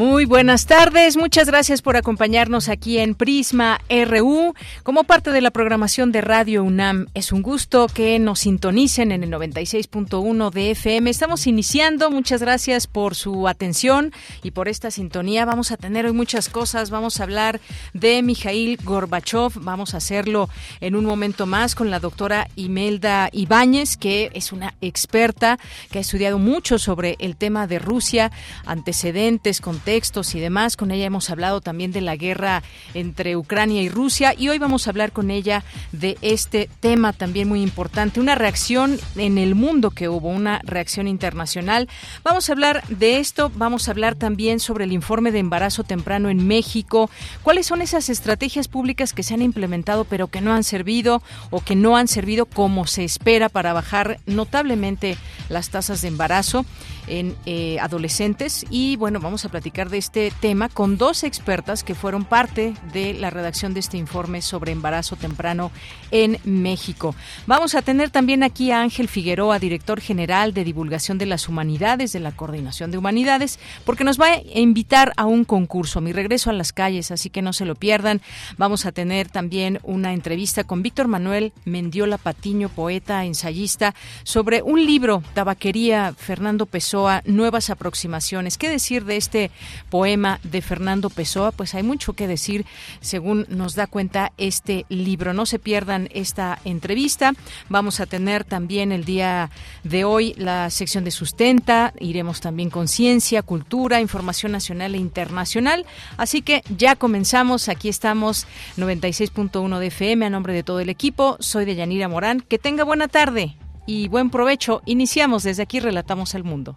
[0.00, 5.50] Muy buenas tardes, muchas gracias por acompañarnos aquí en Prisma RU como parte de la
[5.50, 7.08] programación de Radio UNAM.
[7.12, 11.10] Es un gusto que nos sintonicen en el 96.1 de FM.
[11.10, 14.10] Estamos iniciando, muchas gracias por su atención
[14.42, 15.44] y por esta sintonía.
[15.44, 17.60] Vamos a tener hoy muchas cosas, vamos a hablar
[17.92, 20.48] de Mijail Gorbachev, vamos a hacerlo
[20.80, 25.58] en un momento más con la doctora Imelda Ibáñez, que es una experta
[25.90, 28.32] que ha estudiado mucho sobre el tema de Rusia,
[28.64, 30.76] antecedentes, contextos textos y demás.
[30.76, 32.62] Con ella hemos hablado también de la guerra
[32.94, 37.48] entre Ucrania y Rusia y hoy vamos a hablar con ella de este tema también
[37.48, 41.88] muy importante, una reacción en el mundo que hubo, una reacción internacional.
[42.22, 46.30] Vamos a hablar de esto, vamos a hablar también sobre el informe de embarazo temprano
[46.30, 47.10] en México,
[47.42, 51.62] cuáles son esas estrategias públicas que se han implementado pero que no han servido o
[51.62, 55.18] que no han servido como se espera para bajar notablemente
[55.48, 56.64] las tasas de embarazo
[57.08, 61.94] en eh, adolescentes y bueno, vamos a platicar de este tema con dos expertas que
[61.94, 65.70] fueron parte de la redacción de este informe sobre embarazo temprano
[66.10, 67.14] en México.
[67.46, 72.12] Vamos a tener también aquí a Ángel Figueroa, director general de divulgación de las humanidades
[72.12, 76.50] de la Coordinación de Humanidades, porque nos va a invitar a un concurso, mi regreso
[76.50, 78.20] a las calles, así que no se lo pierdan.
[78.58, 84.84] Vamos a tener también una entrevista con Víctor Manuel Mendiola Patiño, poeta, ensayista, sobre un
[84.84, 88.58] libro, Tabaquería Fernando Pessoa, Nuevas aproximaciones.
[88.58, 89.50] ¿Qué decir de este
[89.88, 92.66] poema de Fernando Pessoa, pues hay mucho que decir
[93.00, 95.32] según nos da cuenta este libro.
[95.32, 97.32] No se pierdan esta entrevista.
[97.68, 99.50] Vamos a tener también el día
[99.84, 105.86] de hoy la sección de sustenta, iremos también con ciencia, cultura, información nacional e internacional.
[106.16, 111.36] Así que ya comenzamos, aquí estamos 96.1 de FM a nombre de todo el equipo.
[111.40, 112.40] Soy de Yanira Morán.
[112.40, 113.56] Que tenga buena tarde
[113.86, 114.82] y buen provecho.
[114.86, 116.76] Iniciamos desde aquí Relatamos al Mundo.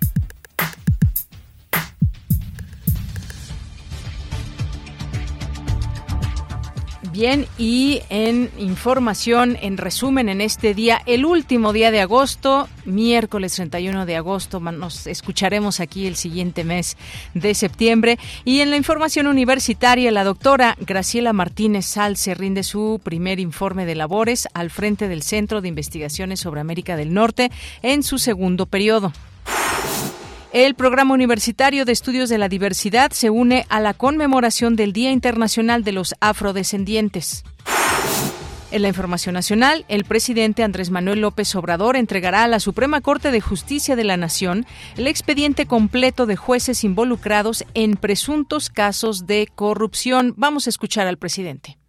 [7.11, 13.53] Bien, y en información, en resumen, en este día, el último día de agosto, miércoles
[13.55, 16.95] 31 de agosto, nos escucharemos aquí el siguiente mes
[17.33, 18.17] de septiembre.
[18.45, 23.85] Y en la información universitaria, la doctora Graciela Martínez Sal se rinde su primer informe
[23.85, 27.51] de labores al frente del Centro de Investigaciones sobre América del Norte
[27.81, 29.11] en su segundo periodo.
[30.53, 35.09] El Programa Universitario de Estudios de la Diversidad se une a la conmemoración del Día
[35.09, 37.45] Internacional de los Afrodescendientes.
[38.69, 43.31] En la información nacional, el presidente Andrés Manuel López Obrador entregará a la Suprema Corte
[43.31, 44.65] de Justicia de la Nación
[44.97, 50.33] el expediente completo de jueces involucrados en presuntos casos de corrupción.
[50.35, 51.80] Vamos a escuchar al presidente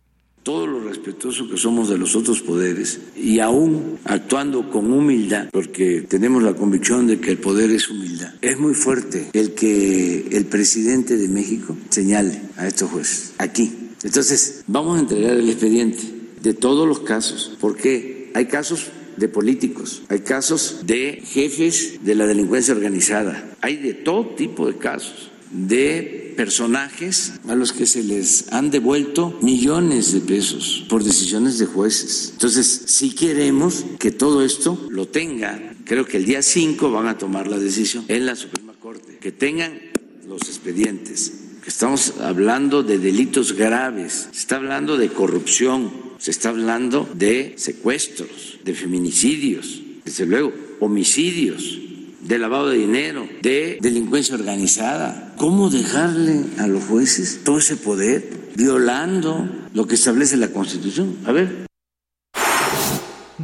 [0.43, 6.03] todo lo respetuoso que somos de los otros poderes y aún actuando con humildad, porque
[6.03, 8.35] tenemos la convicción de que el poder es humildad.
[8.41, 13.73] Es muy fuerte el que el presidente de México señale a estos jueces aquí.
[14.03, 16.03] Entonces, vamos a entregar el expediente
[16.43, 22.27] de todos los casos, porque hay casos de políticos, hay casos de jefes de la
[22.27, 28.53] delincuencia organizada, hay de todo tipo de casos de personajes a los que se les
[28.53, 32.31] han devuelto millones de pesos por decisiones de jueces.
[32.33, 37.19] Entonces, si queremos que todo esto lo tengan, creo que el día 5 van a
[37.19, 39.81] tomar la decisión en la Suprema Corte, que tengan
[40.27, 41.33] los expedientes,
[41.67, 48.59] estamos hablando de delitos graves, se está hablando de corrupción, se está hablando de secuestros,
[48.65, 51.79] de feminicidios, desde luego, homicidios
[52.23, 55.32] de lavado de dinero, de delincuencia organizada.
[55.43, 61.17] ¿Cómo dejarle a los jueces todo ese poder violando lo que establece la Constitución?
[61.27, 61.67] A ver.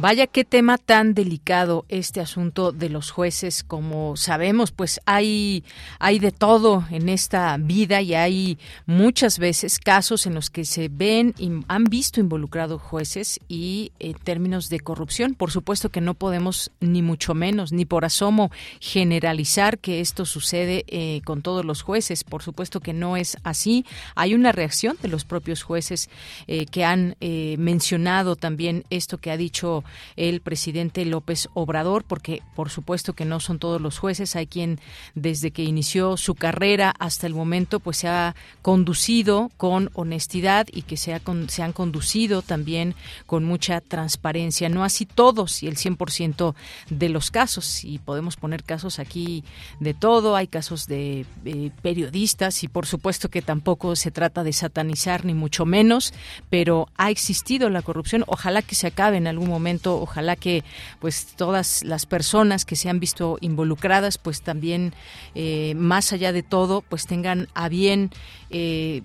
[0.01, 5.65] Vaya qué tema tan delicado este asunto de los jueces, como sabemos, pues hay
[5.99, 10.87] hay de todo en esta vida y hay muchas veces casos en los que se
[10.87, 16.13] ven y han visto involucrados jueces y en términos de corrupción, por supuesto que no
[16.13, 21.81] podemos ni mucho menos ni por asomo generalizar que esto sucede eh, con todos los
[21.81, 23.85] jueces, por supuesto que no es así.
[24.15, 26.09] Hay una reacción de los propios jueces
[26.47, 29.83] eh, que han eh, mencionado también esto que ha dicho
[30.15, 34.79] el presidente López Obrador, porque por supuesto que no son todos los jueces, hay quien
[35.15, 40.83] desde que inició su carrera hasta el momento pues se ha conducido con honestidad y
[40.83, 42.95] que se, se han conducido también
[43.25, 46.55] con mucha transparencia, no así todos y el 100%
[46.89, 49.43] de los casos, y podemos poner casos aquí
[49.79, 54.53] de todo, hay casos de eh, periodistas y por supuesto que tampoco se trata de
[54.53, 56.13] satanizar ni mucho menos,
[56.49, 60.63] pero ha existido la corrupción, ojalá que se acabe en algún momento Ojalá que
[60.99, 64.93] pues todas las personas que se han visto involucradas pues también
[65.35, 68.11] eh, más allá de todo pues tengan a bien
[68.49, 69.03] eh,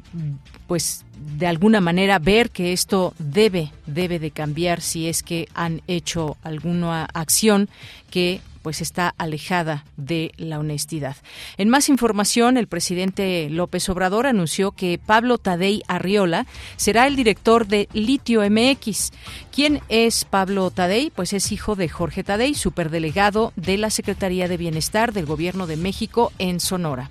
[0.66, 1.05] pues
[1.38, 6.37] de alguna manera ver que esto debe debe de cambiar si es que han hecho
[6.43, 7.69] alguna acción
[8.11, 11.16] que pues está alejada de la honestidad.
[11.58, 16.46] En más información, el presidente López Obrador anunció que Pablo Tadei Arriola
[16.76, 19.12] será el director de Litio MX.
[19.52, 21.11] ¿Quién es Pablo Tadei?
[21.11, 25.76] Pues es hijo de Jorge Tadei, superdelegado de la Secretaría de Bienestar del Gobierno de
[25.76, 27.11] México en Sonora.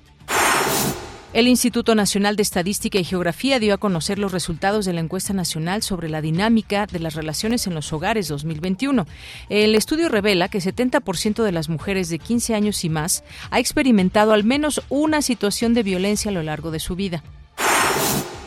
[1.33, 5.33] El Instituto Nacional de Estadística y Geografía dio a conocer los resultados de la encuesta
[5.33, 9.07] nacional sobre la dinámica de las relaciones en los hogares 2021.
[9.50, 14.33] El estudio revela que 70% de las mujeres de 15 años y más ha experimentado
[14.33, 17.24] al menos una situación de violencia a lo largo de su vida.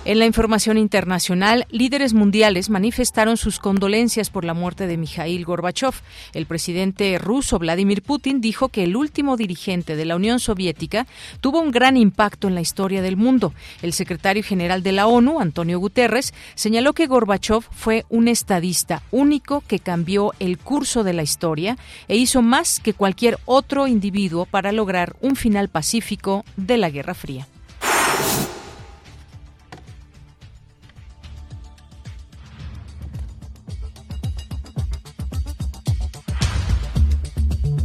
[0.06, 5.94] En la información internacional, líderes mundiales manifestaron sus condolencias por la muerte de Mikhail Gorbachev.
[6.32, 11.08] El presidente ruso Vladimir Putin dijo que el último dirigente de la Unión Soviética
[11.40, 13.52] tuvo un gran impacto en la historia del mundo.
[13.82, 19.64] El secretario general de la ONU, Antonio Guterres, señaló que Gorbachev fue un estadista único
[19.66, 24.70] que cambió el curso de la historia e hizo más que cualquier otro individuo para
[24.70, 27.48] lograr un final pacífico de la Guerra Fría.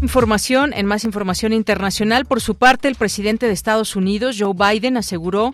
[0.02, 4.98] Información, en más información internacional, por su parte, el presidente de Estados Unidos, Joe Biden,
[4.98, 5.54] aseguró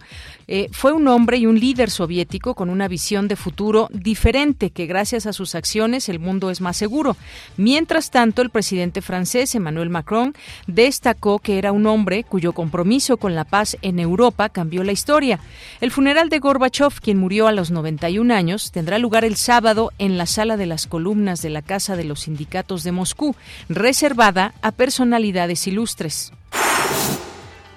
[0.50, 4.86] eh, fue un hombre y un líder soviético con una visión de futuro diferente, que
[4.86, 7.18] gracias a sus acciones el mundo es más seguro.
[7.58, 10.34] Mientras tanto, el presidente francés, Emmanuel Macron,
[10.66, 15.42] destacó que era un hombre cuyo compromiso con la paz en Europa cambió la historia.
[15.82, 20.18] El funeral de Gorbachev, quien murió a los 91 años, tendrá lugar el sábado en
[20.18, 23.36] la sala de las columnas de la Casa de los Sindicatos de Moscú,
[23.68, 26.32] reservada a personalidades ilustres.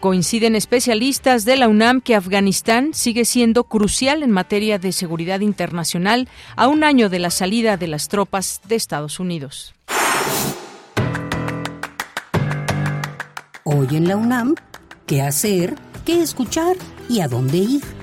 [0.01, 6.29] Coinciden especialistas de la UNAM que Afganistán sigue siendo crucial en materia de seguridad internacional
[6.57, 9.75] a un año de la salida de las tropas de Estados Unidos.
[13.65, 14.55] Hoy en la UNAM,
[15.07, 15.75] ¿qué hacer?
[16.07, 16.77] ¿Qué escuchar?
[17.09, 18.00] ¿Y a dónde ir?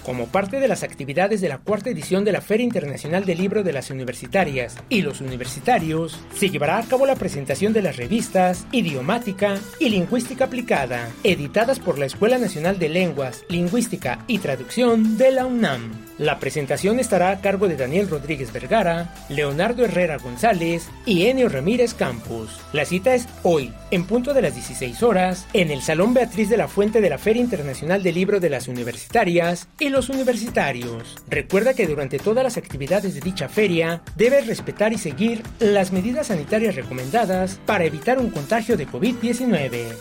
[0.06, 3.64] Como parte de las actividades de la cuarta edición de la Feria Internacional del Libro
[3.64, 8.68] de las Universitarias y los Universitarios, se llevará a cabo la presentación de las revistas
[8.70, 15.32] Idiomática y Lingüística Aplicada, editadas por la Escuela Nacional de Lenguas, Lingüística y Traducción de
[15.32, 15.90] la UNAM.
[16.18, 21.94] La presentación estará a cargo de Daniel Rodríguez Vergara, Leonardo Herrera González y Enio Ramírez
[21.94, 22.60] Campos.
[22.72, 26.56] La cita es hoy, en punto de las 16 horas, en el Salón Beatriz de
[26.56, 31.16] la Fuente de la Feria Internacional del Libro de las Universitarias y los Universitarios.
[31.26, 36.26] Recuerda que durante todas las actividades de dicha feria debes respetar y seguir las medidas
[36.26, 39.94] sanitarias recomendadas para evitar un contagio de COVID-19.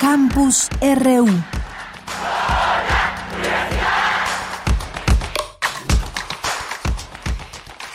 [0.00, 1.61] Campus RU.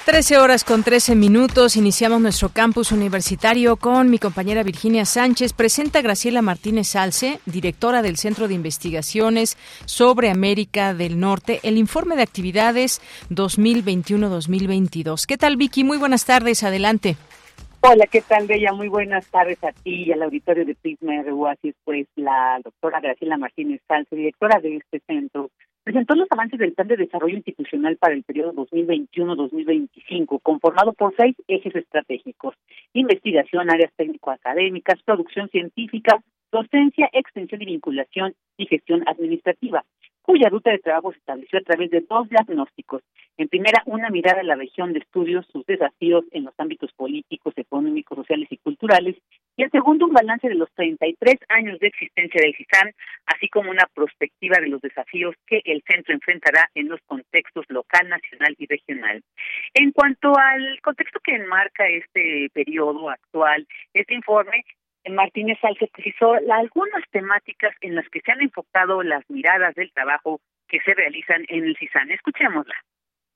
[0.07, 1.75] Trece horas con trece minutos.
[1.75, 5.51] Iniciamos nuestro campus universitario con mi compañera Virginia Sánchez.
[5.51, 12.15] Presenta Graciela Martínez Salce, directora del Centro de Investigaciones sobre América del Norte, el informe
[12.15, 15.25] de actividades 2021-2022.
[15.25, 15.83] ¿Qué tal, Vicky?
[15.83, 16.63] Muy buenas tardes.
[16.63, 17.17] Adelante.
[17.81, 18.71] Hola, ¿qué tal, Bella?
[18.71, 21.47] Muy buenas tardes a ti y al auditorio de Prisma RU.
[21.47, 25.51] Así es, pues, la doctora Graciela Martínez Salce, directora de este centro,
[25.87, 31.33] presentó los avances del Plan de Desarrollo Institucional para el periodo 2021-2025, conformado por seis
[31.47, 32.55] ejes estratégicos,
[32.91, 39.85] investigación, áreas técnico-académicas, producción científica, docencia, extensión y vinculación y gestión administrativa
[40.27, 43.01] cuya ruta de trabajo se estableció a través de dos diagnósticos.
[43.37, 47.53] En primera, una mirada a la región de estudios, sus desafíos en los ámbitos políticos,
[47.55, 49.15] económicos, sociales y culturales.
[49.57, 52.93] Y en segundo, un balance de los 33 años de existencia del CISAN,
[53.25, 58.07] así como una perspectiva de los desafíos que el centro enfrentará en los contextos local,
[58.07, 59.23] nacional y regional.
[59.73, 64.63] En cuanto al contexto que enmarca este periodo actual, este informe
[65.09, 70.39] Martínez Salce precisó algunas temáticas en las que se han enfocado las miradas del trabajo
[70.67, 72.11] que se realizan en el CISAN.
[72.11, 72.75] Escuchémosla.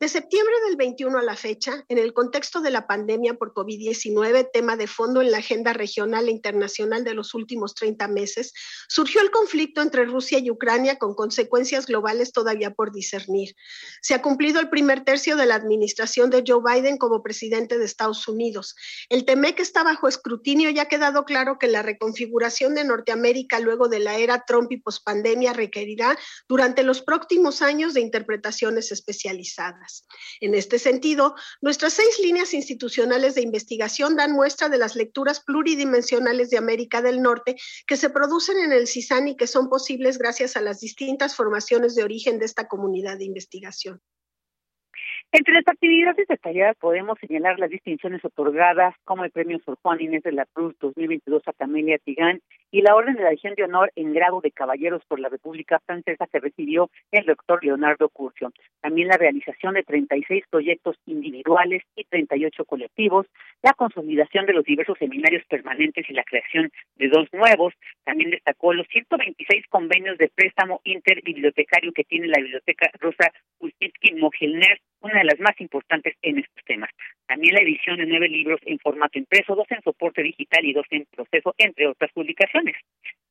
[0.02, 4.50] De septiembre del 21 a la fecha, en el contexto de la pandemia por COVID-19,
[4.52, 8.52] tema de fondo en la agenda regional e internacional de los últimos 30 meses,
[8.88, 13.56] surgió el conflicto entre Rusia y Ucrania con consecuencias globales todavía por discernir.
[14.02, 17.86] Se ha cumplido el primer tercio de la administración de Joe Biden como presidente de
[17.86, 18.76] Estados Unidos.
[19.08, 23.88] El TEMEC está bajo escrutinio y ha quedado claro que la reconfiguración de Norteamérica luego
[23.88, 26.18] de la era Trump y pospandemia requerirá
[26.50, 29.91] durante los próximos años de interpretaciones especializadas.
[30.40, 36.50] En este sentido, nuestras seis líneas institucionales de investigación dan muestra de las lecturas pluridimensionales
[36.50, 37.56] de América del Norte
[37.88, 41.96] que se producen en el CISAN y que son posibles gracias a las distintas formaciones
[41.96, 44.02] de origen de esta comunidad de investigación.
[45.34, 50.24] Entre las actividades detalladas podemos señalar las distinciones otorgadas como el Premio Sor Juan Inés
[50.24, 53.94] de la Cruz 2022 a Camelia Tigán y la Orden de la Legión de Honor
[53.96, 58.52] en grado de Caballeros por la República Francesa que recibió el doctor Leonardo Curcio.
[58.82, 63.26] También la realización de 36 proyectos individuales y 38 colectivos,
[63.64, 67.74] la consolidación de los diversos seminarios permanentes y la creación de dos nuevos.
[68.04, 74.82] También destacó los 126 convenios de préstamo interbibliotecario que tiene la Biblioteca Rosa Ultinsky Mogilner
[75.02, 76.90] una de las más importantes en estos temas.
[77.28, 80.86] También la edición de nueve libros en formato impreso, dos en soporte digital y dos
[80.90, 82.76] en proceso, entre otras publicaciones.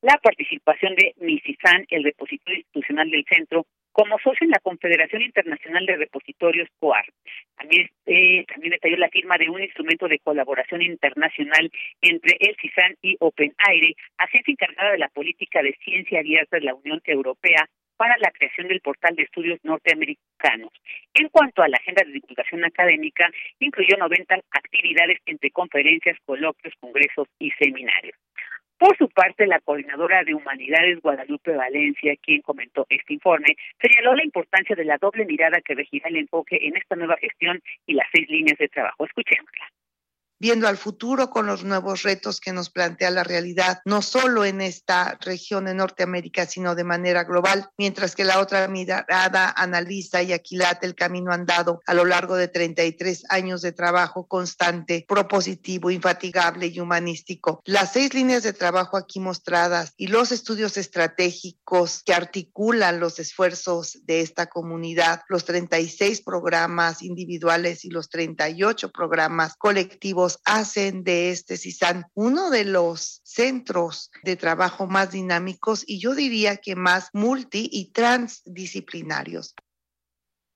[0.01, 5.85] La participación de MISISAN, el repositorio institucional del centro, como socio en la Confederación Internacional
[5.85, 7.05] de Repositorios COAR.
[7.55, 11.69] También, eh, también detalló la firma de un instrumento de colaboración internacional
[12.01, 16.75] entre el CISAN y OpenAire, agencia encargada de la política de ciencia abierta de la
[16.75, 17.67] Unión Europea,
[18.01, 20.71] para la creación del portal de estudios norteamericanos.
[21.13, 23.29] En cuanto a la agenda de divulgación académica,
[23.59, 28.17] incluyó 90 actividades entre conferencias, coloquios, congresos y seminarios.
[28.79, 34.25] Por su parte, la coordinadora de Humanidades Guadalupe Valencia, quien comentó este informe, señaló la
[34.25, 38.07] importancia de la doble mirada que regirá el enfoque en esta nueva gestión y las
[38.11, 39.05] seis líneas de trabajo.
[39.05, 39.67] Escuchémosla
[40.41, 44.59] viendo al futuro con los nuevos retos que nos plantea la realidad, no solo en
[44.59, 50.33] esta región de Norteamérica, sino de manera global, mientras que la otra mirada analiza y
[50.33, 56.65] aquilata el camino andado a lo largo de 33 años de trabajo constante, propositivo, infatigable
[56.65, 57.61] y humanístico.
[57.63, 63.99] Las seis líneas de trabajo aquí mostradas y los estudios estratégicos que articulan los esfuerzos
[64.05, 71.57] de esta comunidad, los 36 programas individuales y los 38 programas colectivos hacen de este
[71.57, 77.67] CISAN uno de los centros de trabajo más dinámicos y yo diría que más multi
[77.71, 79.55] y transdisciplinarios.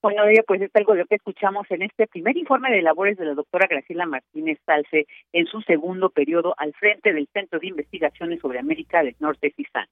[0.05, 3.25] Bueno, pues es algo de lo que escuchamos en este primer informe de labores de
[3.25, 8.39] la doctora Graciela Martínez Salce en su segundo periodo al frente del Centro de Investigaciones
[8.39, 9.88] sobre América del Norte, CISAN.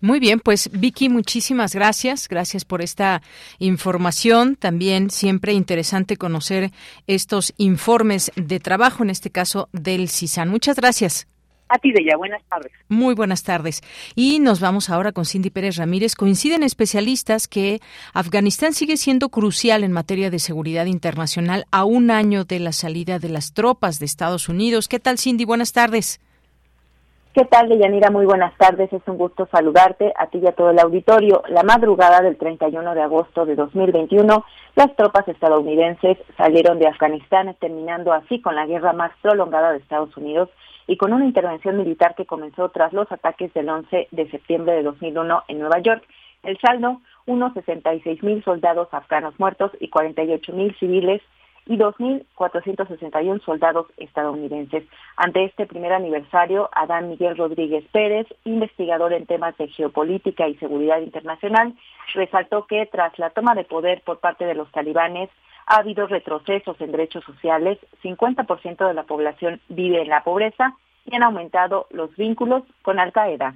[0.00, 2.26] Muy bien, pues Vicky, muchísimas gracias.
[2.28, 3.20] Gracias por esta
[3.58, 4.56] información.
[4.56, 6.70] También siempre interesante conocer
[7.06, 10.48] estos informes de trabajo, en este caso del CISAN.
[10.48, 11.26] Muchas gracias.
[11.68, 12.16] A ti, Bella.
[12.16, 12.72] Buenas tardes.
[12.88, 13.82] Muy buenas tardes.
[14.16, 16.16] Y nos vamos ahora con Cindy Pérez Ramírez.
[16.16, 17.80] Coinciden especialistas que
[18.12, 23.20] Afganistán sigue siendo crucial en materia de seguridad internacional a un año de la salida
[23.20, 24.88] de las tropas de Estados Unidos.
[24.88, 25.44] ¿Qué tal, Cindy?
[25.44, 26.20] Buenas tardes.
[27.32, 28.10] ¿Qué tal, Deyanira?
[28.10, 28.92] Muy buenas tardes.
[28.92, 31.44] Es un gusto saludarte a ti y a todo el auditorio.
[31.48, 34.44] La madrugada del 31 de agosto de 2021,
[34.74, 40.16] las tropas estadounidenses salieron de Afganistán, terminando así con la guerra más prolongada de Estados
[40.16, 40.48] Unidos
[40.88, 44.82] y con una intervención militar que comenzó tras los ataques del 11 de septiembre de
[44.82, 46.02] 2001 en Nueva York.
[46.42, 51.22] El saldo, unos 66 mil soldados afganos muertos y 48 mil civiles
[51.70, 54.82] y 2.461 soldados estadounidenses.
[55.16, 61.00] Ante este primer aniversario, Adán Miguel Rodríguez Pérez, investigador en temas de geopolítica y seguridad
[61.00, 61.76] internacional,
[62.12, 65.30] resaltó que tras la toma de poder por parte de los talibanes,
[65.66, 71.14] ha habido retrocesos en derechos sociales, 50% de la población vive en la pobreza y
[71.14, 73.54] han aumentado los vínculos con Al Qaeda.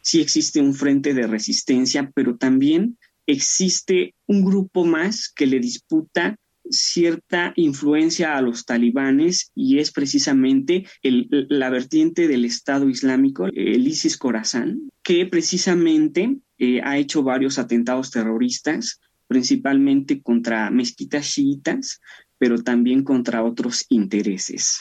[0.00, 6.36] Sí existe un frente de resistencia, pero también existe un grupo más que le disputa
[6.72, 14.16] cierta influencia a los talibanes y es precisamente la vertiente del Estado Islámico, el ISIS
[14.16, 22.00] Khorasan, que precisamente eh, ha hecho varios atentados terroristas, principalmente contra mezquitas chiitas,
[22.38, 24.80] pero también contra otros intereses.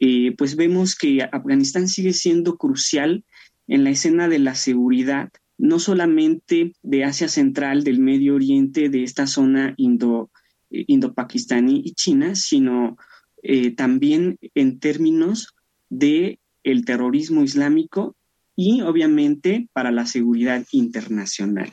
[0.00, 3.24] Eh, pues vemos que Afganistán sigue siendo crucial
[3.68, 9.04] en la escena de la seguridad, no solamente de Asia Central, del Medio Oriente, de
[9.04, 10.30] esta zona indo
[10.70, 12.96] indo-pakistaní y China, sino
[13.42, 15.54] eh, también en términos
[15.88, 18.14] de el terrorismo islámico
[18.54, 21.72] y obviamente para la seguridad internacional.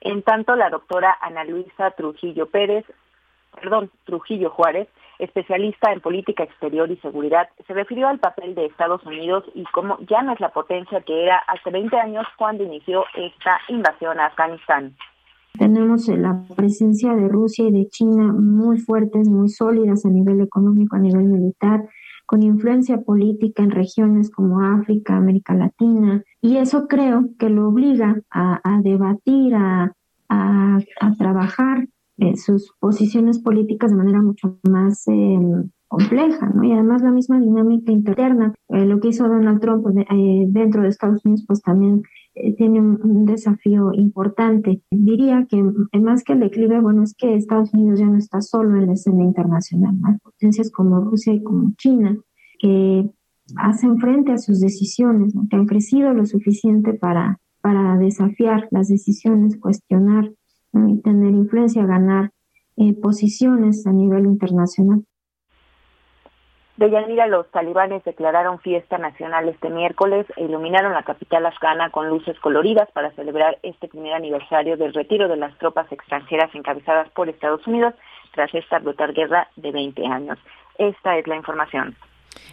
[0.00, 2.84] En tanto, la doctora Ana Luisa Trujillo Pérez,
[3.54, 4.88] perdón, Trujillo Juárez,
[5.18, 9.98] especialista en política exterior y seguridad, se refirió al papel de Estados Unidos y cómo
[10.08, 14.26] ya no es la potencia que era hace 20 años cuando inició esta invasión a
[14.26, 14.96] Afganistán.
[15.58, 20.40] Tenemos eh, la presencia de Rusia y de China muy fuertes, muy sólidas a nivel
[20.40, 21.88] económico, a nivel militar,
[22.26, 28.20] con influencia política en regiones como África, América Latina, y eso creo que lo obliga
[28.30, 29.92] a, debatir, a,
[31.18, 31.88] trabajar
[32.18, 36.62] eh, sus posiciones políticas de manera mucho más em, compleja, ¿no?
[36.62, 41.24] Y además la misma dinámica interna, eh, lo que hizo Donald Trump dentro de Estados
[41.24, 42.02] Unidos, pues también eh,
[42.56, 44.82] tiene un, desafío importante.
[44.90, 45.62] Diría que
[45.98, 48.94] más que el declive, bueno, es que Estados Unidos ya no está solo en la
[48.94, 49.96] escena internacional.
[50.04, 52.16] Hay potencias como Rusia y como China
[52.58, 53.08] que
[53.56, 59.58] hacen frente a sus decisiones, que han crecido lo suficiente para, para desafiar las decisiones,
[59.58, 60.32] cuestionar
[60.72, 62.30] y tener influencia, ganar
[62.76, 65.04] eh, posiciones a nivel internacional.
[66.80, 72.40] Deyanira, los talibanes declararon fiesta nacional este miércoles e iluminaron la capital afgana con luces
[72.40, 77.66] coloridas para celebrar este primer aniversario del retiro de las tropas extranjeras encabezadas por Estados
[77.66, 77.92] Unidos
[78.32, 80.38] tras esta brutal guerra de 20 años.
[80.78, 81.94] Esta es la información.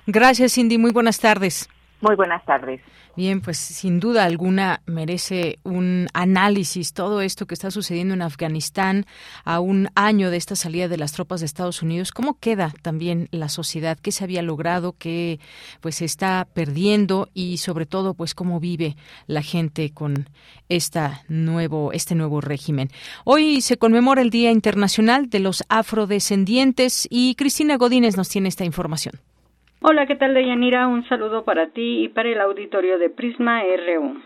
[0.08, 0.78] Gracias, Cindy.
[0.78, 1.70] Muy buenas tardes.
[2.00, 2.80] Muy buenas tardes.
[3.16, 9.08] Bien, pues sin duda alguna merece un análisis todo esto que está sucediendo en Afganistán
[9.44, 12.12] a un año de esta salida de las tropas de Estados Unidos.
[12.12, 13.98] ¿Cómo queda también la sociedad?
[14.00, 14.94] ¿Qué se había logrado?
[15.00, 15.40] ¿Qué
[15.82, 17.30] pues se está perdiendo?
[17.34, 20.30] Y sobre todo, pues cómo vive la gente con
[20.70, 22.92] esta nuevo, este nuevo régimen.
[23.24, 28.66] Hoy se conmemora el Día Internacional de los Afrodescendientes y Cristina Godínez nos tiene esta
[28.66, 29.20] información.
[29.80, 30.88] Hola, ¿qué tal, Deyanira?
[30.88, 34.20] Un saludo para ti y para el auditorio de Prisma RU.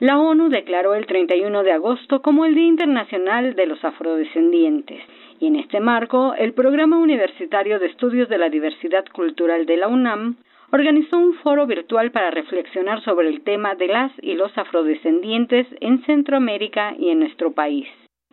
[0.00, 5.00] La ONU declaró el 31 de agosto como el Día Internacional de los Afrodescendientes
[5.40, 9.88] y en este marco el Programa Universitario de Estudios de la Diversidad Cultural de la
[9.88, 10.36] UNAM
[10.72, 16.04] organizó un foro virtual para reflexionar sobre el tema de las y los afrodescendientes en
[16.04, 17.88] Centroamérica y en nuestro país.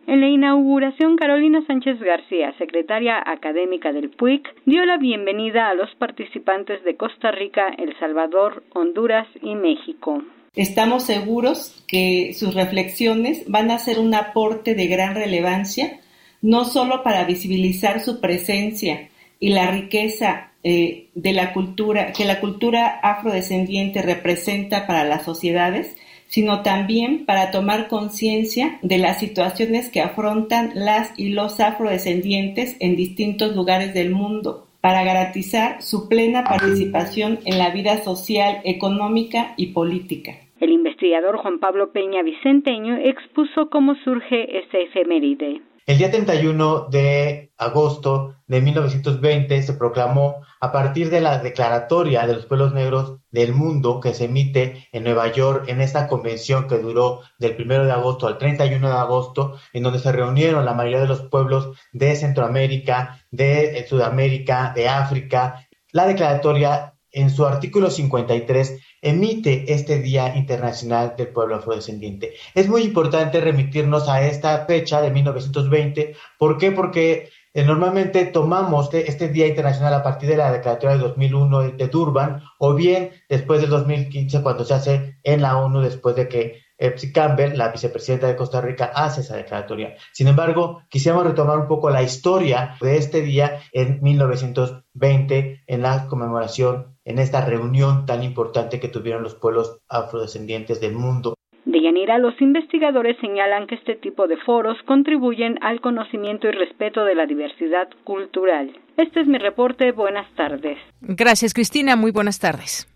[0.06, 5.92] En la inauguración, Carolina Sánchez García, secretaria académica del PUIC, dio la bienvenida a los
[5.96, 10.22] participantes de Costa Rica, El Salvador, Honduras y México.
[10.54, 15.98] Estamos seguros que sus reflexiones van a ser un aporte de gran relevancia,
[16.40, 19.08] no solo para visibilizar su presencia
[19.40, 25.96] y la riqueza eh, de la cultura que la cultura afrodescendiente representa para las sociedades,
[26.26, 32.96] sino también para tomar conciencia de las situaciones que afrontan las y los afrodescendientes en
[32.96, 39.68] distintos lugares del mundo, para garantizar su plena participación en la vida social, económica y
[39.68, 40.32] política.
[40.60, 45.60] El investigador Juan Pablo Peña Vicenteño expuso cómo surge este efeméride.
[45.86, 52.34] El día 31 de agosto de 1920 se proclamó a partir de la Declaratoria de
[52.34, 56.78] los Pueblos Negros del Mundo que se emite en Nueva York en esta convención que
[56.78, 61.02] duró del 1 de agosto al 31 de agosto, en donde se reunieron la mayoría
[61.02, 65.68] de los pueblos de Centroamérica, de Sudamérica, de África.
[65.92, 72.34] La declaratoria en su artículo 53 emite este Día Internacional del Pueblo Afrodescendiente.
[72.54, 76.14] Es muy importante remitirnos a esta fecha de 1920.
[76.38, 76.72] ¿Por qué?
[76.72, 81.88] Porque eh, normalmente tomamos este Día Internacional a partir de la declaratoria de 2001 de
[81.88, 86.66] Durban o bien después del 2015 cuando se hace en la ONU después de que
[86.78, 89.94] Epsi Campbell, la vicepresidenta de Costa Rica, hace esa declaratoria.
[90.12, 96.06] Sin embargo, quisiéramos retomar un poco la historia de este día en 1920 en la
[96.06, 101.34] conmemoración, en esta reunión tan importante que tuvieron los pueblos afrodescendientes del mundo.
[101.64, 107.04] De Yanira, los investigadores señalan que este tipo de foros contribuyen al conocimiento y respeto
[107.04, 108.72] de la diversidad cultural.
[108.96, 109.92] Este es mi reporte.
[109.92, 110.78] Buenas tardes.
[111.00, 111.96] Gracias, Cristina.
[111.96, 112.88] Muy buenas tardes.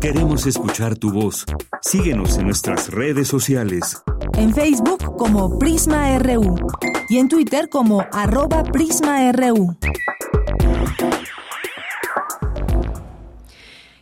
[0.00, 1.44] Queremos escuchar tu voz.
[1.82, 4.02] Síguenos en nuestras redes sociales.
[4.36, 6.56] En Facebook como Prisma RU
[7.08, 9.76] y en Twitter como arroba PrismaRU.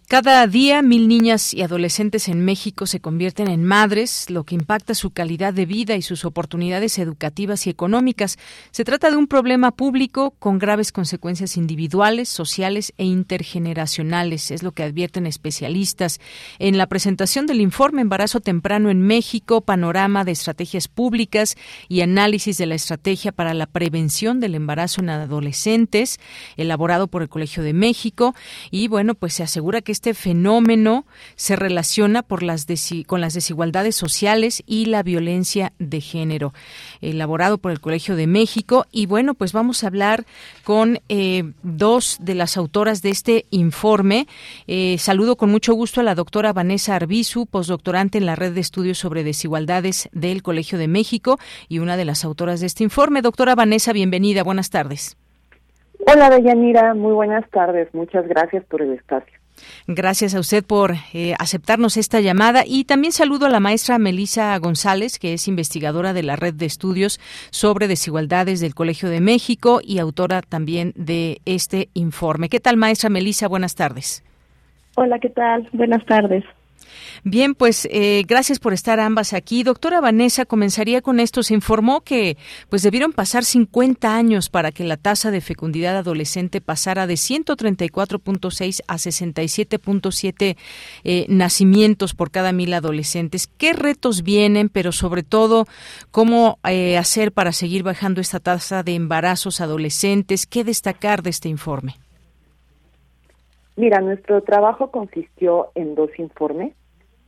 [0.09, 4.95] Cada día, mil niñas y adolescentes en México se convierten en madres, lo que impacta
[4.95, 8.39] su calidad de vida y sus oportunidades educativas y económicas.
[8.71, 14.71] Se trata de un problema público con graves consecuencias individuales, sociales e intergeneracionales, es lo
[14.71, 16.21] que advierten especialistas.
[16.61, 21.57] En la presentación del informe Embarazo Temprano en México, panorama de estrategias públicas
[21.89, 26.21] y análisis de la estrategia para la prevención del embarazo en adolescentes,
[26.57, 28.37] elaborado por el Colegio de México,
[28.71, 31.07] y bueno, pues se asegura que este fenómeno
[31.37, 32.67] se relaciona por las
[33.07, 36.53] con las desigualdades sociales y la violencia de género,
[37.01, 38.85] elaborado por el Colegio de México.
[38.93, 40.27] Y bueno, pues vamos a hablar
[40.65, 44.27] con eh, dos de las autoras de este informe.
[44.67, 48.61] Eh, saludo con mucho gusto a la doctora Vanessa Arbizu, postdoctorante en la Red de
[48.61, 51.39] Estudios sobre Desigualdades del Colegio de México
[51.71, 53.23] y una de las autoras de este informe.
[53.23, 54.43] Doctora Vanessa, bienvenida.
[54.43, 55.17] Buenas tardes.
[56.07, 56.93] Hola, Deyanira.
[56.93, 57.89] Muy buenas tardes.
[57.95, 59.36] Muchas gracias por el espacio.
[59.87, 64.57] Gracias a usted por eh, aceptarnos esta llamada y también saludo a la maestra Melisa
[64.59, 69.81] González, que es investigadora de la Red de Estudios sobre Desigualdades del Colegio de México
[69.83, 72.49] y autora también de este informe.
[72.49, 73.49] ¿Qué tal, maestra Melisa?
[73.49, 74.25] Buenas tardes.
[74.97, 75.69] Hola, ¿qué tal?
[75.73, 76.45] Buenas tardes.
[77.25, 79.63] Bien, pues eh, gracias por estar ambas aquí.
[79.63, 81.43] Doctora Vanessa, comenzaría con esto.
[81.43, 82.37] Se informó que
[82.69, 88.83] pues debieron pasar 50 años para que la tasa de fecundidad adolescente pasara de 134.6
[88.87, 90.57] a 67.7
[91.05, 93.47] eh, nacimientos por cada mil adolescentes.
[93.47, 95.67] ¿Qué retos vienen, pero sobre todo
[96.11, 100.47] cómo eh, hacer para seguir bajando esta tasa de embarazos adolescentes?
[100.47, 101.97] ¿Qué destacar de este informe?
[103.77, 106.73] Mira, nuestro trabajo consistió en dos informes.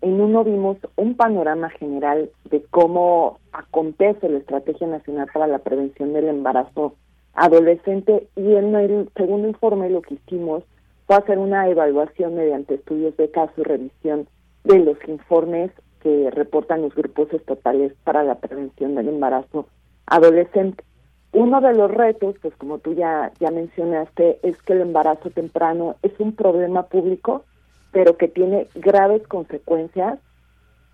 [0.00, 6.12] En uno vimos un panorama general de cómo acontece la Estrategia Nacional para la Prevención
[6.12, 6.94] del Embarazo
[7.34, 10.64] Adolescente y en el segundo informe lo que hicimos
[11.06, 14.28] fue hacer una evaluación mediante estudios de caso y revisión
[14.64, 19.66] de los informes que reportan los grupos estatales para la prevención del embarazo
[20.06, 20.84] adolescente.
[21.32, 25.96] Uno de los retos, pues como tú ya, ya mencionaste, es que el embarazo temprano
[26.02, 27.44] es un problema público,
[27.92, 30.18] pero que tiene graves consecuencias.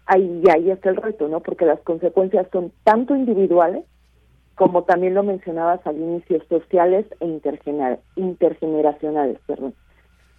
[0.07, 1.40] Ahí, y ahí está el reto, ¿no?
[1.40, 3.85] Porque las consecuencias son tanto individuales,
[4.54, 7.40] como también lo mencionabas al inicio, sociales e
[8.16, 9.38] intergeneracionales.
[9.46, 9.74] Perdón.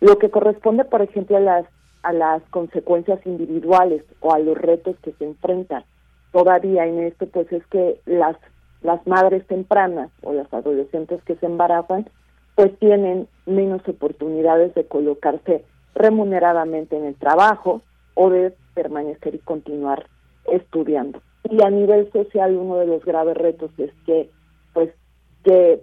[0.01, 1.65] Lo que corresponde, por ejemplo, a las,
[2.03, 5.83] a las consecuencias individuales o a los retos que se enfrentan
[6.31, 8.37] todavía en esto, pues es que las
[8.85, 12.07] las madres tempranas o las adolescentes que se embarazan,
[12.55, 15.65] pues tienen menos oportunidades de colocarse
[15.95, 17.81] remuneradamente en el trabajo
[18.13, 20.07] o de permanecer y continuar
[20.45, 21.21] estudiando.
[21.49, 24.29] Y a nivel social uno de los graves retos es que
[24.73, 24.91] pues
[25.43, 25.81] que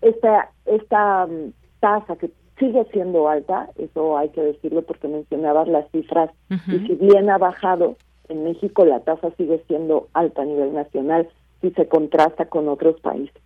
[0.00, 5.90] esta esta mm, tasa que sigue siendo alta, eso hay que decirlo porque mencionabas las
[5.90, 7.96] cifras y si bien ha bajado
[8.28, 11.28] en México la tasa sigue siendo alta a nivel nacional
[11.60, 13.42] si se contrasta con otros países.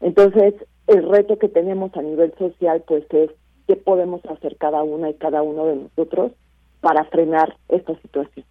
[0.00, 0.54] Entonces,
[0.86, 3.30] el reto que tenemos a nivel social, pues es
[3.70, 6.32] qué podemos hacer cada una y cada uno de nosotros
[6.80, 8.44] para frenar esta situación.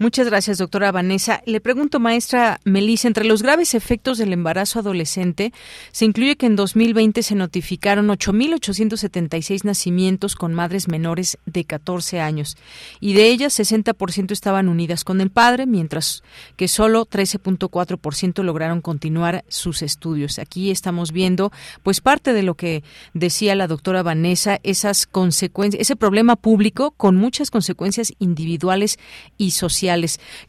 [0.00, 1.42] Muchas gracias, doctora Vanessa.
[1.44, 5.52] Le pregunto, maestra Melissa, entre los graves efectos del embarazo adolescente,
[5.90, 12.56] se incluye que en 2020 se notificaron 8.876 nacimientos con madres menores de 14 años
[13.00, 16.22] y de ellas 60% estaban unidas con el padre, mientras
[16.54, 20.38] que solo 13.4% lograron continuar sus estudios.
[20.38, 21.50] Aquí estamos viendo,
[21.82, 22.84] pues, parte de lo que
[23.14, 29.00] decía la doctora Vanessa, esas consecuencias, ese problema público con muchas consecuencias individuales
[29.38, 29.87] y sociales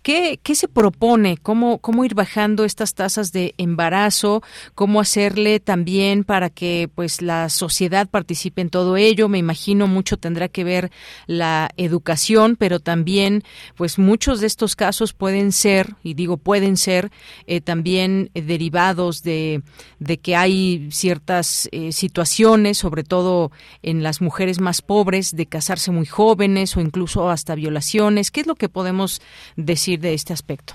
[0.02, 1.38] ¿Qué, qué se propone?
[1.38, 4.42] ¿Cómo, ¿Cómo ir bajando estas tasas de embarazo?
[4.76, 9.30] ¿Cómo hacerle también para que pues la sociedad participe en todo ello?
[9.30, 10.92] Me imagino mucho tendrá que ver
[11.28, 13.44] la educación, pero también
[13.76, 17.12] pues muchos de estos casos pueden ser, y digo pueden ser,
[17.48, 19.62] eh, también derivados de,
[20.00, 25.92] de que hay ciertas eh, situaciones, sobre todo en las mujeres más pobres, de casarse
[25.92, 28.32] muy jóvenes o incluso hasta violaciones.
[28.32, 29.22] ¿Qué es lo que podemos
[29.56, 30.74] decir de este aspecto?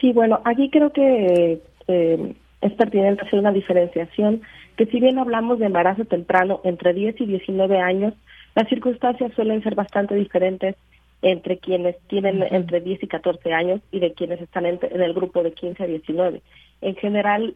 [0.00, 4.42] Sí, bueno, aquí creo que eh, es pertinente hacer una diferenciación,
[4.76, 8.14] que si bien hablamos de embarazo temprano entre 10 y 19 años,
[8.54, 10.76] las circunstancias suelen ser bastante diferentes
[11.22, 15.42] entre quienes tienen entre 10 y 14 años y de quienes están en, el grupo
[15.42, 16.42] de 15 a 19.
[16.82, 17.54] En general,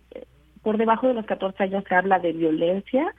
[0.63, 3.15] por debajo de los 14 años se habla de violencia,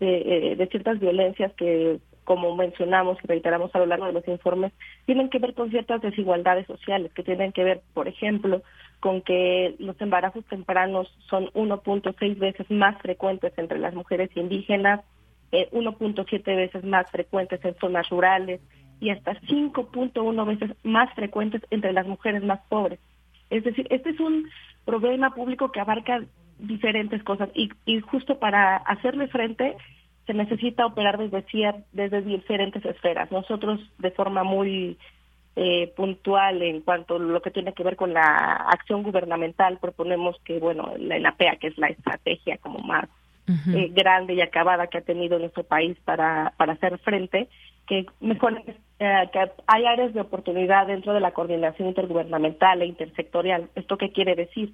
[0.00, 4.26] de, eh, de ciertas violencias que, como mencionamos y reiteramos a lo largo de los
[4.26, 4.72] informes,
[5.06, 8.62] tienen que ver con ciertas desigualdades sociales, que tienen que ver, por ejemplo,
[9.00, 15.00] con que los embarazos tempranos son 1.6 veces más frecuentes entre las mujeres indígenas,
[15.52, 18.60] eh, 1.7 veces más frecuentes en zonas rurales
[19.00, 22.98] y hasta 5.1 veces más frecuentes entre las mujeres más pobres.
[23.50, 24.48] Es decir, este es un
[24.84, 26.22] problema público que abarca
[26.58, 29.76] diferentes cosas y, y justo para hacerle frente
[30.26, 31.44] se necesita operar desde,
[31.92, 33.30] desde diferentes esferas.
[33.30, 34.96] Nosotros de forma muy
[35.56, 40.36] eh, puntual en cuanto a lo que tiene que ver con la acción gubernamental proponemos
[40.44, 43.08] que bueno la ENAPEA que es la estrategia como más
[43.72, 47.48] eh, grande y acabada que ha tenido nuestro país para para hacer frente
[47.86, 48.62] que mejor
[48.98, 53.68] eh, que hay áreas de oportunidad dentro de la coordinación intergubernamental e intersectorial.
[53.74, 54.72] ¿Esto qué quiere decir?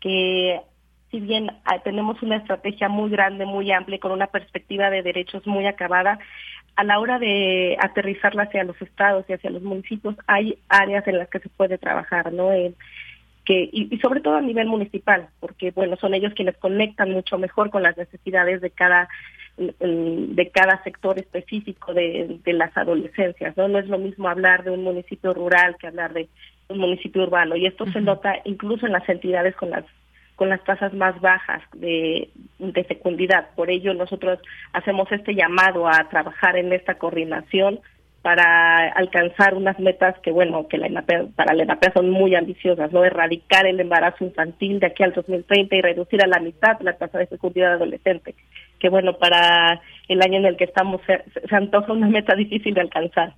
[0.00, 0.60] Que
[1.12, 5.46] si bien ah, tenemos una estrategia muy grande, muy amplia, con una perspectiva de derechos
[5.46, 6.18] muy acabada,
[6.74, 11.18] a la hora de aterrizarla hacia los estados y hacia los municipios, hay áreas en
[11.18, 12.50] las que se puede trabajar, ¿no?
[12.50, 12.74] En,
[13.44, 17.70] que, y, sobre todo a nivel municipal, porque bueno, son ellos quienes conectan mucho mejor
[17.70, 19.08] con las necesidades de cada
[19.58, 23.68] de cada sector específico de, las adolescencias, ¿no?
[23.68, 26.26] No es lo mismo hablar de un municipio rural que hablar de
[26.68, 29.84] un municipio urbano y esto se nota incluso en las entidades con las
[30.42, 32.28] con las tasas más bajas de,
[32.58, 33.50] de fecundidad.
[33.54, 34.40] Por ello nosotros
[34.72, 37.78] hacemos este llamado a trabajar en esta coordinación
[38.22, 41.02] para alcanzar unas metas que, bueno, que la
[41.36, 43.04] para la ENAPEA son muy ambiciosas, ¿no?
[43.04, 47.20] Erradicar el embarazo infantil de aquí al 2030 y reducir a la mitad la tasa
[47.20, 48.34] de fecundidad adolescente,
[48.80, 52.74] que, bueno, para el año en el que estamos se, se antoja una meta difícil
[52.74, 53.34] de alcanzar.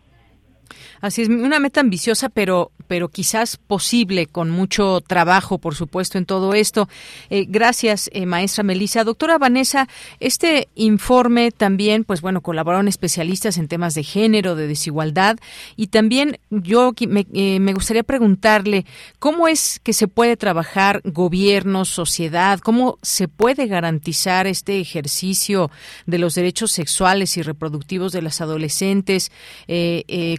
[1.01, 6.27] Así es, una meta ambiciosa, pero, pero quizás posible, con mucho trabajo, por supuesto, en
[6.27, 6.89] todo esto.
[7.31, 9.05] Eh, gracias, eh, maestra Melissa.
[9.05, 9.89] Doctora Vanessa,
[10.21, 15.39] este informe también, pues bueno, colaboraron especialistas en temas de género, de desigualdad,
[15.77, 18.87] y también yo me, eh, me gustaría preguntarle
[19.19, 25.71] cómo es que se puede trabajar gobierno, sociedad, cómo se puede garantizar este ejercicio
[26.07, 29.33] de los derechos sexuales y reproductivos de las adolescentes,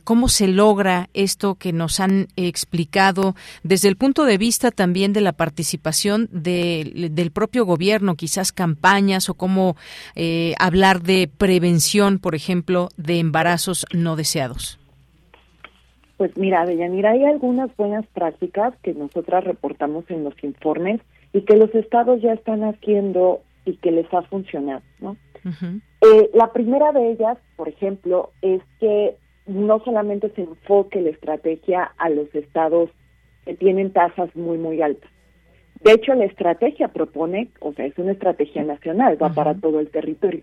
[0.03, 5.21] cómo se logra esto que nos han explicado desde el punto de vista también de
[5.21, 9.75] la participación del propio gobierno, quizás campañas o cómo
[10.15, 14.79] eh, hablar de prevención, por ejemplo, de embarazos no deseados?
[16.17, 21.01] Pues mira, Deyanira, hay algunas buenas prácticas que nosotras reportamos en los informes
[21.33, 25.17] y que los estados ya están haciendo y que les ha funcionado, ¿no?
[26.01, 31.91] Eh, la primera de ellas, por ejemplo, es que no solamente se enfoque la estrategia
[31.97, 32.89] a los estados
[33.45, 35.09] que tienen tasas muy, muy altas.
[35.81, 39.89] De hecho, la estrategia propone, o sea, es una estrategia nacional, va para todo el
[39.89, 40.41] territorio.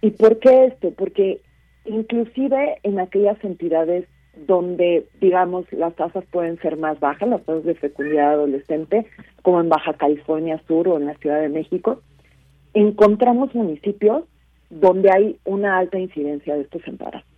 [0.00, 0.90] ¿Y por qué esto?
[0.90, 1.40] Porque
[1.84, 4.08] inclusive en aquellas entidades
[4.46, 9.06] donde, digamos, las tasas pueden ser más bajas, las tasas de fecundidad adolescente,
[9.42, 12.00] como en Baja California Sur o en la Ciudad de México,
[12.74, 14.24] encontramos municipios
[14.70, 17.31] donde hay una alta incidencia de estos embarazos.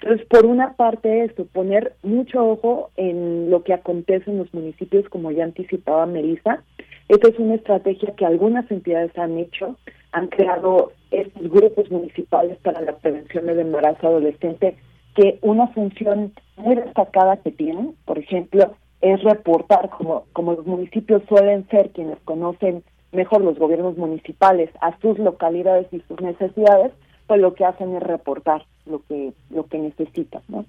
[0.00, 5.08] Entonces, por una parte, esto, poner mucho ojo en lo que acontece en los municipios,
[5.08, 6.62] como ya anticipaba Melissa.
[7.08, 9.76] Esta es una estrategia que algunas entidades han hecho,
[10.12, 14.76] han creado estos grupos municipales para la prevención del embarazo adolescente,
[15.16, 21.22] que una función muy destacada que tienen, por ejemplo, es reportar, como, como los municipios
[21.28, 26.92] suelen ser quienes conocen mejor los gobiernos municipales a sus localidades y sus necesidades,
[27.26, 30.64] pues lo que hacen es reportar lo que lo que necesitan, ¿no?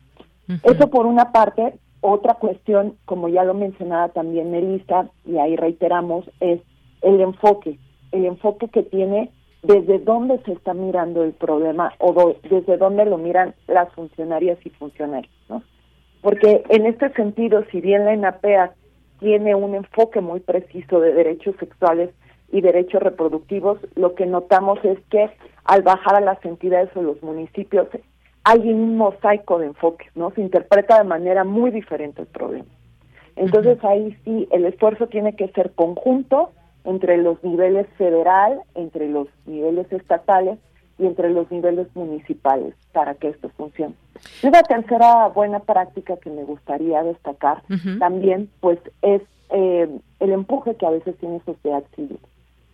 [0.63, 6.25] Eso por una parte, otra cuestión, como ya lo mencionaba también Melissa, y ahí reiteramos,
[6.39, 6.59] es
[7.03, 7.77] el enfoque,
[8.11, 13.17] el enfoque que tiene desde dónde se está mirando el problema o desde dónde lo
[13.17, 15.61] miran las funcionarias y funcionarios, ¿no?
[16.21, 18.73] porque en este sentido, si bien la ENAPEA
[19.19, 22.09] tiene un enfoque muy preciso de derechos sexuales
[22.51, 25.29] y derechos reproductivos, lo que notamos es que
[25.69, 27.87] al bajar a las entidades o los municipios
[28.43, 30.31] hay un mosaico de enfoques, ¿no?
[30.31, 32.65] Se interpreta de manera muy diferente el problema.
[33.35, 36.49] Entonces ahí sí, el esfuerzo tiene que ser conjunto
[36.85, 40.57] entre los niveles federal, entre los niveles estatales
[40.97, 43.93] y entre los niveles municipales para que esto funcione.
[44.41, 47.61] Y una tercera buena práctica que me gustaría destacar
[47.99, 49.87] también, pues, es eh,
[50.19, 52.19] el empuje que a veces tiene sociedad civil.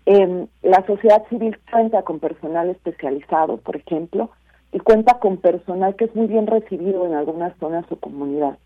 [0.06, 4.30] Eh, la sociedad civil cuenta con personal especializado, por ejemplo,
[4.72, 8.60] y cuenta con personal que es muy bien recibido en algunas zonas o comunidades.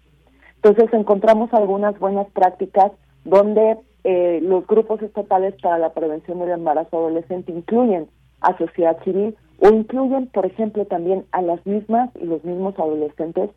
[0.56, 2.92] Entonces encontramos algunas buenas prácticas
[3.24, 8.10] donde eh, los grupos estatales para la prevención del embarazo adolescente incluyen
[8.42, 13.50] a sociedad civil o incluyen, por ejemplo, también a las mismas y los mismos adolescentes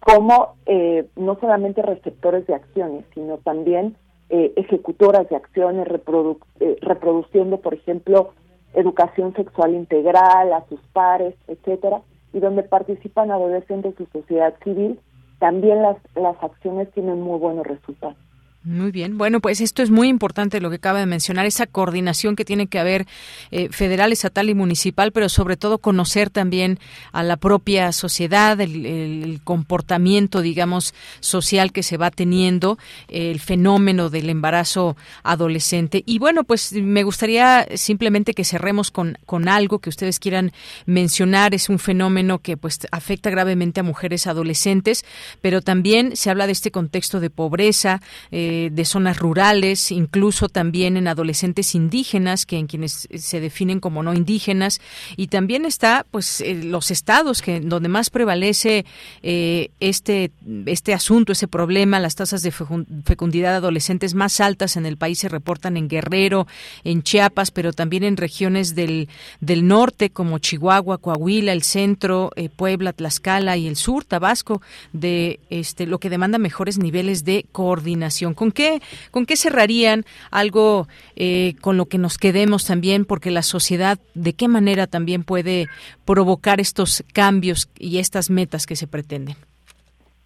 [0.00, 3.96] como eh, no solamente receptores de acciones, sino también
[4.34, 8.32] eh, ejecutoras de acciones, eh, reproduciendo, por ejemplo,
[8.72, 12.00] educación sexual integral a sus pares, etcétera,
[12.32, 14.98] y donde participan adolescentes y sociedad civil,
[15.38, 18.16] también las, las acciones tienen muy buenos resultados.
[18.64, 19.18] Muy bien.
[19.18, 22.68] Bueno, pues esto es muy importante lo que acaba de mencionar, esa coordinación que tiene
[22.68, 23.08] que haber
[23.50, 26.78] eh, federal, estatal y municipal, pero sobre todo conocer también
[27.10, 34.30] a la propia sociedad, el, comportamiento, digamos, social que se va teniendo, el fenómeno del
[34.30, 36.04] embarazo adolescente.
[36.06, 40.52] Y bueno, pues me gustaría simplemente que cerremos con, con algo que ustedes quieran
[40.86, 41.52] mencionar.
[41.52, 45.04] Es un fenómeno que pues afecta gravemente a mujeres adolescentes,
[45.40, 48.00] pero también se habla de este contexto de pobreza.
[48.30, 54.02] Eh, de zonas rurales, incluso también en adolescentes indígenas, que en quienes se definen como
[54.02, 54.80] no indígenas,
[55.16, 58.84] y también está, pues, eh, los estados que donde más prevalece
[59.22, 60.30] eh, este
[60.66, 65.20] este asunto, ese problema, las tasas de fecundidad de adolescentes más altas en el país
[65.20, 66.46] se reportan en Guerrero,
[66.84, 69.08] en Chiapas, pero también en regiones del
[69.40, 74.62] del norte como Chihuahua, Coahuila, el centro, eh, Puebla, Tlaxcala y el sur, Tabasco,
[74.92, 78.80] de este lo que demanda mejores niveles de coordinación ¿Con qué,
[79.12, 80.02] con qué cerrarían
[80.32, 83.04] algo eh, con lo que nos quedemos también?
[83.04, 85.68] Porque la sociedad, ¿de qué manera también puede
[86.04, 89.36] provocar estos cambios y estas metas que se pretenden?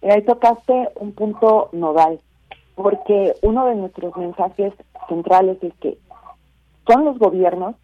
[0.01, 2.19] Ahí tocaste un punto nodal,
[2.73, 4.73] porque uno de nuestros mensajes
[5.07, 5.99] centrales es que
[6.87, 7.75] son los gobiernos,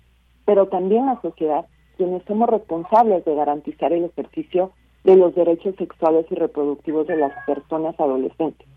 [0.46, 4.72] pero también la sociedad, quienes somos responsables de garantizar el ejercicio
[5.04, 8.68] de los derechos sexuales y reproductivos de las personas adolescentes.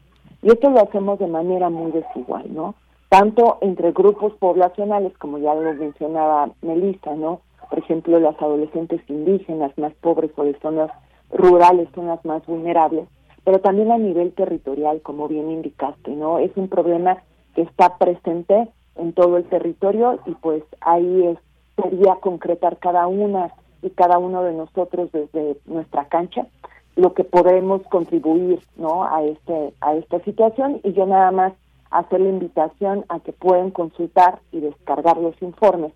[0.43, 2.75] Y esto lo hacemos de manera muy desigual, ¿no?
[3.09, 7.41] Tanto entre grupos poblacionales, como ya lo mencionaba Melissa, ¿no?
[7.69, 10.91] Por ejemplo, las adolescentes indígenas más pobres o de zonas
[11.31, 13.09] rurales son las más vulnerables,
[13.45, 16.39] pero también a nivel territorial, como bien indicaste, ¿no?
[16.39, 17.19] Es un problema
[17.55, 21.39] que está presente en todo el territorio y pues ahí es,
[21.83, 26.47] sería concretar cada una y cada uno de nosotros desde nuestra cancha
[26.97, 31.53] lo que podemos contribuir no a este a esta situación y yo nada más
[31.91, 35.93] hacer la invitación a que pueden consultar y descargar los informes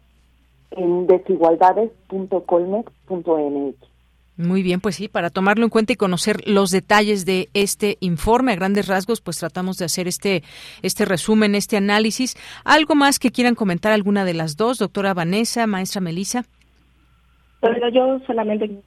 [0.71, 3.91] en desigualdades.colmex.mx.
[4.37, 8.53] Muy bien, pues sí, para tomarlo en cuenta y conocer los detalles de este informe
[8.53, 10.43] a grandes rasgos, pues tratamos de hacer este
[10.83, 12.37] este resumen, este análisis.
[12.65, 16.47] ¿Algo más que quieran comentar alguna de las dos, doctora Vanessa, maestra Melisa?
[17.61, 18.81] Pero yo solamente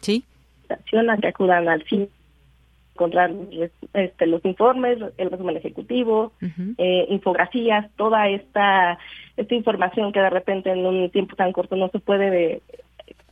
[0.00, 0.24] Sí
[0.70, 2.08] a que acudan al fin
[2.94, 3.30] encontrar
[3.92, 6.32] este, los informes, el resumen ejecutivo,
[6.78, 8.98] eh, infografías, toda esta
[9.36, 12.62] esta información que de repente en un tiempo tan corto no se puede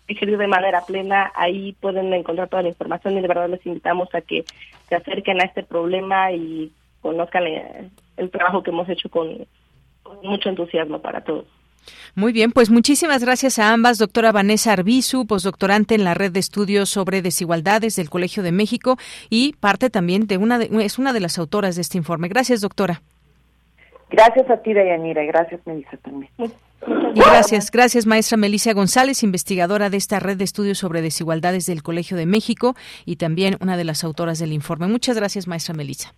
[0.07, 4.15] digerir de manera plena, ahí pueden encontrar toda la información y de verdad les invitamos
[4.15, 4.45] a que
[4.89, 6.71] se acerquen a este problema y
[7.01, 9.47] conozcan eh, el trabajo que hemos hecho con
[10.23, 11.47] mucho entusiasmo para todos.
[12.15, 16.41] Muy bien, pues muchísimas gracias a ambas, doctora Vanessa Arbizu, postdoctorante en la red de
[16.41, 18.97] estudios sobre desigualdades del Colegio de México
[19.31, 22.29] y parte también de una de, es una de las autoras de este informe.
[22.29, 23.03] Gracias, doctora.
[24.11, 26.31] Gracias a ti, Dayanira, y gracias, Melissa, también.
[27.15, 31.83] Y gracias, gracias maestra Melissa González, investigadora de esta red de estudios sobre desigualdades del
[31.83, 32.75] Colegio de México
[33.07, 34.87] y también una de las autoras del informe.
[34.87, 36.13] Muchas gracias, maestra Melissa.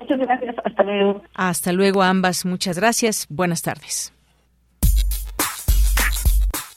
[0.00, 1.22] Muchas gracias, hasta luego.
[1.34, 4.13] Hasta luego ambas, muchas gracias, buenas tardes.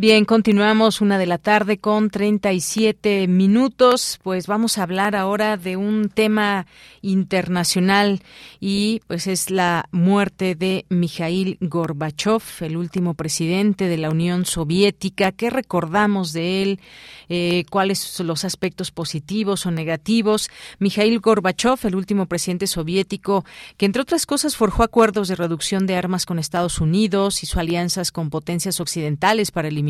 [0.00, 4.18] Bien, continuamos una de la tarde con 37 minutos.
[4.22, 6.66] Pues vamos a hablar ahora de un tema
[7.02, 8.22] internacional
[8.60, 15.32] y pues es la muerte de Mikhail Gorbachev, el último presidente de la Unión Soviética.
[15.32, 16.80] ¿Qué recordamos de él?
[17.28, 20.48] Eh, ¿Cuáles son los aspectos positivos o negativos?
[20.78, 23.44] Mikhail Gorbachev, el último presidente soviético,
[23.76, 28.12] que entre otras cosas forjó acuerdos de reducción de armas con Estados Unidos, hizo alianzas
[28.12, 29.89] con potencias occidentales para eliminar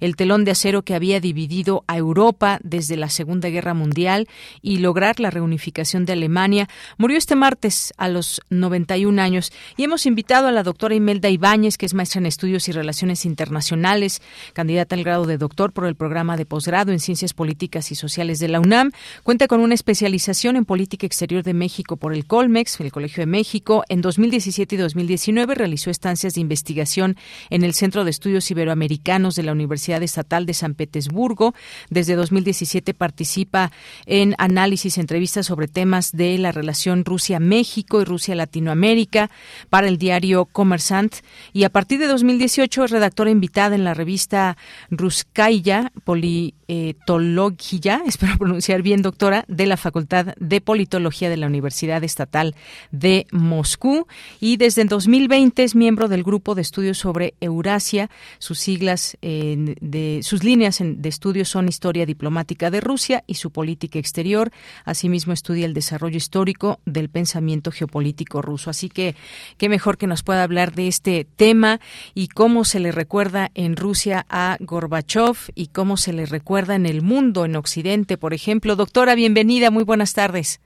[0.00, 4.28] el telón de acero que había dividido a Europa desde la Segunda Guerra Mundial
[4.60, 6.68] y lograr la reunificación de Alemania.
[6.98, 11.78] Murió este martes a los 91 años y hemos invitado a la doctora Imelda Ibáñez,
[11.78, 14.22] que es maestra en estudios y relaciones internacionales,
[14.52, 18.38] candidata al grado de doctor por el programa de posgrado en ciencias políticas y sociales
[18.38, 18.92] de la UNAM.
[19.22, 23.26] Cuenta con una especialización en política exterior de México por el Colmex, el Colegio de
[23.26, 23.84] México.
[23.88, 27.16] En 2017 y 2019 realizó estancias de investigación
[27.50, 31.54] en el Centro de Estudios Iberoamericanos de la Universidad Estatal de San Petersburgo.
[31.90, 33.70] Desde 2017 participa
[34.06, 39.30] en análisis, entrevistas sobre temas de la relación Rusia-México y Rusia-Latinoamérica
[39.70, 41.22] para el diario Commerçant.
[41.52, 44.56] Y a partir de 2018 es redactora invitada en la revista
[44.90, 52.54] Ruskaya Politología, espero pronunciar bien, doctora, de la Facultad de Politología de la Universidad Estatal
[52.90, 54.06] de Moscú.
[54.40, 60.44] Y desde 2020 es miembro del grupo de estudios sobre Eurasia, sus siglas de sus
[60.44, 64.50] líneas de estudio son historia diplomática de Rusia y su política exterior.
[64.84, 68.70] Asimismo estudia el desarrollo histórico del pensamiento geopolítico ruso.
[68.70, 69.14] Así que
[69.58, 71.80] qué mejor que nos pueda hablar de este tema
[72.14, 76.86] y cómo se le recuerda en Rusia a Gorbachev y cómo se le recuerda en
[76.86, 78.76] el mundo, en Occidente, por ejemplo.
[78.76, 80.60] Doctora, bienvenida, muy buenas tardes.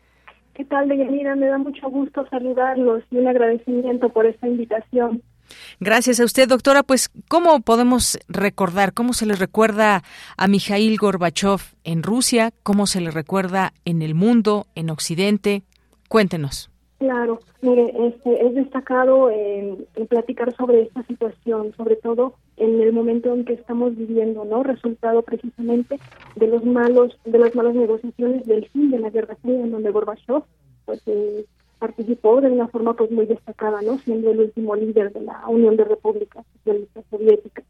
[0.54, 1.36] ¿Qué tal, Deyanira?
[1.36, 5.22] Me da mucho gusto saludarlos y un agradecimiento por esta invitación.
[5.80, 6.82] Gracias a usted, doctora.
[6.82, 10.02] Pues, ¿cómo podemos recordar, cómo se le recuerda
[10.36, 12.52] a Mikhail Gorbachev en Rusia?
[12.62, 15.62] ¿Cómo se le recuerda en el mundo, en Occidente?
[16.08, 16.70] Cuéntenos.
[16.98, 19.30] Claro, mire, este, es destacado
[20.08, 24.62] platicar sobre esta situación, sobre todo en el momento en que estamos viviendo, ¿no?
[24.62, 25.98] Resultado precisamente
[26.36, 29.90] de los malos, de las malas negociaciones del fin de la Guerra Fría, en donde
[29.90, 30.42] Gorbachev,
[30.86, 31.44] pues, eh,
[31.78, 33.98] participó de una forma pues muy destacada, ¿no?
[33.98, 37.64] Siendo el último líder de la Unión de Repúblicas Socialistas Soviéticas.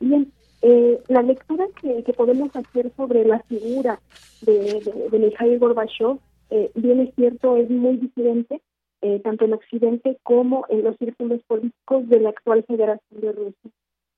[0.00, 0.32] Bien,
[0.62, 4.00] eh, la lectura que, que, podemos hacer sobre la figura
[4.42, 6.18] de, de, de Mikhail Gorbachev,
[6.50, 8.60] eh, bien es cierto, es muy diferente,
[9.00, 13.70] eh, tanto en Occidente como en los círculos políticos de la actual Federación de Rusia.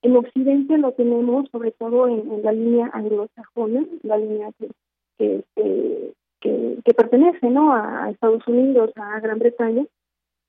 [0.03, 4.69] En Occidente lo tenemos sobre todo en, la línea anglosajona, la línea que,
[5.17, 6.13] que,
[6.45, 7.75] este, que, pertenece ¿no?
[7.75, 9.85] a, Estados Unidos, a Gran Bretaña,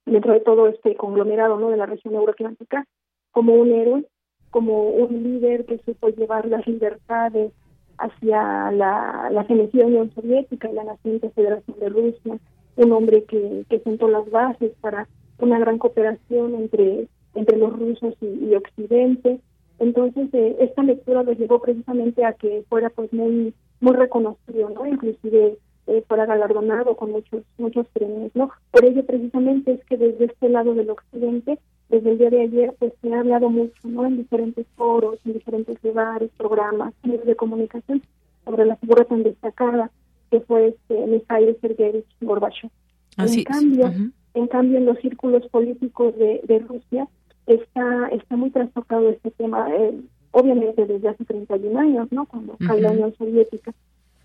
[0.06, 1.70] dentro de todo este conglomerado ¿no?
[1.70, 2.86] de la región euroatlántica,
[3.32, 4.06] como un héroe,
[4.52, 7.52] como un líder que supo llevar las libertades
[7.98, 9.46] hacia la, la
[9.86, 12.38] Unión Soviética y la naciente Federación de Rusia,
[12.78, 15.08] un hombre que, que sentó las bases para
[15.40, 19.40] una gran cooperación entre, entre los rusos y, Occidente.
[19.80, 24.86] Entonces, eh, esta lectura lo llevó precisamente a que fuera pues muy muy reconocido, ¿no?
[24.86, 28.50] Inclusive eh, fuera galardonado con muchos muchos premios, ¿no?
[28.72, 31.60] Por ello precisamente es que desde este lado del occidente,
[31.90, 34.06] desde el día de ayer, pues se ha hablado mucho, ¿no?
[34.06, 38.02] En diferentes foros, en diferentes lugares, programas, medios de comunicación
[38.44, 39.92] sobre la figura tan destacada
[40.32, 42.72] que fue este Mikhail Sergeyevich Gorbachev.
[43.18, 43.94] en cambio,
[44.34, 47.08] en cambio en los círculos políticos de, de Rusia
[47.46, 50.00] está está muy trastocado este tema, eh,
[50.32, 52.26] obviamente desde hace 31 años, ¿no?
[52.26, 53.74] Cuando cae la Unión Soviética.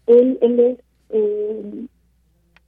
[0.06, 0.78] Él, él es
[1.12, 1.86] eh,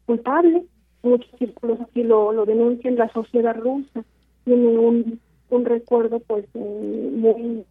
[0.06, 0.64] culpable.
[1.02, 2.96] Muchos círculos así lo, lo denuncian.
[2.96, 4.04] La sociedad rusa
[4.44, 5.20] tiene un,
[5.52, 7.64] un recuerdo pues eh, muy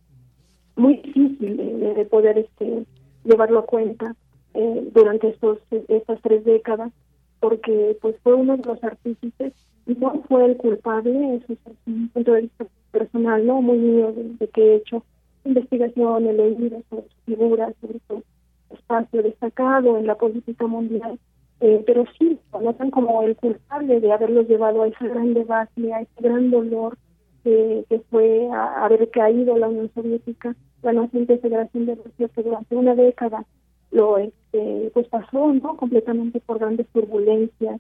[0.75, 2.85] muy difícil de, poder este
[3.23, 4.15] llevarlo a cuenta
[4.53, 6.91] eh, durante estos estas tres décadas
[7.39, 9.53] porque pues fue uno de los artífices
[9.85, 14.47] no fue el culpable eso es un punto de vista personal no muy mío de,
[14.47, 15.03] que he hecho
[15.43, 18.23] investigación he leído sobre figuras sobre todo
[18.73, 21.19] espacio destacado en la política mundial,
[21.59, 25.93] eh, pero sí lo notan como el culpable de haberlos llevado a ese gran debate,
[25.93, 26.97] a ese gran dolor
[27.43, 32.93] que fue haber caído la Unión Soviética, la naciente Federación de Rusia, que durante una
[32.93, 33.45] década
[33.91, 37.79] lo este, pues pasó no completamente por grandes turbulencias,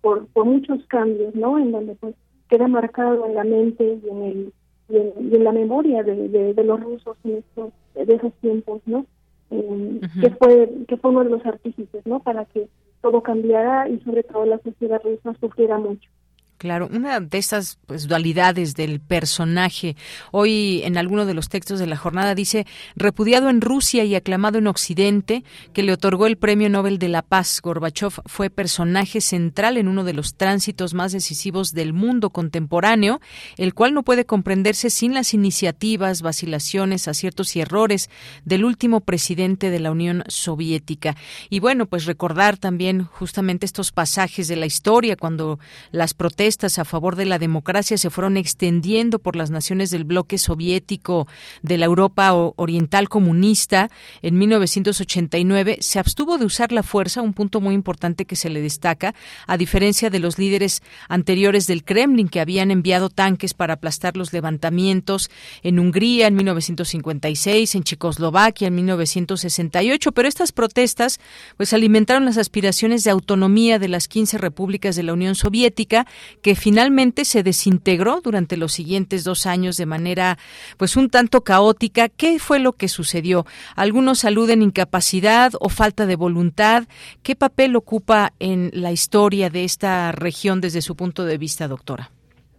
[0.00, 1.58] por, muchos cambios, ¿no?
[1.58, 2.14] En donde pues
[2.48, 4.52] queda marcado en la mente y en el
[4.90, 4.96] y
[5.36, 9.04] en, la memoria de, de, los rusos en estos, de esos tiempos, ¿no?
[9.50, 12.68] Eh, que fue que fue uno de los artífices no para que
[13.00, 16.10] todo cambiara y sobre todo la sociedad rusa sufriera mucho
[16.58, 19.94] Claro, una de estas pues, dualidades del personaje.
[20.32, 24.58] Hoy en alguno de los textos de la jornada dice, repudiado en Rusia y aclamado
[24.58, 27.60] en Occidente, que le otorgó el Premio Nobel de la Paz.
[27.62, 33.20] Gorbachev fue personaje central en uno de los tránsitos más decisivos del mundo contemporáneo,
[33.56, 38.10] el cual no puede comprenderse sin las iniciativas, vacilaciones, aciertos y errores
[38.44, 41.14] del último presidente de la Unión Soviética.
[41.50, 45.60] Y bueno, pues recordar también justamente estos pasajes de la historia cuando
[45.92, 50.38] las protestas a favor de la democracia se fueron extendiendo por las naciones del bloque
[50.38, 51.28] soviético
[51.62, 53.90] de la Europa Oriental comunista.
[54.22, 58.62] En 1989, se abstuvo de usar la fuerza, un punto muy importante que se le
[58.62, 59.14] destaca,
[59.46, 64.32] a diferencia de los líderes anteriores del Kremlin que habían enviado tanques para aplastar los
[64.32, 65.30] levantamientos
[65.62, 71.20] en Hungría en 1956, en Checoslovaquia en 1968, pero estas protestas
[71.58, 76.06] pues alimentaron las aspiraciones de autonomía de las 15 repúblicas de la Unión Soviética
[76.40, 80.38] que finalmente se desintegró durante los siguientes dos años de manera
[80.76, 82.08] pues un tanto caótica.
[82.08, 83.44] ¿Qué fue lo que sucedió?
[83.76, 86.84] Algunos aluden incapacidad o falta de voluntad.
[87.22, 92.10] ¿Qué papel ocupa en la historia de esta región desde su punto de vista, doctora?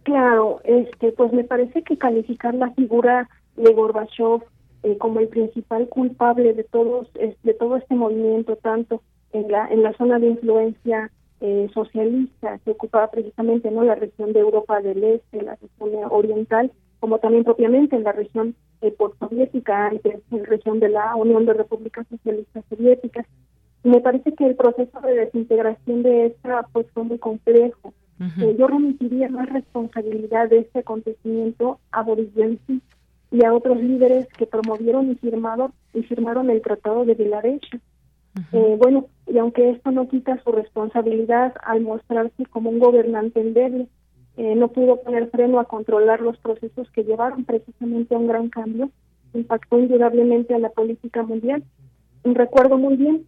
[0.02, 4.42] Claro, este, pues me parece que calificar la figura de Gorbachev
[4.82, 9.02] eh, como el principal culpable de todos de todo este movimiento, tanto
[9.32, 11.10] en la en la zona de influencia
[11.40, 16.70] eh, socialista que ocupaba precisamente no la región de Europa del Este, la región oriental,
[17.00, 21.46] como también propiamente en la región eh, postsoviética y en la región de la Unión
[21.46, 23.26] de Repúblicas Socialistas Soviéticas.
[23.82, 27.94] Y me parece que el proceso de desintegración de esta pues fue muy complejo.
[28.38, 32.82] Eh, yo remitiría más responsabilidad de este acontecimiento a Boris Yeltsin
[33.30, 37.80] y a otros líderes que promovieron y firmaron y firmaron el Tratado de Vilarecha
[38.52, 43.88] eh, bueno, y aunque esto no quita su responsabilidad al mostrarse como un gobernante endeble,
[44.36, 48.48] eh, no pudo poner freno a controlar los procesos que llevaron precisamente a un gran
[48.48, 48.90] cambio,
[49.34, 51.64] impactó indudablemente a la política mundial.
[52.24, 53.26] Recuerdo muy bien,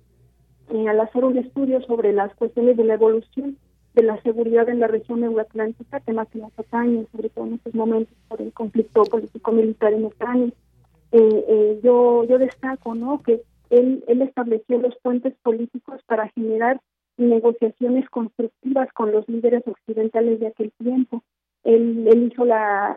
[0.72, 3.56] eh, al hacer un estudio sobre las cuestiones de la evolución
[3.94, 7.74] de la seguridad en la región euroatlántica, tema que nos atañe, sobre todo en estos
[7.74, 10.52] momentos por el conflicto político-militar en Ucrania,
[11.82, 13.22] yo, yo destaco ¿no?
[13.22, 13.42] que
[13.72, 16.80] él, estableció los puentes políticos para generar
[17.16, 21.22] negociaciones constructivas con los líderes occidentales de aquel tiempo.
[21.64, 22.96] Él, él hizo la,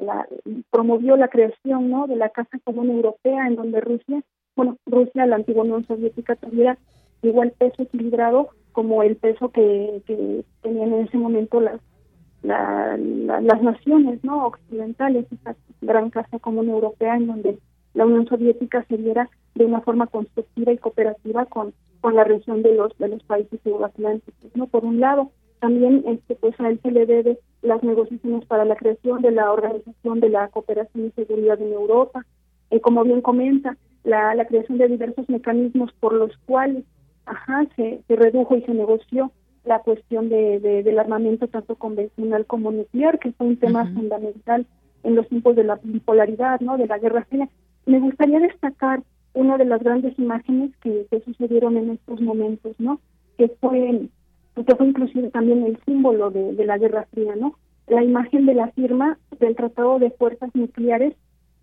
[0.71, 4.21] promovió la creación de la Casa Común Europea en donde Rusia,
[4.55, 6.77] bueno, Rusia, la antigua Unión Soviética, tuviera
[7.21, 10.01] igual peso equilibrado como el peso que,
[10.61, 11.79] tenían en ese momento las
[12.43, 17.57] las naciones no occidentales, esa gran Casa Común Europea en donde
[17.95, 22.61] la Unión Soviética se viera de una forma constructiva y cooperativa con, con la región
[22.61, 24.51] de los de los países euroatlánticos.
[24.53, 24.67] ¿no?
[24.67, 28.75] Por un lado, también este, pues a él se le debe las negociaciones para la
[28.75, 32.25] creación de la Organización de la Cooperación y Seguridad en Europa,
[32.69, 36.83] y como bien comenta, la, la creación de diversos mecanismos por los cuales
[37.25, 39.31] ajá, se, se redujo y se negoció
[39.63, 44.65] la cuestión de, del armamento tanto convencional como nuclear, que fue un tema fundamental
[45.03, 46.77] en los tiempos de la bipolaridad, ¿no?
[46.77, 47.49] de la Guerra Fría.
[47.85, 52.99] Me gustaría destacar una de las grandes imágenes que, sucedieron en estos momentos, ¿no?
[53.37, 54.07] Que fue,
[54.55, 57.55] que fue inclusive también el símbolo de, la Guerra Fría, ¿no?
[57.87, 61.13] La imagen de la firma del Tratado de Fuerzas Nucleares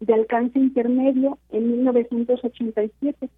[0.01, 3.29] de alcance intermedio en 1987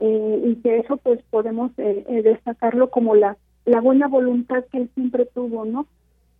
[0.00, 3.36] eh, y que eso pues podemos eh, eh, destacarlo como la
[3.68, 5.86] la buena voluntad que él siempre tuvo, ¿no?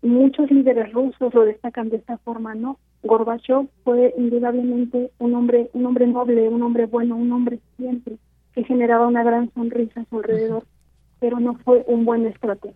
[0.02, 2.78] Muchos líderes rusos lo destacan de esta forma, ¿no?
[3.02, 8.16] Gorbachev fue indudablemente un hombre, un hombre noble, un hombre bueno, un hombre siempre
[8.54, 10.64] que generaba una gran sonrisa a su alrededor,
[11.20, 12.74] pero no fue un buen estratega.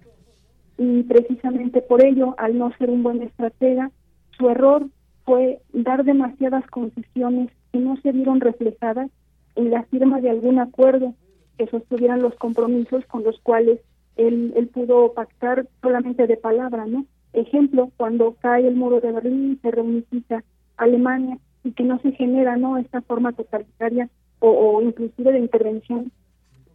[0.79, 3.91] Y precisamente por ello, al no ser un buen estratega,
[4.37, 4.87] su error
[5.25, 9.11] fue dar demasiadas concesiones que no se vieron reflejadas
[9.55, 11.15] en la firma de algún acuerdo
[11.59, 13.81] que sostuvieran los compromisos con los cuales
[14.17, 17.07] él, él pudo pactar solamente de palabra, ¿no?
[17.33, 20.45] Ejemplo, cuando cae el muro de Berlín, se reunifica
[20.77, 24.09] Alemania y que no se genera no esta forma totalitaria
[24.41, 26.11] o, inclusive de intervención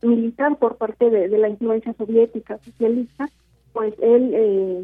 [0.01, 3.29] militar por parte de, la influencia soviética socialista,
[3.73, 4.83] pues él eh,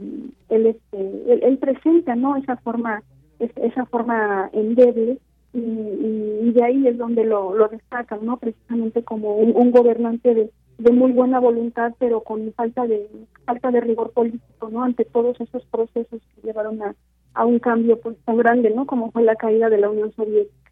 [0.50, 3.02] él, este, él, presenta no esa forma
[3.40, 5.18] esa forma endeble
[5.54, 10.92] y, de ahí es donde lo, lo destacan no precisamente como un gobernante de de
[10.92, 13.10] muy buena voluntad, pero con falta de
[13.46, 14.84] falta de rigor político, ¿no?
[14.84, 16.96] Ante todos esos procesos que llevaron a,
[17.34, 18.86] a un cambio pues tan grande, ¿no?
[18.86, 20.63] Como fue la caída de la Unión Soviética.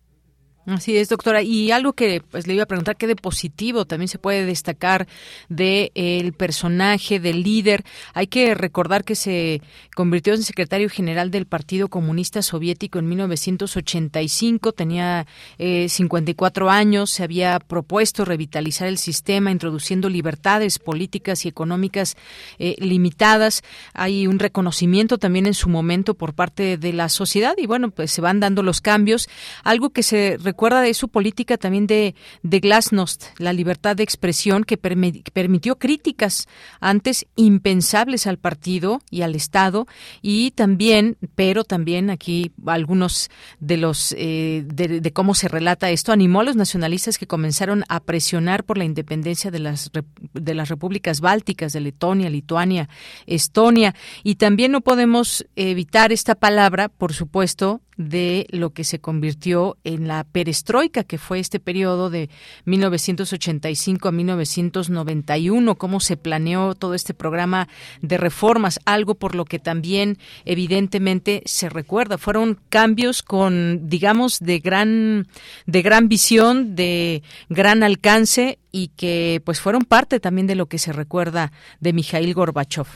[0.67, 1.41] Así es, doctora.
[1.41, 5.07] Y algo que pues le iba a preguntar, ¿qué de positivo también se puede destacar
[5.49, 7.83] de el personaje, del líder?
[8.13, 9.61] Hay que recordar que se
[9.95, 15.25] convirtió en secretario general del Partido Comunista Soviético en 1985, tenía
[15.57, 22.15] eh, 54 años, se había propuesto revitalizar el sistema, introduciendo libertades políticas y económicas
[22.59, 23.63] eh, limitadas.
[23.93, 28.11] Hay un reconocimiento también en su momento por parte de la sociedad y bueno, pues
[28.11, 29.27] se van dando los cambios.
[29.63, 34.63] Algo que se recuerda de su política también de, de Glasnost, la libertad de expresión
[34.63, 36.47] que permitió críticas
[36.79, 39.87] antes impensables al partido y al Estado
[40.21, 43.29] y también, pero también aquí algunos
[43.59, 48.01] de los eh, de, cómo se relata esto animó a los nacionalistas que comenzaron a
[48.01, 49.89] presionar por la independencia de las
[50.33, 52.89] de las repúblicas bálticas de Letonia, Lituania,
[53.25, 53.95] Estonia.
[54.23, 60.07] Y también no podemos evitar esta palabra, por supuesto, de lo que se convirtió en
[60.07, 62.29] la perestroika, que fue este periodo de
[62.65, 67.67] 1985 a 1991, cómo se planeó todo este programa
[68.01, 72.17] de reformas, algo por lo que también evidentemente se recuerda.
[72.17, 75.27] Fueron cambios con, digamos, de gran,
[75.65, 80.77] de gran visión, de gran alcance y que pues fueron parte también de lo que
[80.77, 82.87] se recuerda de Mikhail Gorbachev.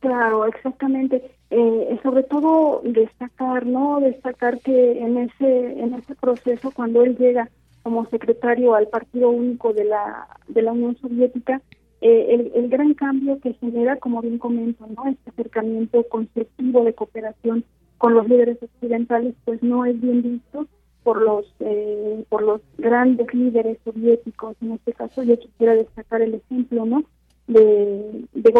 [0.00, 1.39] Claro, exactamente.
[1.52, 3.98] Eh, sobre todo destacar, ¿no?
[3.98, 7.50] Destacar que en ese en ese proceso cuando él llega
[7.82, 11.60] como secretario al Partido Único de la de la Unión Soviética,
[12.02, 15.06] eh, el, el, gran cambio que genera, como bien comento, ¿no?
[15.08, 17.64] Este acercamiento constructivo de cooperación
[17.98, 20.68] con los líderes occidentales, pues no es bien visto
[21.02, 24.56] por los eh, por los grandes líderes soviéticos.
[24.62, 27.02] En este caso, yo quisiera destacar el ejemplo, ¿no?
[27.48, 28.52] De de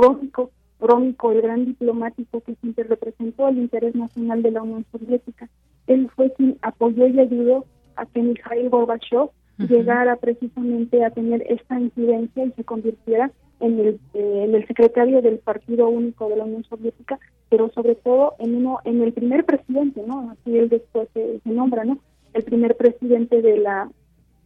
[0.80, 5.48] Rómico, el gran diplomático que siempre representó el interés nacional de la Unión Soviética.
[5.86, 7.64] Él fue quien apoyó y ayudó
[7.96, 14.00] a que Mikhail Gorbachev llegara precisamente a tener esta incidencia y se convirtiera en el,
[14.14, 17.18] eh, en el secretario del Partido Único de la Unión Soviética,
[17.50, 20.30] pero sobre todo en uno en el primer presidente, ¿no?
[20.30, 21.98] Así él después se, se nombra, ¿no?
[22.32, 23.90] El primer presidente de la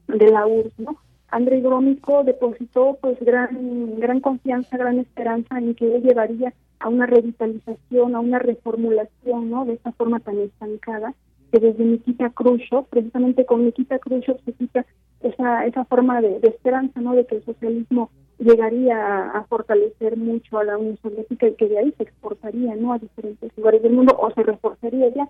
[0.08, 0.96] de la URSS, ¿no?
[1.34, 7.06] Andrei Grómico depositó pues gran gran confianza, gran esperanza en que él llevaría a una
[7.06, 9.64] revitalización, a una reformulación, ¿no?
[9.64, 11.12] De esta forma tan estancada
[11.50, 14.86] que desde Nikita Khrushchev, precisamente con Nikita Khrushchev se quita
[15.22, 17.16] esa esa forma de, esperanza, ¿no?
[17.16, 21.78] De que el socialismo llegaría a, fortalecer mucho a la Unión Soviética y que de
[21.78, 22.92] ahí se exportaría, ¿no?
[22.92, 25.28] A diferentes lugares del mundo o se reforzaría ya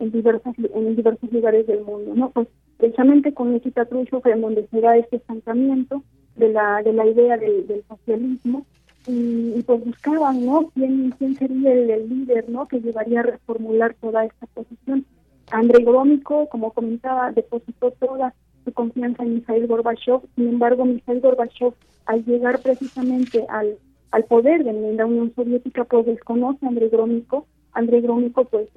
[0.00, 2.28] en diversas en diversos lugares del mundo, ¿no?
[2.28, 2.46] Pues
[2.76, 6.02] precisamente con Nikita Khrushchev en da este estancamiento
[6.36, 8.66] de la de la idea del, socialismo
[9.06, 10.70] y, pues buscaban, ¿no?
[10.74, 12.66] ¿Quién, quién sería el, líder, ¿no?
[12.66, 15.06] Que llevaría a reformular toda esta posición.
[15.52, 20.22] Andrei Gromyko, como comentaba, depositó toda su confianza en Mikhail Gorbachev.
[20.34, 21.74] Sin embargo, Mikhail Gorbachev,
[22.06, 23.78] al llegar precisamente al,
[24.10, 27.46] al poder de la Unión Soviética, pues desconoce a Andrei Gromyko.
[27.74, 28.68] Andrei Gromyko, pues,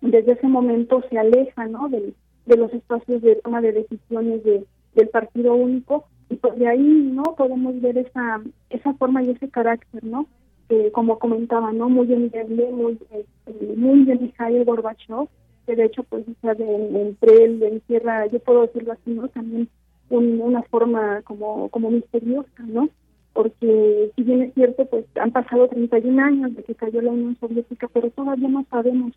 [0.00, 1.88] desde ese momento se aleja, ¿no?
[1.88, 2.12] Del,
[2.46, 4.64] de los espacios de toma de decisiones de,
[4.94, 6.06] del partido único.
[6.30, 8.40] Y pues de ahí no podemos ver esa
[8.70, 10.26] esa forma y ese carácter no
[10.68, 15.28] que como comentaba no muy endeble muy este, muy de Mikhail Gorbachev
[15.66, 19.68] que de hecho pues o de, entre él encierra yo puedo decirlo así no también
[20.10, 22.88] una forma como como misteriosa no
[23.32, 27.36] porque si bien es cierto pues han pasado 31 años de que cayó la Unión
[27.40, 29.12] Soviética pero todavía no sabemos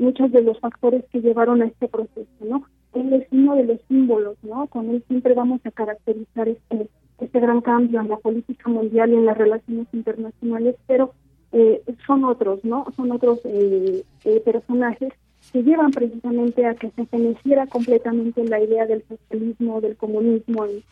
[0.00, 2.64] muchos de los factores que llevaron a este proceso, ¿no?
[2.94, 4.66] Él es uno de los símbolos, ¿no?
[4.66, 6.88] Con él siempre vamos a caracterizar este,
[7.20, 11.12] este gran cambio en la política mundial y en las relaciones internacionales, pero
[11.52, 12.86] eh, son otros, ¿no?
[12.96, 15.12] Son otros eh, eh, personajes
[15.52, 20.82] que llevan precisamente a que se feneciera completamente la idea del socialismo, del comunismo en,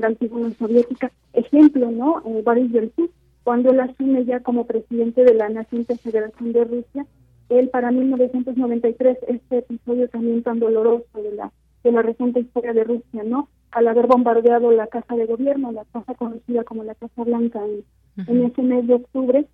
[0.00, 1.10] la antigua Unión Soviética.
[1.32, 2.22] Ejemplo, ¿no?
[2.26, 3.08] Eh, Boris Yeltsin,
[3.44, 7.06] cuando él asume ya como presidente de la naciente Federación de Rusia,
[7.48, 11.52] él para 1993, este episodio también tan doloroso de la,
[11.84, 13.48] de la reciente historia de Rusia, ¿no?
[13.70, 17.84] Al haber bombardeado la Casa de Gobierno, la casa conocida como la Casa Blanca en,
[18.26, 19.46] en ese mes de octubre,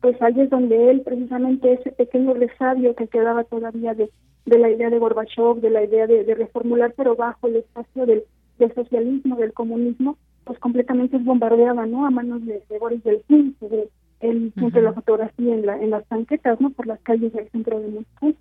[0.00, 4.10] pues ahí es donde él precisamente ese pequeño resabio que quedaba todavía de,
[4.46, 8.06] de la idea de Gorbachev, de la idea de, de reformular, pero bajo el espacio
[8.06, 8.24] del,
[8.58, 12.06] del socialismo, del comunismo, pues completamente es bombardeada, ¿no?
[12.06, 13.88] A manos de, de Boris Yeltsin, de,
[14.20, 16.70] él siempre la fotografía en, la, en las tanquetas, ¿no?
[16.70, 18.34] Por las calles del centro de Moscú.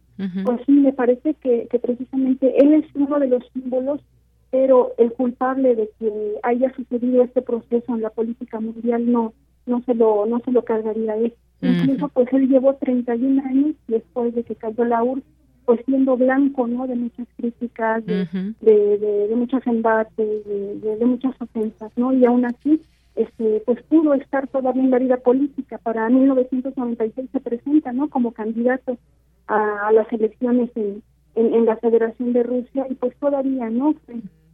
[0.43, 4.01] Pues sí, me parece que, que precisamente él es uno de los símbolos,
[4.49, 9.33] pero el culpable de que haya sucedido este proceso en la política mundial no
[9.65, 11.33] no se lo no se lo cargaría él.
[11.61, 15.23] Incluso pues él llevó 31 años después de que cayó la URSS
[15.67, 16.87] pues siendo blanco, ¿no?
[16.87, 18.25] De muchas críticas, de,
[18.61, 22.13] de, muchos embates, de, muchas ofensas, ¿no?
[22.13, 22.81] Y aún así,
[23.17, 25.77] este, pues pudo estar todavía en la vida política.
[25.79, 28.09] Para 1996 se presenta, ¿no?
[28.09, 28.97] Como candidato
[29.47, 31.03] a, las elecciones en,
[31.35, 33.95] en, la Federación de Rusia y pues todavía, ¿no?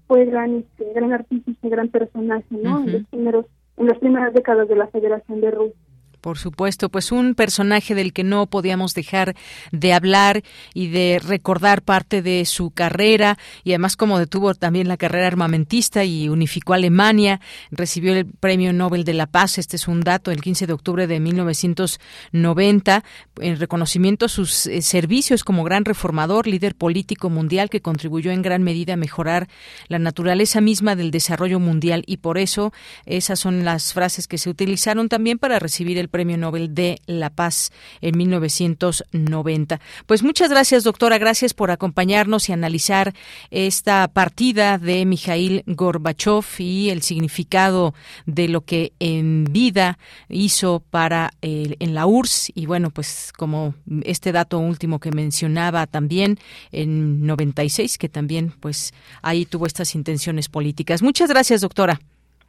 [0.07, 2.84] Fue, gran, este, gran artista, gran personaje, ¿no?
[2.84, 3.45] En los primeros,
[3.78, 5.80] en las primeras décadas de la Federación de Rusia.
[6.24, 9.36] Por supuesto, pues un personaje del que no podíamos dejar
[9.74, 10.41] de hablar
[10.74, 16.05] y de recordar parte de su carrera y además como detuvo también la carrera armamentista
[16.05, 20.41] y unificó Alemania, recibió el Premio Nobel de la Paz, este es un dato, el
[20.41, 23.03] 15 de octubre de 1990,
[23.41, 28.43] en reconocimiento a sus eh, servicios como gran reformador, líder político mundial que contribuyó en
[28.43, 29.49] gran medida a mejorar
[29.89, 32.71] la naturaleza misma del desarrollo mundial y por eso
[33.05, 37.32] esas son las frases que se utilizaron también para recibir el Premio Nobel de la
[37.32, 39.82] Paz en 1990.
[40.05, 41.18] Pues muchas gracias, doctora.
[41.18, 43.16] Gracias por acompañarnos y analizar
[43.49, 47.95] esta partida de Mikhail Gorbachev y el significado
[48.28, 49.97] de lo que en vida
[50.30, 52.51] hizo para en la URSS.
[52.53, 56.38] Y bueno, pues como este dato último que mencionaba también
[56.72, 58.93] en 96, que también pues
[59.24, 61.01] ahí tuvo estas intenciones políticas.
[61.01, 61.99] Muchas gracias, doctora.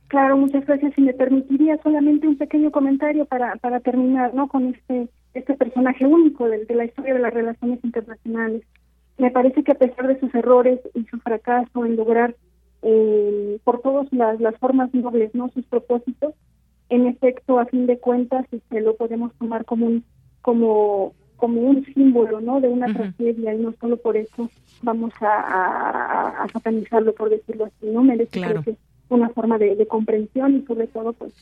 [0.08, 0.94] Claro, muchas gracias.
[0.94, 4.48] Si me permitiría solamente un pequeño comentario para, para terminar, ¿no?
[4.48, 8.62] Con este este personaje único de, la historia de las relaciones internacionales.
[9.18, 12.34] Me parece que a pesar de sus errores y su fracaso en lograr
[12.82, 15.48] eh, por todas las, las formas nobles, ¿no?
[15.50, 16.34] Sus propósitos,
[16.88, 20.04] en efecto, a fin de cuentas, este, lo podemos tomar como un
[20.40, 22.60] como como un símbolo, ¿no?
[22.60, 24.48] De una tragedia y no solo por eso
[24.82, 28.02] vamos a, a, satanizarlo, por decirlo así, ¿no?
[28.02, 28.62] Merece claro.
[28.62, 28.76] que
[29.08, 31.32] una forma de, comprensión y sobre todo, pues,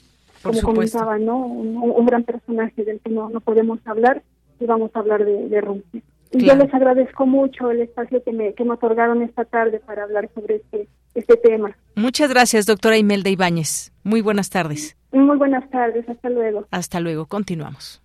[0.43, 1.39] como comentaba, ¿no?
[1.47, 4.23] Un, gran personaje del que no, no podemos hablar
[4.59, 6.03] y vamos a hablar de, de Rusia.
[6.33, 10.05] Y yo les agradezco mucho el espacio que me, que me otorgaron esta tarde para
[10.05, 11.77] hablar sobre este, este tema.
[11.95, 13.93] Muchas gracias, doctora Imelda Ibáñez.
[14.03, 14.97] Muy buenas tardes.
[15.13, 16.67] Muy buenas tardes, hasta luego.
[16.71, 18.03] Hasta luego, continuamos.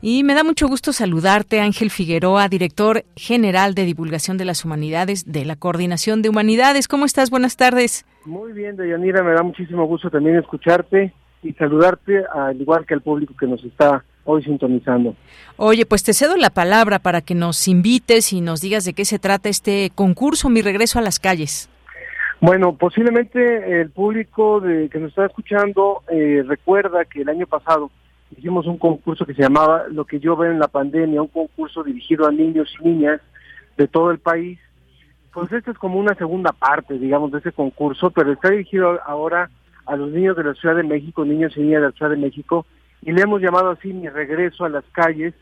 [0.00, 5.32] Y me da mucho gusto saludarte, Ángel Figueroa, director general de divulgación de las humanidades
[5.32, 6.86] de la Coordinación de Humanidades.
[6.86, 7.30] ¿Cómo estás?
[7.30, 8.06] Buenas tardes.
[8.24, 11.12] Muy bien, Deyanira, me da muchísimo gusto también escucharte
[11.42, 15.14] y saludarte, al igual que al público que nos está hoy sintonizando.
[15.56, 19.04] Oye, pues te cedo la palabra para que nos invites y nos digas de qué
[19.04, 21.68] se trata este concurso, Mi Regreso a las Calles.
[22.40, 27.90] Bueno, posiblemente el público de, que nos está escuchando eh, recuerda que el año pasado
[28.36, 31.82] hicimos un concurso que se llamaba Lo que yo veo en la pandemia, un concurso
[31.82, 33.20] dirigido a niños y niñas
[33.76, 34.58] de todo el país.
[35.32, 39.50] Pues esta es como una segunda parte, digamos, de ese concurso, pero está dirigido ahora
[39.86, 42.16] a los niños de la Ciudad de México, niños y niñas de la Ciudad de
[42.16, 42.64] México,
[43.02, 45.34] y le hemos llamado así mi regreso a las calles,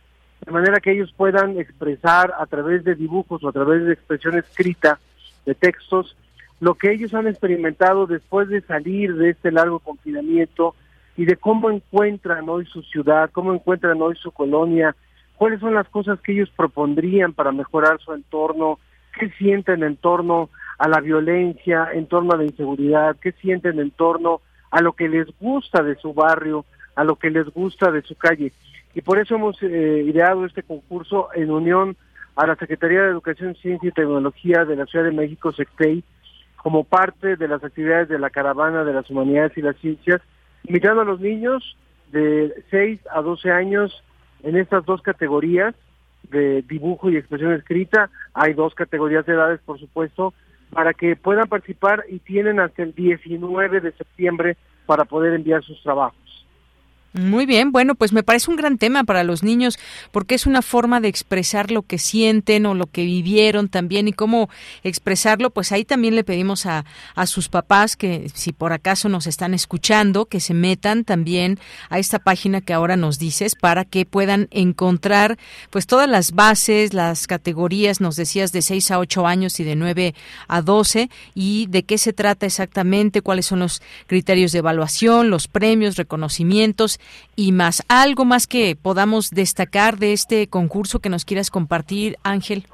[0.45, 4.39] de manera que ellos puedan expresar a través de dibujos o a través de expresión
[4.39, 4.99] escrita,
[5.45, 6.17] de textos,
[6.61, 10.75] lo que ellos han experimentado después de salir de este largo confinamiento
[11.17, 14.95] y de cómo encuentran hoy su ciudad, cómo encuentran hoy su colonia,
[15.37, 18.79] cuáles son las cosas que ellos propondrían para mejorar su entorno,
[19.19, 23.91] qué sienten en torno a la violencia, en torno a la inseguridad, qué sienten en
[23.91, 24.41] torno
[24.71, 26.65] a lo que les gusta de su barrio,
[26.99, 28.53] a lo que les gusta de su calle.
[28.93, 31.97] Y por eso hemos eh, ideado este concurso en unión
[32.35, 36.03] a la Secretaría de Educación, Ciencia y Tecnología de la Ciudad de México, SECTEI,
[36.57, 40.21] como parte de las actividades de la Caravana de las Humanidades y las Ciencias,
[40.65, 41.77] invitando a los niños
[42.11, 44.03] de 6 a 12 años
[44.43, 45.77] en estas dos categorías
[46.33, 48.11] de dibujo y expresión escrita.
[48.35, 50.35] Hay dos categorías de edades, por supuesto,
[50.71, 55.81] para que puedan participar y tienen hasta el 19 de septiembre para poder enviar sus
[55.85, 56.28] trabajos.
[57.15, 59.79] Muy bien, bueno, pues me parece un gran tema para los niños
[60.13, 64.13] porque es una forma de expresar lo que sienten o lo que vivieron también y
[64.13, 64.51] cómo
[64.85, 66.85] expresarlo, pues ahí también le pedimos a,
[67.15, 71.99] a sus papás que si por acaso nos están escuchando, que se metan también a
[71.99, 75.39] esta página que ahora nos dices para que puedan encontrar
[75.71, 79.77] pues todas las bases, las categorías, nos decías de 6 a 8 años y de
[79.77, 80.15] 9
[80.47, 85.49] a 12 y de qué se trata exactamente, cuáles son los criterios de evaluación, los
[85.49, 86.98] premios, reconocimientos
[87.37, 87.83] y más.
[87.89, 92.67] ¿Algo más que podamos destacar de este concurso que nos quieras compartir, Ángel?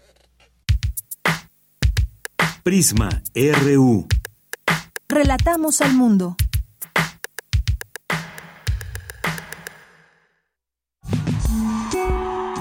[2.62, 4.06] Prisma RU.
[5.06, 6.34] Relatamos al mundo.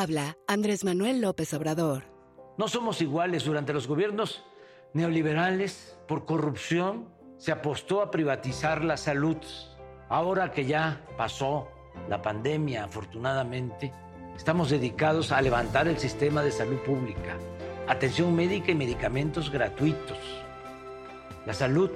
[0.00, 2.04] Habla Andrés Manuel López Obrador.
[2.56, 4.44] No somos iguales durante los gobiernos
[4.94, 7.08] neoliberales por corrupción.
[7.36, 9.38] Se apostó a privatizar la salud.
[10.08, 11.66] Ahora que ya pasó
[12.08, 13.92] la pandemia, afortunadamente,
[14.36, 17.36] estamos dedicados a levantar el sistema de salud pública,
[17.88, 20.18] atención médica y medicamentos gratuitos.
[21.44, 21.90] La salud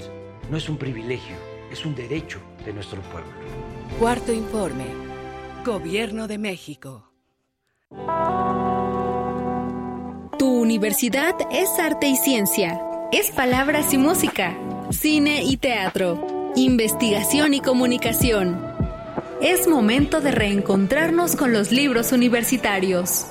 [0.50, 1.36] no es un privilegio,
[1.70, 3.30] es un derecho de nuestro pueblo.
[4.00, 4.86] Cuarto informe.
[5.64, 7.11] Gobierno de México.
[10.38, 12.80] Tu universidad es arte y ciencia,
[13.12, 14.56] es palabras y música,
[14.90, 18.60] cine y teatro, investigación y comunicación.
[19.42, 23.26] Es momento de reencontrarnos con los libros universitarios.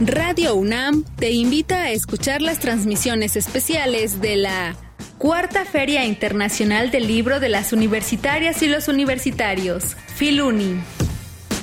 [0.00, 4.76] Radio UNAM te invita a escuchar las transmisiones especiales de la
[5.18, 10.80] Cuarta Feria Internacional del Libro de las Universitarias y los Universitarios, Filuni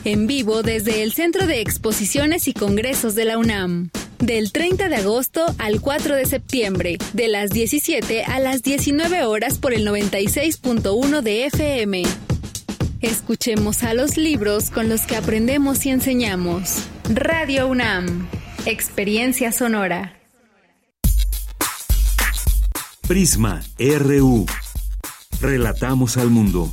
[0.07, 3.89] en vivo desde el Centro de Exposiciones y Congresos de la UNAM.
[4.19, 9.57] Del 30 de agosto al 4 de septiembre, de las 17 a las 19 horas
[9.57, 12.03] por el 96.1 de FM.
[13.01, 16.77] Escuchemos a los libros con los que aprendemos y enseñamos.
[17.09, 18.29] Radio UNAM.
[18.65, 20.17] Experiencia sonora.
[23.05, 24.45] Prisma RU.
[25.41, 26.71] Relatamos al mundo.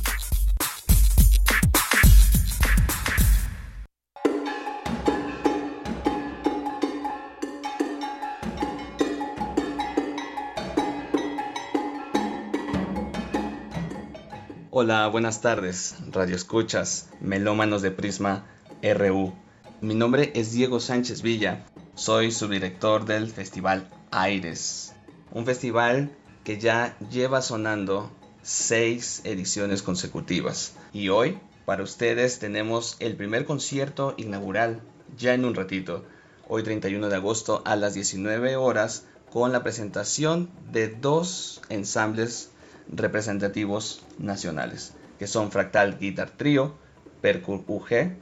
[14.85, 18.45] Hola, buenas tardes, Radio Escuchas, melómanos de Prisma
[18.83, 19.33] RU.
[19.81, 21.65] Mi nombre es Diego Sánchez Villa,
[21.95, 24.93] soy subdirector del Festival Aires,
[25.31, 28.11] un festival que ya lleva sonando
[28.43, 30.75] seis ediciones consecutivas.
[30.93, 34.83] Y hoy, para ustedes, tenemos el primer concierto inaugural,
[35.17, 36.05] ya en un ratito,
[36.47, 42.51] hoy 31 de agosto a las 19 horas, con la presentación de dos ensambles
[42.91, 46.75] representativos nacionales, que son Fractal Guitar Trio,
[47.21, 48.13] Percur UG,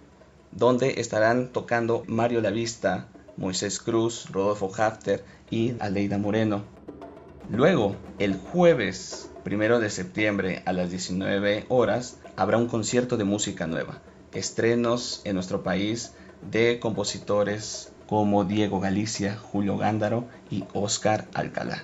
[0.52, 3.08] donde estarán tocando Mario Lavista,
[3.38, 6.64] Moisés Cruz, Rodolfo Hafter y Aleida Moreno.
[7.50, 13.68] Luego, el jueves primero de septiembre a las 19 horas, habrá un concierto de música
[13.68, 14.00] nueva.
[14.34, 16.14] Estrenos en nuestro país
[16.50, 21.84] de compositores como Diego Galicia, Julio Gándaro y Oscar Alcalá.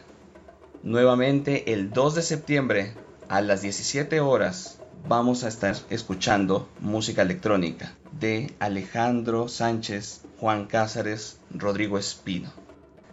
[0.84, 2.94] Nuevamente el 2 de septiembre
[3.28, 11.42] a las 17 horas vamos a estar escuchando música electrónica de Alejandro Sánchez, Juan Cázares,
[11.52, 12.54] Rodrigo Espino.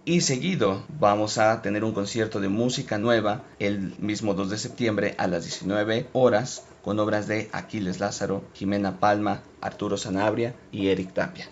[0.05, 5.17] Y seguido vamos a tener un concierto de música nueva el mismo 2 de septiembre
[5.19, 11.15] a las 19 horas con obras de Aquiles Lázaro, Jimena Palma, Arturo Sanabria y Eric
[11.15, 11.49] Tapia.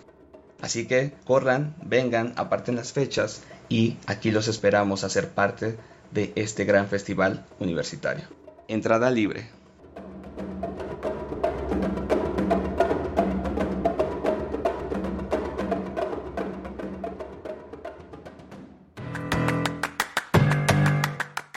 [0.60, 5.76] Así que corran, vengan, aparten las fechas y aquí los esperamos a ser parte
[6.14, 8.24] de este gran festival universitario.
[8.68, 9.50] Entrada libre.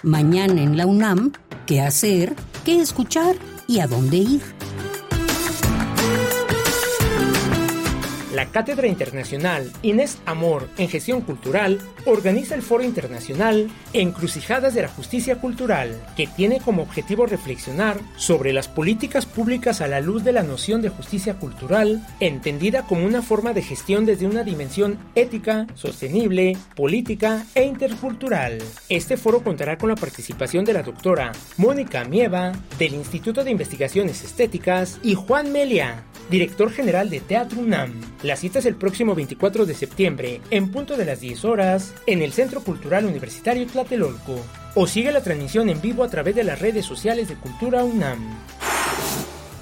[0.04, 1.34] Mañana en la UNAM,
[1.66, 2.34] ¿qué hacer?
[2.66, 3.36] ¿Qué escuchar?
[3.68, 4.57] ¿Y a dónde ir?
[8.38, 14.90] La Cátedra Internacional Inés Amor en Gestión Cultural organiza el Foro Internacional Encrucijadas de la
[14.90, 20.34] Justicia Cultural, que tiene como objetivo reflexionar sobre las políticas públicas a la luz de
[20.34, 25.66] la noción de justicia cultural, entendida como una forma de gestión desde una dimensión ética,
[25.74, 28.60] sostenible, política e intercultural.
[28.88, 34.24] Este foro contará con la participación de la doctora Mónica Mieva, del Instituto de Investigaciones
[34.24, 37.94] Estéticas, y Juan Melia, director general de Teatro UNAM.
[38.28, 42.22] La cita es el próximo 24 de septiembre, en punto de las 10 horas, en
[42.22, 44.46] el Centro Cultural Universitario Tlatelolco.
[44.76, 48.20] O sigue la transmisión en vivo a través de las redes sociales de Cultura UNAM.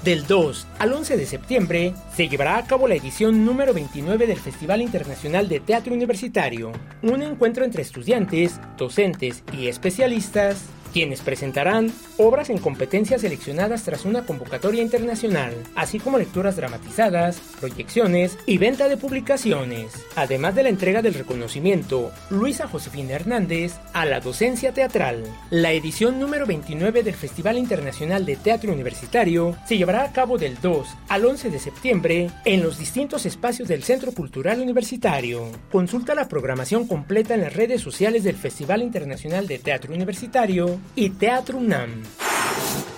[0.02, 4.40] Del 2 al 11 de septiembre se llevará a cabo la edición número 29 del
[4.40, 10.64] Festival Internacional de Teatro Universitario, un encuentro entre estudiantes, docentes y especialistas
[10.96, 18.38] quienes presentarán obras en competencias seleccionadas tras una convocatoria internacional, así como lecturas dramatizadas, proyecciones
[18.46, 24.20] y venta de publicaciones, además de la entrega del reconocimiento Luisa Josefina Hernández a la
[24.20, 25.22] docencia teatral.
[25.50, 30.58] La edición número 29 del Festival Internacional de Teatro Universitario se llevará a cabo del
[30.62, 35.50] 2 al 11 de septiembre en los distintos espacios del Centro Cultural Universitario.
[35.70, 41.10] Consulta la programación completa en las redes sociales del Festival Internacional de Teatro Universitario y
[41.10, 42.02] Teatro UNAM.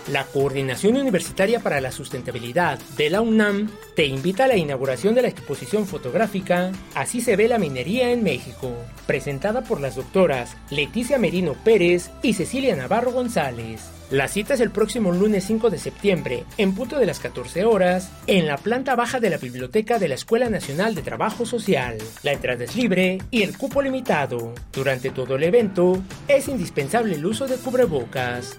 [0.09, 5.23] La Coordinación Universitaria para la Sustentabilidad de la UNAM te invita a la inauguración de
[5.23, 8.73] la exposición fotográfica Así se ve la minería en México,
[9.07, 13.83] presentada por las doctoras Leticia Merino Pérez y Cecilia Navarro González.
[14.11, 18.11] La cita es el próximo lunes 5 de septiembre, en punto de las 14 horas,
[18.27, 21.99] en la planta baja de la biblioteca de la Escuela Nacional de Trabajo Social.
[22.23, 24.55] La entrada es libre y el cupo limitado.
[24.73, 28.59] Durante todo el evento, es indispensable el uso de cubrebocas.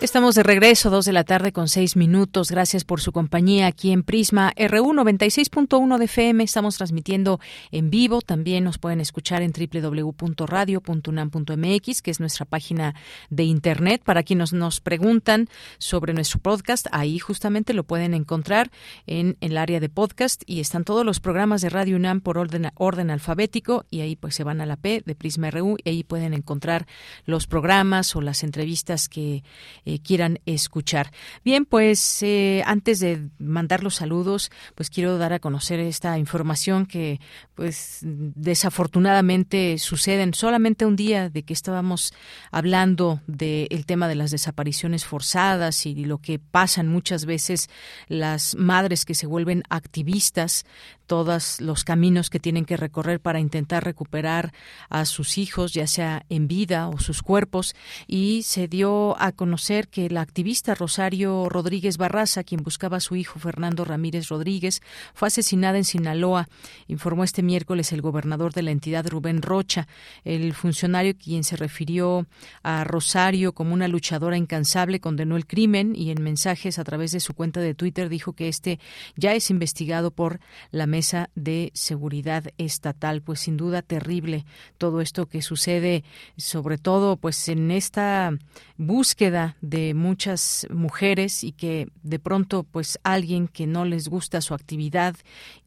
[0.00, 2.52] Estamos de regreso, dos de la tarde con seis minutos.
[2.52, 6.44] Gracias por su compañía aquí en Prisma RU 96.1 de FM.
[6.44, 7.40] Estamos transmitiendo
[7.72, 8.22] en vivo.
[8.22, 12.94] También nos pueden escuchar en www.radio.unam.mx, que es nuestra página
[13.28, 14.02] de internet.
[14.04, 18.70] Para quienes nos preguntan sobre nuestro podcast, ahí justamente lo pueden encontrar
[19.08, 22.70] en, el área de podcast y están todos los programas de Radio UNAM por orden,
[22.76, 26.04] orden alfabético y ahí pues se van a la P de Prisma RU y ahí
[26.04, 26.86] pueden encontrar
[27.24, 29.42] los programas o las entrevistas que
[29.88, 31.12] eh, quieran escuchar.
[31.46, 36.84] Bien, pues eh, antes de mandar los saludos, pues quiero dar a conocer esta información
[36.84, 37.22] que
[37.54, 42.12] pues desafortunadamente sucede solamente un día de que estábamos
[42.50, 47.70] hablando del tema de las desapariciones forzadas y lo que pasan muchas veces
[48.08, 50.66] las madres que se vuelven activistas
[51.08, 54.52] todos los caminos que tienen que recorrer para intentar recuperar
[54.90, 57.74] a sus hijos, ya sea en vida o sus cuerpos,
[58.06, 63.14] y se dio a conocer que la activista Rosario Rodríguez Barraza, quien buscaba a su
[63.14, 64.82] hijo Fernando Ramírez Rodríguez,
[65.14, 66.48] fue asesinada en Sinaloa,
[66.88, 69.86] informó este miércoles el gobernador de la entidad Rubén Rocha,
[70.24, 72.26] el funcionario quien se refirió
[72.62, 77.20] a Rosario como una luchadora incansable condenó el crimen y en mensajes a través de
[77.20, 78.80] su cuenta de Twitter dijo que este
[79.16, 83.22] ya es investigado por la mesa de seguridad estatal.
[83.22, 84.44] Pues sin duda terrible
[84.78, 86.04] todo esto que sucede,
[86.36, 88.32] sobre todo pues en esta
[88.76, 94.54] búsqueda de muchas mujeres y que de pronto pues alguien que no les gusta su
[94.54, 95.16] actividad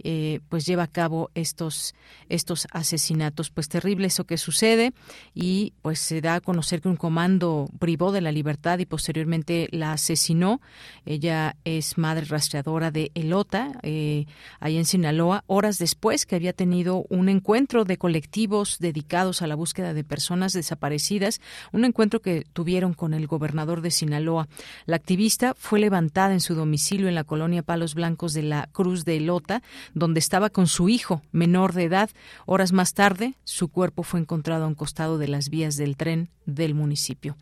[0.03, 1.93] eh, pues lleva a cabo estos
[2.29, 3.49] estos asesinatos.
[3.49, 4.93] Pues terrible eso que sucede
[5.33, 9.67] y pues se da a conocer que un comando privó de la libertad y posteriormente
[9.71, 10.61] la asesinó.
[11.05, 14.25] Ella es madre rastreadora de Elota, eh,
[14.59, 19.55] ahí en Sinaloa horas después que había tenido un encuentro de colectivos dedicados a la
[19.55, 21.41] búsqueda de personas desaparecidas,
[21.71, 24.47] un encuentro que tuvieron con el gobernador de Sinaloa.
[24.85, 29.05] La activista fue levantada en su domicilio en la colonia Palos Blancos de la Cruz
[29.05, 29.61] de Elota,
[29.93, 32.09] donde estaba con su hijo menor de edad.
[32.45, 36.29] Horas más tarde, su cuerpo fue encontrado a un costado de las vías del tren
[36.45, 37.35] del municipio.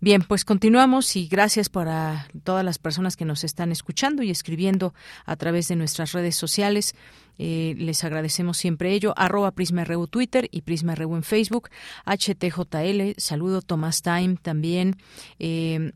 [0.00, 4.94] Bien, pues continuamos y gracias para todas las personas que nos están escuchando y escribiendo
[5.26, 6.94] a través de nuestras redes sociales.
[7.36, 9.12] Eh, les agradecemos siempre ello.
[9.16, 11.70] Arroba PrismaRU Twitter y PrismaRU en Facebook.
[12.06, 14.96] HTJL, saludo Tomás Time también.
[15.40, 15.90] Eh,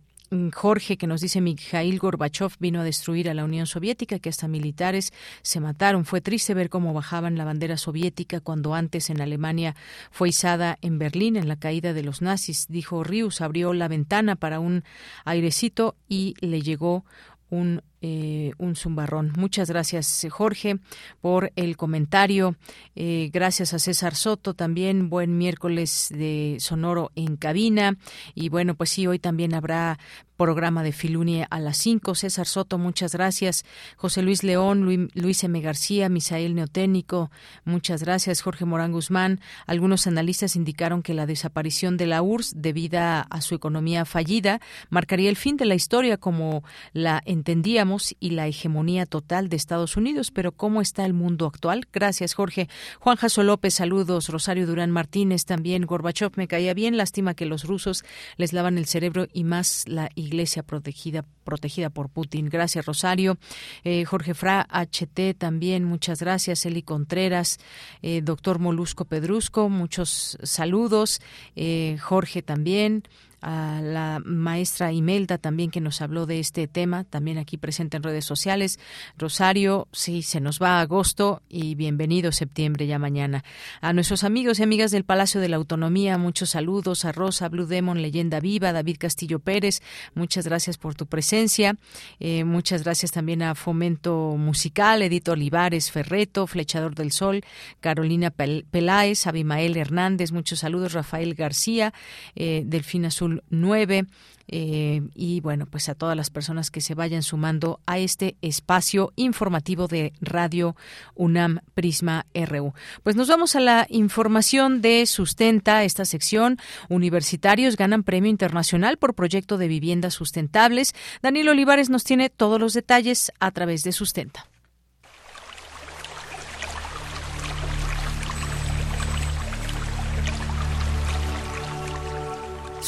[0.55, 4.49] Jorge, que nos dice Mikhail Gorbachev vino a destruir a la Unión Soviética, que hasta
[4.49, 5.13] militares
[5.43, 6.07] se mataron.
[6.07, 9.77] Fue triste ver cómo bajaban la bandera soviética cuando antes en Alemania
[10.11, 12.67] fue izada en Berlín en la caída de los nazis.
[12.69, 14.85] Dijo Rius, abrió la ventana para un
[15.25, 17.05] airecito y le llegó
[17.51, 19.33] un eh, un zumbarrón.
[19.37, 20.79] Muchas gracias, Jorge,
[21.21, 22.57] por el comentario.
[22.97, 25.09] Eh, gracias a César Soto también.
[25.09, 27.97] Buen miércoles de Sonoro en cabina.
[28.35, 30.01] Y bueno, pues sí, hoy también habrá
[30.37, 32.17] programa de Filunie a las 5.
[32.17, 33.65] César Soto, muchas gracias.
[33.97, 35.61] José Luis León, Luis, M.
[35.61, 37.31] García, Misael Neoténico,
[37.65, 38.41] muchas gracias.
[38.41, 39.41] Jorge Morán Guzmán.
[39.69, 45.31] Algunos analistas indicaron que la desaparición de la URSS, debida a su economía fallida, marcaría
[45.31, 50.31] el fin de la historia como la entendíamos y la hegemonía total de Estados Unidos.
[50.31, 51.87] Pero ¿cómo está el mundo actual?
[51.93, 52.69] Gracias, Jorge.
[53.01, 54.29] Juan Jaso López, saludos.
[54.29, 55.85] Rosario Durán Martínez también.
[55.85, 56.97] Gorbachev me caía bien.
[56.97, 58.05] Lástima que los rusos
[58.37, 62.49] les lavan el cerebro y más la iglesia protegida protegida por Putin.
[62.49, 63.37] Gracias, Rosario.
[63.85, 66.65] Eh, Jorge Fra, HT también, muchas gracias.
[66.67, 67.59] Eli Contreras,
[68.03, 71.21] eh, doctor Molusco Pedrusco, muchos saludos.
[71.57, 73.03] Eh, Jorge también
[73.43, 78.05] a la maestra Imelda también que nos habló de este tema, también aquí presente en
[78.05, 78.79] redes sociales.
[79.19, 83.45] Rosario, sí, se nos va a agosto y bienvenido septiembre ya mañana.
[83.81, 87.05] A nuestros amigos y amigas del Palacio de la Autonomía, muchos saludos.
[87.05, 89.83] A Rosa, Blue Demon, Leyenda Viva, David Castillo Pérez,
[90.15, 91.77] muchas gracias por tu presencia.
[92.21, 97.43] Eh, muchas gracias también a Fomento Musical, Edito Olivares Ferreto, Flechador del Sol,
[97.81, 100.93] Carolina Peláez, Abimael Hernández, muchos saludos.
[100.93, 101.93] Rafael García,
[102.35, 104.07] eh, Delfín Azul 9.
[104.49, 109.13] Eh, y bueno, pues a todas las personas que se vayan sumando a este espacio
[109.17, 110.77] informativo de Radio
[111.15, 112.75] UNAM Prisma RU.
[113.03, 116.59] Pues nos vamos a la información de Sustenta, esta sección.
[116.89, 120.95] Universitarios ganan premio internacional por proyecto de viviendas sustentables.
[121.23, 124.52] Daniel Olivares nos tiene todos los detalles a través de Sustenta.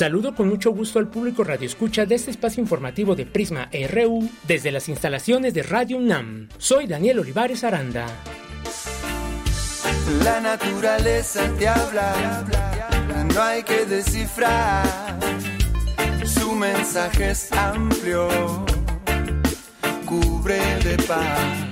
[0.00, 4.30] Saludo con mucho gusto al público Radio Escucha de este espacio informativo de Prisma RU
[4.48, 6.48] desde las instalaciones de Radio UNAM.
[6.56, 8.06] Soy Daniel Olivares Aranda.
[10.24, 12.46] La naturaleza te habla,
[13.34, 14.86] no hay que descifrar.
[16.24, 18.26] Su mensaje es amplio,
[20.06, 21.69] cubre de paz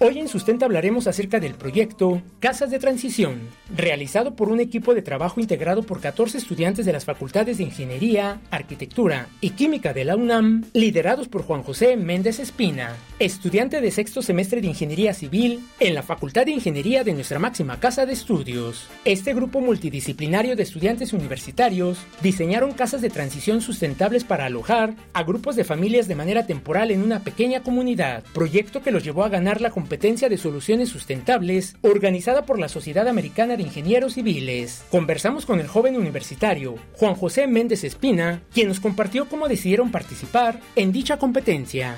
[0.00, 3.40] Hoy en Sustenta hablaremos acerca del proyecto Casas de Transición,
[3.76, 8.40] realizado por un equipo de trabajo integrado por 14 estudiantes de las facultades de Ingeniería,
[8.52, 14.22] Arquitectura y Química de la UNAM, liderados por Juan José Méndez Espina, estudiante de sexto
[14.22, 18.86] semestre de Ingeniería Civil en la Facultad de Ingeniería de nuestra máxima casa de estudios.
[19.04, 25.56] Este grupo multidisciplinario de estudiantes universitarios diseñaron casas de transición sustentables para alojar a grupos
[25.56, 29.60] de familias de manera temporal en una pequeña comunidad, proyecto que los llevó a ganar
[29.60, 29.87] la competencia
[30.28, 34.84] de soluciones sustentables organizada por la Sociedad Americana de Ingenieros Civiles.
[34.90, 40.60] Conversamos con el joven universitario Juan José Méndez Espina, quien nos compartió cómo decidieron participar
[40.76, 41.96] en dicha competencia.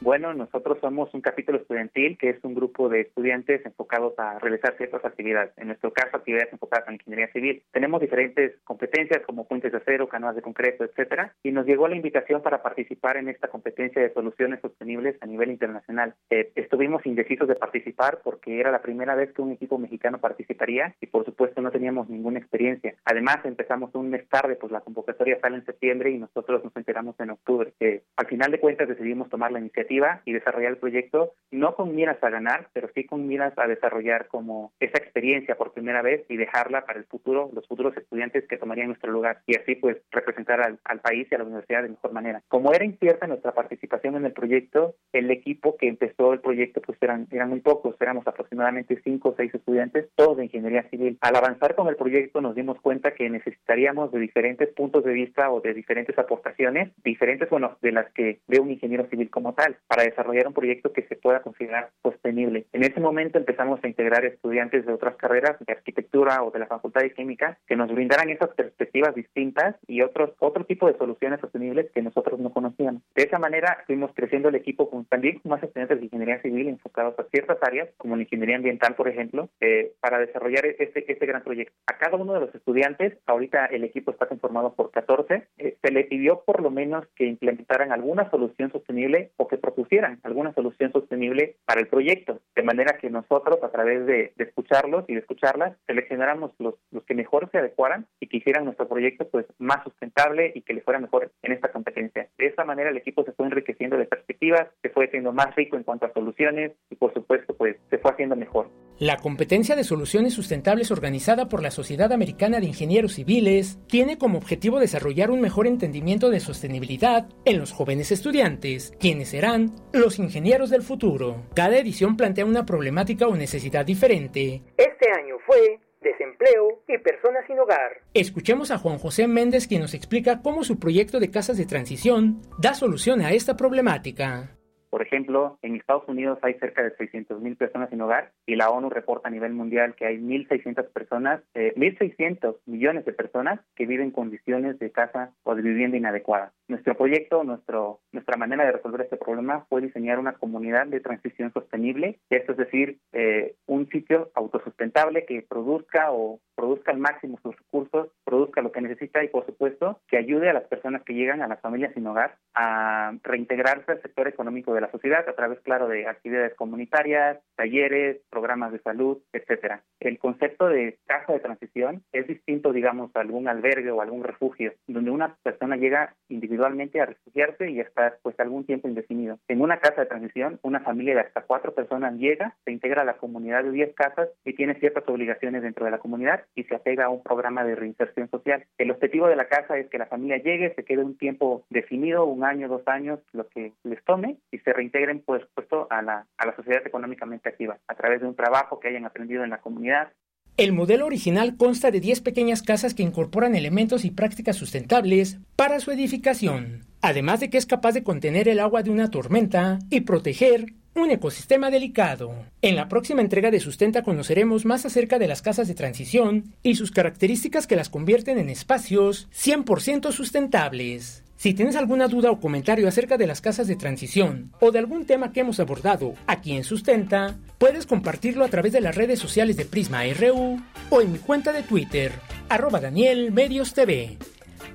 [0.00, 4.76] Bueno, nosotros somos un capítulo estudiantil que es un grupo de estudiantes enfocados a realizar
[4.76, 5.52] ciertas actividades.
[5.56, 7.62] En nuestro caso, actividades enfocadas en ingeniería civil.
[7.72, 11.96] Tenemos diferentes competencias como puentes de acero, canoas de concreto, etcétera, y nos llegó la
[11.96, 16.14] invitación para participar en esta competencia de soluciones sostenibles a nivel internacional.
[16.28, 20.94] Eh, estuvimos indecisos de participar porque era la primera vez que un equipo mexicano participaría
[21.00, 22.94] y por supuesto no teníamos ninguna experiencia.
[23.06, 27.18] Además, empezamos un mes tarde, pues la convocatoria sale en septiembre y nosotros nos enteramos
[27.18, 27.72] en octubre.
[27.80, 29.85] Eh, al final de cuentas decidimos tomar la iniciativa
[30.24, 34.26] y desarrollar el proyecto, no con miras a ganar, pero sí con miras a desarrollar
[34.26, 38.58] como esa experiencia por primera vez y dejarla para el futuro, los futuros estudiantes que
[38.58, 42.12] tomarían nuestro lugar y así pues representar al, país y a la universidad de mejor
[42.12, 42.42] manera.
[42.48, 46.98] Como era incierta nuestra participación en el proyecto, el equipo que empezó el proyecto pues
[47.00, 51.16] eran, eran muy pocos, éramos aproximadamente cinco o seis estudiantes, todos de ingeniería civil.
[51.20, 55.50] Al avanzar con el proyecto nos dimos cuenta que necesitaríamos de diferentes puntos de vista
[55.50, 59.75] o de diferentes aportaciones, diferentes, bueno, de las que ve un ingeniero civil como tal
[59.86, 62.66] para desarrollar un proyecto que se pueda considerar sostenible.
[62.72, 66.66] En ese momento empezamos a integrar estudiantes de otras carreras, de arquitectura o de la
[66.66, 71.40] Facultad de Química, que nos brindaran esas perspectivas distintas y otros otro tipo de soluciones
[71.40, 73.02] sostenibles que nosotros no conocíamos.
[73.14, 77.18] De esa manera fuimos creciendo el equipo con, también más estudiantes de ingeniería civil enfocados
[77.18, 81.42] a ciertas áreas, como la ingeniería ambiental, por ejemplo, eh, para desarrollar este, este gran
[81.42, 81.74] proyecto.
[81.86, 85.92] A cada uno de los estudiantes, ahorita el equipo está conformado por 14, eh, se
[85.92, 90.92] le pidió por lo menos que implementaran alguna solución sostenible o que propusieran alguna solución
[90.92, 95.76] sostenible para el proyecto, de manera que nosotros, a través de, escucharlos y de escucharlas,
[95.86, 100.52] seleccionáramos los, los que mejor se adecuaran y que hicieran nuestro proyecto pues más sustentable
[100.54, 102.28] y que le fuera mejor en esta competencia.
[102.38, 105.76] De esta manera el equipo se fue enriqueciendo de perspectivas, se fue haciendo más rico
[105.76, 108.70] en cuanto a soluciones y por supuesto pues se fue haciendo mejor.
[108.98, 114.38] La competencia de soluciones sustentables organizada por la Sociedad Americana de Ingenieros Civiles tiene como
[114.38, 120.70] objetivo desarrollar un mejor entendimiento de sostenibilidad en los jóvenes estudiantes, quienes serán los ingenieros
[120.70, 121.44] del futuro.
[121.54, 124.62] Cada edición plantea una problemática o necesidad diferente.
[124.78, 128.00] Este año fue desempleo y personas sin hogar.
[128.14, 132.40] Escuchemos a Juan José Méndez quien nos explica cómo su proyecto de casas de transición
[132.58, 134.55] da solución a esta problemática.
[134.90, 138.70] Por ejemplo, en Estados Unidos hay cerca de 600 mil personas sin hogar y la
[138.70, 143.86] ONU reporta a nivel mundial que hay 1.600 personas, eh, 1.600 millones de personas que
[143.86, 146.52] viven en condiciones de casa o de vivienda inadecuada.
[146.68, 151.52] Nuestro proyecto, nuestro, nuestra manera de resolver este problema fue diseñar una comunidad de transición
[151.52, 157.54] sostenible, esto es decir, eh, un sitio autosustentable que produzca o produzca al máximo sus
[157.56, 161.42] recursos, produzca lo que necesita y, por supuesto, que ayude a las personas que llegan,
[161.42, 165.60] a las familias sin hogar, a reintegrarse al sector económico de la sociedad a través,
[165.60, 169.84] claro, de actividades comunitarias, talleres, programas de salud, etcétera.
[170.00, 174.72] El concepto de casa de transición es distinto, digamos, a algún albergue o algún refugio,
[174.88, 179.38] donde una persona llega individualmente a refugiarse y estar, pues, algún tiempo indefinido.
[179.48, 183.04] En una casa de transición, una familia de hasta cuatro personas llega, se integra a
[183.04, 186.74] la comunidad de 10 casas y tiene ciertas obligaciones dentro de la comunidad y se
[186.74, 188.64] apega a un programa de reinserción social.
[188.78, 192.24] El objetivo de la casa es que la familia llegue, se quede un tiempo definido,
[192.24, 196.26] un año, dos años, lo que les tome, y se reintegren, por supuesto, a la,
[196.38, 199.58] a la sociedad económicamente activa, a través de un trabajo que hayan aprendido en la
[199.58, 200.12] comunidad,
[200.56, 205.80] el modelo original consta de 10 pequeñas casas que incorporan elementos y prácticas sustentables para
[205.80, 210.00] su edificación, además de que es capaz de contener el agua de una tormenta y
[210.00, 212.34] proteger un ecosistema delicado.
[212.62, 216.76] En la próxima entrega de Sustenta conoceremos más acerca de las casas de transición y
[216.76, 221.25] sus características que las convierten en espacios 100% sustentables.
[221.36, 225.04] Si tienes alguna duda o comentario acerca de las casas de transición o de algún
[225.04, 229.56] tema que hemos abordado aquí en Sustenta, puedes compartirlo a través de las redes sociales
[229.56, 232.12] de Prisma RU o en mi cuenta de Twitter,
[232.48, 234.16] arroba Daniel Medios TV.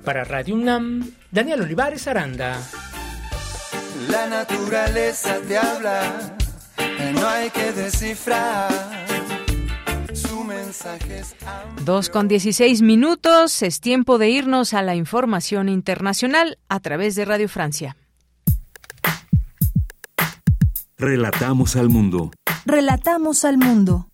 [0.04, 2.60] Para Radio UNAM, Daniel Olivares Aranda.
[4.08, 6.36] La naturaleza te habla,
[7.14, 8.70] no hay que descifrar.
[11.84, 17.24] Dos con 16 minutos, es tiempo de irnos a la información internacional a través de
[17.24, 17.96] Radio Francia.
[20.96, 22.30] Relatamos al mundo.
[22.64, 24.11] Relatamos al mundo.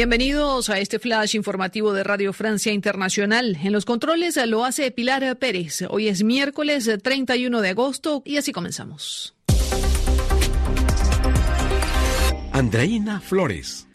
[0.00, 3.58] Bienvenidos a este flash informativo de Radio Francia Internacional.
[3.62, 5.84] En los controles lo hace Pilar Pérez.
[5.90, 9.34] Hoy es miércoles 31 de agosto y así comenzamos.
[12.54, 13.89] Andreina Flores.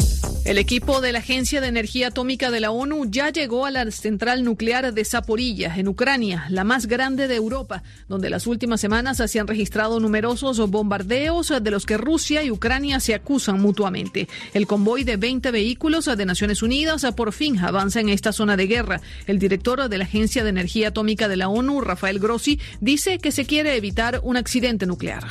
[0.45, 3.89] El equipo de la Agencia de Energía Atómica de la ONU ya llegó a la
[3.89, 9.23] central nuclear de Zaporilla, en Ucrania, la más grande de Europa, donde las últimas semanas
[9.25, 14.29] se han registrado numerosos bombardeos de los que Rusia y Ucrania se acusan mutuamente.
[14.53, 18.67] El convoy de 20 vehículos de Naciones Unidas por fin avanza en esta zona de
[18.67, 19.01] guerra.
[19.25, 23.31] El director de la Agencia de Energía Atómica de la ONU, Rafael Grossi, dice que
[23.31, 25.23] se quiere evitar un accidente nuclear.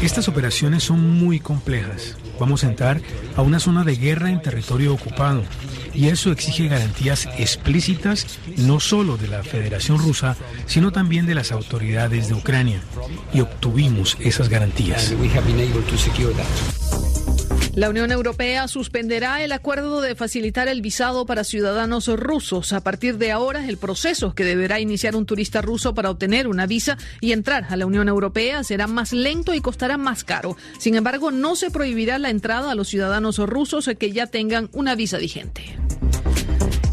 [0.00, 2.16] Estas operaciones son muy complejas.
[2.38, 3.00] Vamos a entrar
[3.36, 5.42] a una zona de guerra en territorio ocupado
[5.92, 10.36] y eso exige garantías explícitas no solo de la Federación Rusa,
[10.66, 12.80] sino también de las autoridades de Ucrania.
[13.32, 15.12] Y obtuvimos esas garantías.
[17.76, 22.72] La Unión Europea suspenderá el acuerdo de facilitar el visado para ciudadanos rusos.
[22.72, 26.66] A partir de ahora, el proceso que deberá iniciar un turista ruso para obtener una
[26.66, 30.56] visa y entrar a la Unión Europea será más lento y costará más caro.
[30.78, 34.94] Sin embargo, no se prohibirá la entrada a los ciudadanos rusos que ya tengan una
[34.94, 35.76] visa vigente.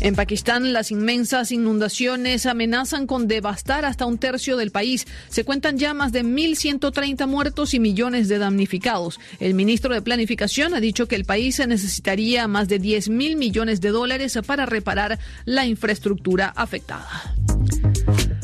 [0.01, 5.05] En Pakistán, las inmensas inundaciones amenazan con devastar hasta un tercio del país.
[5.29, 9.19] Se cuentan ya más de 1.130 muertos y millones de damnificados.
[9.39, 13.79] El ministro de Planificación ha dicho que el país necesitaría más de 10 mil millones
[13.79, 17.35] de dólares para reparar la infraestructura afectada.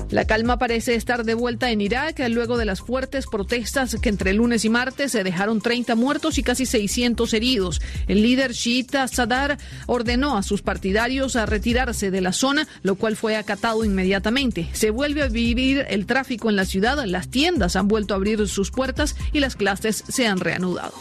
[0.10, 4.34] La calma parece estar de vuelta en Irak luego de las fuertes protestas que entre
[4.34, 7.82] lunes y martes se dejaron 30 muertos y casi 600 heridos.
[8.08, 13.18] El líder chiita Sadar ordenó a sus partidarios a retirarse de la zona, lo cual
[13.18, 14.70] fue acatado inmediatamente.
[14.72, 18.48] Se vuelve a vivir el tráfico en la ciudad, las tiendas han vuelto a abrir
[18.48, 20.94] sus puertas y las clases se han reanudado.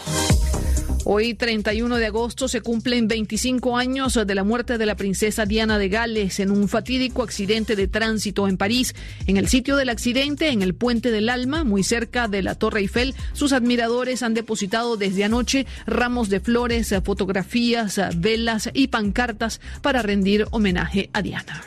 [1.09, 5.79] Hoy, 31 de agosto, se cumplen 25 años de la muerte de la princesa Diana
[5.79, 8.93] de Gales en un fatídico accidente de tránsito en París.
[9.29, 12.81] En el sitio del accidente, en el Puente del Alma, muy cerca de la Torre
[12.81, 20.03] Eiffel, sus admiradores han depositado desde anoche ramos de flores, fotografías, velas y pancartas para
[20.03, 21.63] rendir homenaje a Diana.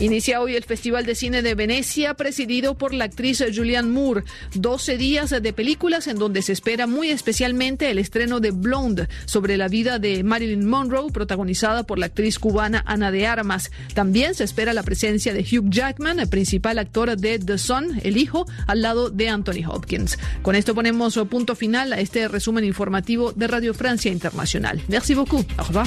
[0.00, 4.24] Inicia hoy el Festival de Cine de Venecia, presidido por la actriz Julianne Moore.
[4.54, 9.58] 12 días de películas en donde se espera muy especialmente el estreno de Blonde, sobre
[9.58, 13.70] la vida de Marilyn Monroe, protagonizada por la actriz cubana Ana de Armas.
[13.92, 18.16] También se espera la presencia de Hugh Jackman, el principal actor de The Son, el
[18.16, 20.18] hijo, al lado de Anthony Hopkins.
[20.40, 24.80] Con esto ponemos punto final a este resumen informativo de Radio Francia Internacional.
[24.88, 25.46] Merci beaucoup.
[25.58, 25.86] Au revoir.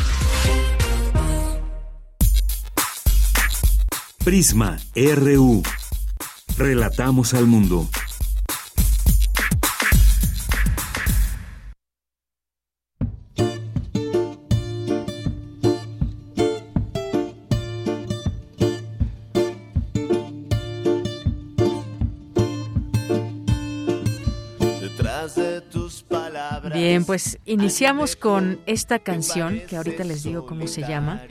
[4.24, 5.62] Prisma RU.
[6.58, 7.90] Relatamos al mundo.
[26.74, 31.22] Bien, pues iniciamos con esta canción que ahorita les digo cómo se llama.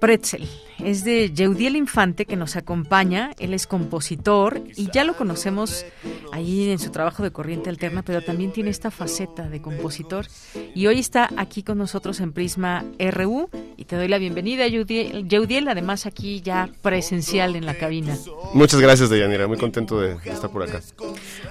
[0.00, 0.48] Pretzel.
[0.78, 3.32] Es de Yeudiel Infante que nos acompaña.
[3.38, 5.84] Él es compositor y ya lo conocemos
[6.32, 10.26] ahí en su trabajo de corriente alterna, pero también tiene esta faceta de compositor.
[10.74, 15.68] Y hoy está aquí con nosotros en Prisma RU y te doy la bienvenida, Yeudiel,
[15.68, 18.16] además aquí ya presencial en la cabina.
[18.52, 19.46] Muchas gracias, Deyanira.
[19.46, 20.80] Muy contento de estar por acá.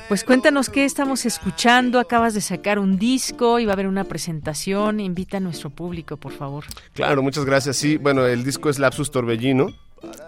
[0.07, 1.99] Pues cuéntanos qué estamos escuchando.
[1.99, 4.99] Acabas de sacar un disco y va a haber una presentación.
[4.99, 6.65] Invita a nuestro público, por favor.
[6.93, 7.75] Claro, muchas gracias.
[7.77, 9.71] Sí, bueno, el disco es Lapsus Torbellino.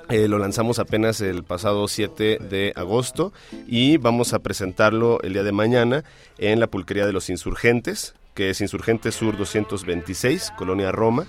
[0.07, 3.33] Eh, lo lanzamos apenas el pasado 7 de agosto
[3.67, 6.05] y vamos a presentarlo el día de mañana
[6.37, 11.27] en la Pulquería de los Insurgentes, que es Insurgentes Sur 226, Colonia Roma.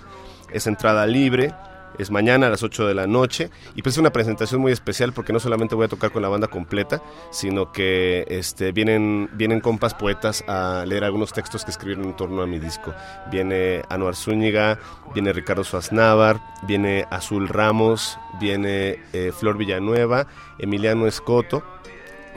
[0.53, 1.53] Es entrada libre,
[1.99, 5.13] es mañana a las 8 de la noche y pues es una presentación muy especial
[5.13, 9.59] porque no solamente voy a tocar con la banda completa, sino que este, vienen, vienen
[9.59, 12.93] compas poetas a leer algunos textos que escribieron en torno a mi disco.
[13.29, 14.79] Viene Anuar Zúñiga,
[15.13, 20.27] viene Ricardo Suaznávar, viene Azul Ramos, viene eh, Flor Villanueva,
[20.57, 21.63] Emiliano Escoto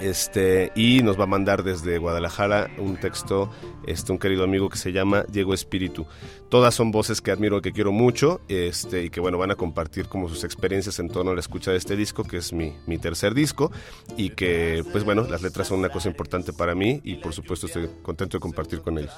[0.00, 3.50] Este, y nos va a mandar desde Guadalajara un texto,
[3.86, 6.06] este, un querido amigo que se llama Diego Espíritu.
[6.48, 10.06] Todas son voces que admiro, que quiero mucho, este, y que bueno, van a compartir
[10.06, 12.98] como sus experiencias en torno a la escucha de este disco, que es mi, mi
[12.98, 13.72] tercer disco,
[14.16, 17.66] y que pues bueno, las letras son una cosa importante para mí, y por supuesto
[17.66, 19.14] estoy contento de compartir con ellos.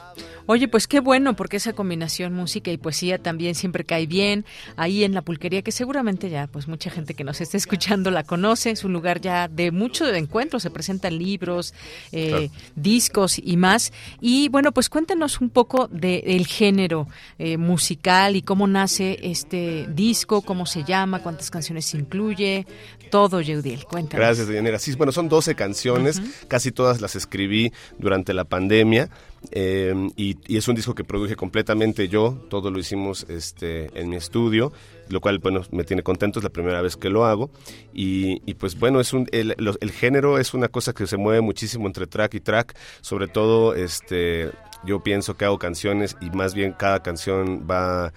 [0.47, 4.45] Oye, pues qué bueno, porque esa combinación música y poesía también siempre cae bien
[4.77, 8.23] ahí en la pulquería, que seguramente ya pues mucha gente que nos está escuchando la
[8.23, 11.75] conoce, es un lugar ya de mucho encuentro, se presentan libros,
[12.11, 13.93] eh, discos y más.
[14.21, 17.07] Y bueno, pues cuéntanos un poco del género
[17.39, 22.67] eh, musical y cómo nace este disco, cómo se llama, cuántas canciones incluye,
[23.11, 23.85] todo, Yeudiel.
[23.85, 24.25] Cuéntanos.
[24.25, 24.79] Gracias, Dianera.
[24.79, 29.11] Sí, bueno, son 12 canciones, casi todas las escribí durante la pandemia.
[29.51, 34.17] Eh, y, es un disco que produje completamente yo, todo lo hicimos este, en mi
[34.17, 34.73] estudio,
[35.09, 37.51] lo cual bueno, me tiene contento, es la primera vez que lo hago.
[37.93, 41.87] Y, pues bueno, es un, el, el, género es una cosa que se mueve muchísimo
[41.87, 44.51] entre track y track, sobre todo este,
[44.85, 48.13] yo pienso que hago canciones y más bien cada canción va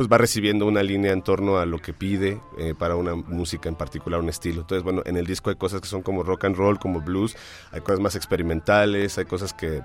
[0.00, 3.68] pues va recibiendo una línea en torno a lo que pide eh, para una música
[3.68, 4.62] en particular, un estilo.
[4.62, 7.36] Entonces, bueno, en el disco hay cosas que son como rock and roll, como blues,
[7.70, 9.82] hay cosas más experimentales, hay cosas que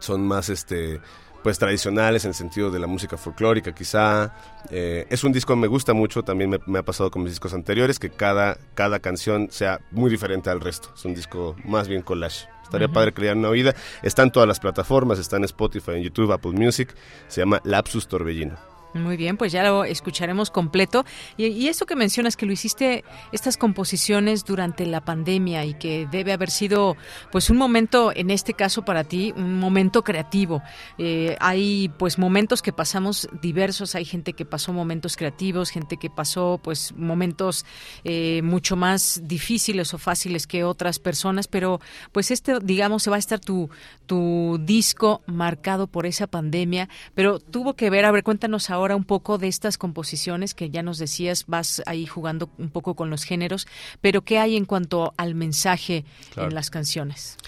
[0.00, 0.98] son más este
[1.42, 4.34] pues tradicionales en el sentido de la música folclórica quizá.
[4.70, 7.52] Eh, es un disco que me gusta mucho, también me, ha pasado con mis discos
[7.52, 10.88] anteriores, que cada, cada canción sea muy diferente al resto.
[10.96, 12.48] Es un disco más bien collage.
[12.62, 13.74] Estaría padre crear una vida.
[14.02, 16.94] Está en todas las plataformas, está en Spotify, en YouTube, Apple Music.
[17.28, 18.73] Se llama Lapsus Torbellino.
[18.94, 21.04] Muy bien, pues ya lo escucharemos completo.
[21.36, 26.06] Y, y, esto que mencionas, que lo hiciste, estas composiciones durante la pandemia y que
[26.12, 26.96] debe haber sido,
[27.32, 30.62] pues, un momento, en este caso para ti, un momento creativo.
[30.96, 33.96] Eh, hay, pues, momentos que pasamos diversos.
[33.96, 37.66] Hay gente que pasó momentos creativos, gente que pasó, pues, momentos
[38.04, 41.48] eh, mucho más difíciles o fáciles que otras personas.
[41.48, 41.80] Pero,
[42.12, 43.70] pues, este, digamos, se va a estar tu,
[44.06, 46.88] tu disco marcado por esa pandemia.
[47.14, 50.68] Pero tuvo que ver, a ver, cuéntanos ahora ahora un poco de estas composiciones que
[50.68, 53.66] ya nos decías, vas ahí jugando un poco con los géneros,
[54.02, 56.04] pero ¿qué hay en cuanto al mensaje
[56.36, 57.38] en las canciones?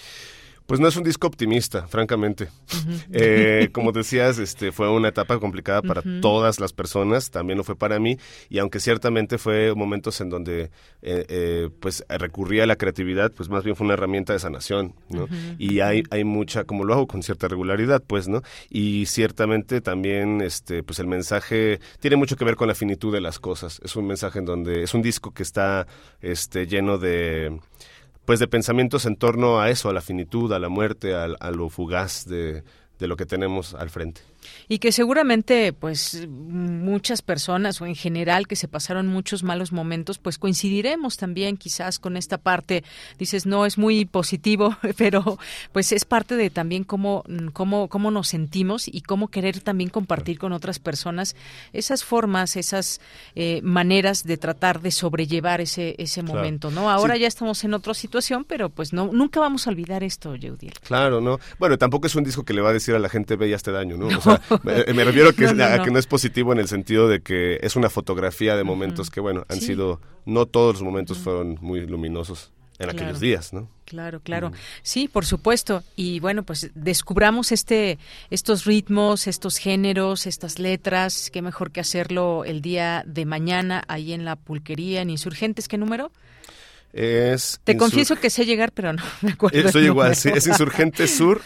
[0.66, 2.48] Pues no es un disco optimista, francamente.
[3.12, 7.76] Eh, como decías, este, fue una etapa complicada para todas las personas, también lo fue
[7.76, 8.18] para mí,
[8.48, 10.70] y aunque ciertamente fue momentos en donde
[11.02, 14.94] eh, eh, pues recurría a la creatividad, pues más bien fue una herramienta de sanación,
[15.08, 15.28] ¿no?
[15.56, 18.42] Y hay, hay mucha, como lo hago con cierta regularidad, pues, ¿no?
[18.68, 23.20] Y ciertamente también, este, pues el mensaje tiene mucho que ver con la finitud de
[23.20, 23.80] las cosas.
[23.84, 25.86] Es un mensaje en donde, es un disco que está,
[26.20, 27.60] este, lleno de
[28.26, 31.50] pues de pensamientos en torno a eso, a la finitud, a la muerte, a, a
[31.50, 32.64] lo fugaz de,
[32.98, 34.20] de lo que tenemos al frente
[34.68, 40.18] y que seguramente pues muchas personas o en general que se pasaron muchos malos momentos
[40.18, 42.84] pues coincidiremos también quizás con esta parte.
[43.18, 45.38] Dices no es muy positivo pero
[45.72, 50.38] pues es parte de también cómo cómo cómo nos sentimos y cómo querer también compartir
[50.38, 51.36] con otras personas
[51.72, 53.00] esas formas esas
[53.34, 57.94] eh, maneras de tratar de sobrellevar ese ese momento no ahora ya estamos en otra
[57.94, 62.14] situación pero pues no nunca vamos a olvidar esto Yeudiel claro no bueno tampoco es
[62.14, 64.08] un disco que le va a decir a la gente ve este daño no,
[64.62, 67.90] me, refiero que, a que no es positivo en el sentido de que es una
[67.90, 72.90] fotografía de momentos que, bueno, han sido, no todos los momentos fueron muy luminosos en
[72.90, 73.68] aquellos días, ¿no?
[73.84, 74.52] Claro, claro.
[74.82, 75.82] Sí, por supuesto.
[75.94, 77.98] Y bueno, pues descubramos este,
[78.30, 81.30] estos ritmos, estos géneros, estas letras.
[81.32, 85.68] Qué mejor que hacerlo el día de mañana ahí en la pulquería en Insurgentes.
[85.68, 86.10] ¿Qué número?
[86.96, 89.70] Es Te confieso que sé llegar, pero no me acuerdo.
[89.70, 90.30] Soy igual, sí.
[90.34, 91.42] Es Insurgentes Sur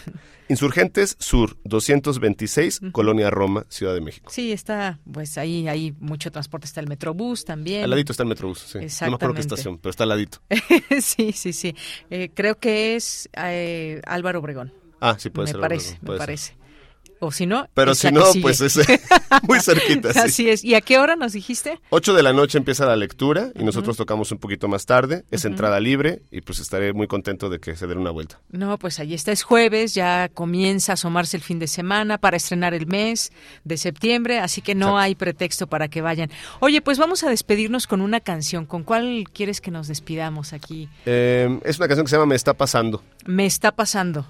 [0.48, 4.30] Insurgentes Sur 226, Colonia Roma, Ciudad de México.
[4.32, 7.82] Sí, está, pues ahí hay mucho transporte, está el Metrobús también.
[7.82, 8.78] Al ladito está el Metrobús, sí.
[8.78, 9.04] Exactamente.
[9.04, 10.38] No me acuerdo qué estación, pero está al ladito.
[11.00, 11.74] sí, sí, sí.
[12.10, 14.72] Eh, creo que es eh, Álvaro Obregón.
[15.00, 15.60] Ah, sí, puede me ser.
[15.60, 16.59] Parece, me parece
[17.20, 17.68] o si no.
[17.74, 18.78] Pero si no, pues es
[19.42, 20.10] muy cerquita.
[20.10, 20.64] Así es.
[20.64, 21.78] ¿Y a qué hora nos dijiste?
[21.90, 25.24] 8 de la noche empieza la lectura y nosotros tocamos un poquito más tarde.
[25.30, 28.40] Es entrada libre y pues estaré muy contento de que se den una vuelta.
[28.50, 32.36] No, pues ahí está, es jueves, ya comienza a asomarse el fin de semana para
[32.36, 33.32] estrenar el mes
[33.64, 36.30] de septiembre, así que no hay pretexto para que vayan.
[36.60, 38.64] Oye, pues vamos a despedirnos con una canción.
[38.64, 40.88] ¿Con cuál quieres que nos despidamos aquí?
[41.06, 43.02] Eh, es una canción que se llama Me está pasando.
[43.26, 44.26] Me está pasando.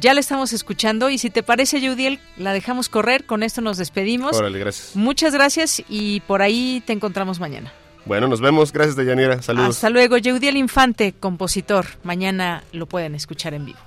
[0.00, 3.24] Ya la estamos escuchando y si te parece, Yudiel, la dejamos correr.
[3.24, 4.36] Con esto nos despedimos.
[4.36, 4.96] Órale, gracias.
[4.96, 7.72] Muchas gracias y por ahí te encontramos mañana.
[8.04, 8.72] Bueno, nos vemos.
[8.72, 9.42] Gracias, Deyanira.
[9.42, 9.76] Saludos.
[9.76, 10.16] Hasta luego.
[10.16, 11.86] Yudiel Infante, compositor.
[12.04, 13.78] Mañana lo pueden escuchar en vivo.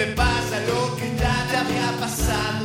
[0.00, 2.59] me pasa lo que ya te había pasado.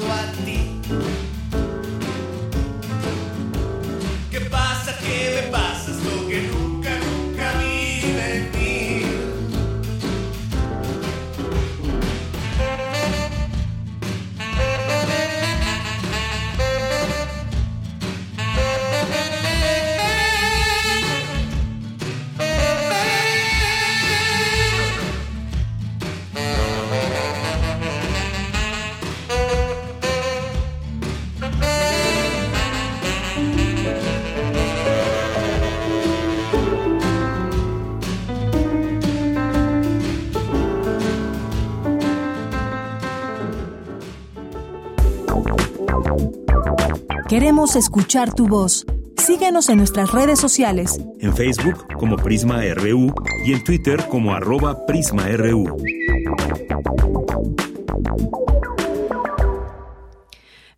[47.27, 48.85] Queremos escuchar tu voz.
[49.17, 51.01] Síguenos en nuestras redes sociales.
[51.19, 53.11] En Facebook como Prisma RU
[53.43, 55.75] y en Twitter como arroba PrismaRU.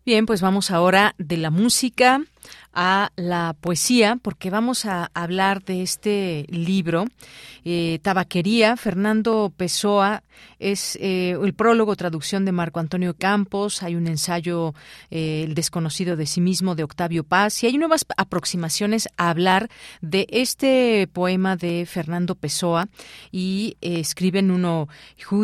[0.06, 2.22] Bien, pues vamos ahora de la música
[2.72, 7.06] a la poesía, porque vamos a hablar de este libro,
[7.64, 8.76] eh, Tabaquería.
[8.76, 10.22] Fernando Pessoa
[10.58, 13.82] es eh, el prólogo, traducción de Marco Antonio Campos.
[13.82, 14.74] Hay un ensayo,
[15.10, 17.62] eh, El desconocido de sí mismo, de Octavio Paz.
[17.62, 19.68] Y hay nuevas aproximaciones a hablar
[20.00, 22.88] de este poema de Fernando Pessoa.
[23.32, 24.88] Y escriben uno,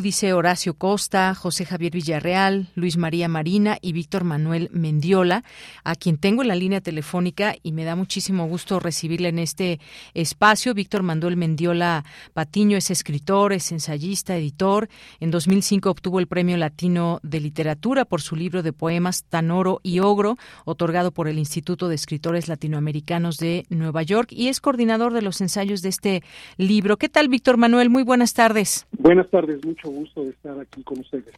[0.03, 5.45] dice Horacio Costa, José Javier Villarreal, Luis María Marina y Víctor Manuel Mendiola,
[5.85, 7.14] a quien tengo en la línea telefónica
[7.63, 9.79] y me da muchísimo gusto recibirle en este
[10.15, 10.75] espacio.
[10.75, 14.89] Víctor Manuel Mendiola Patiño es escritor, es ensayista, editor.
[15.21, 20.01] En 2005 obtuvo el Premio Latino de Literatura por su libro de poemas Tanoro y
[20.01, 20.35] Ogro,
[20.65, 25.41] otorgado por el Instituto de Escritores Latinoamericanos de Nueva York y es coordinador de los
[25.41, 26.23] ensayos de este
[26.57, 26.97] libro.
[26.97, 27.91] ¿Qué tal, Víctor Manuel?
[27.91, 28.89] Muy buenas tardes.
[28.99, 31.33] Buenas tardes, mucho gusto de estar aquí con ustedes.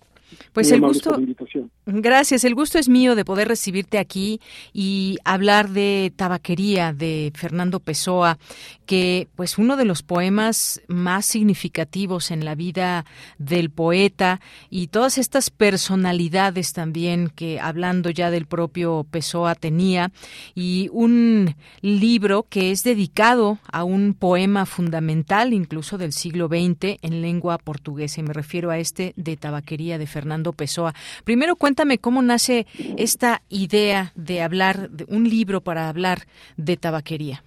[0.53, 1.19] Pues el gusto.
[1.87, 4.41] Gracias, el gusto es mío de poder recibirte aquí
[4.73, 8.39] y hablar de Tabaquería de Fernando Pessoa,
[8.87, 13.05] que pues uno de los poemas más significativos en la vida
[13.39, 14.41] del poeta
[14.71, 20.13] y todas estas personalidades también que hablando ya del propio Pessoa tenía
[20.55, 27.21] y un libro que es dedicado a un poema fundamental incluso del siglo XX en
[27.21, 30.95] lengua portuguesa y me refiero a este de Tabaquería de Fernando Pessoa.
[31.25, 36.27] Primero cuéntame cómo nace esta idea de hablar de un libro para hablar
[36.57, 37.43] de tabaquería.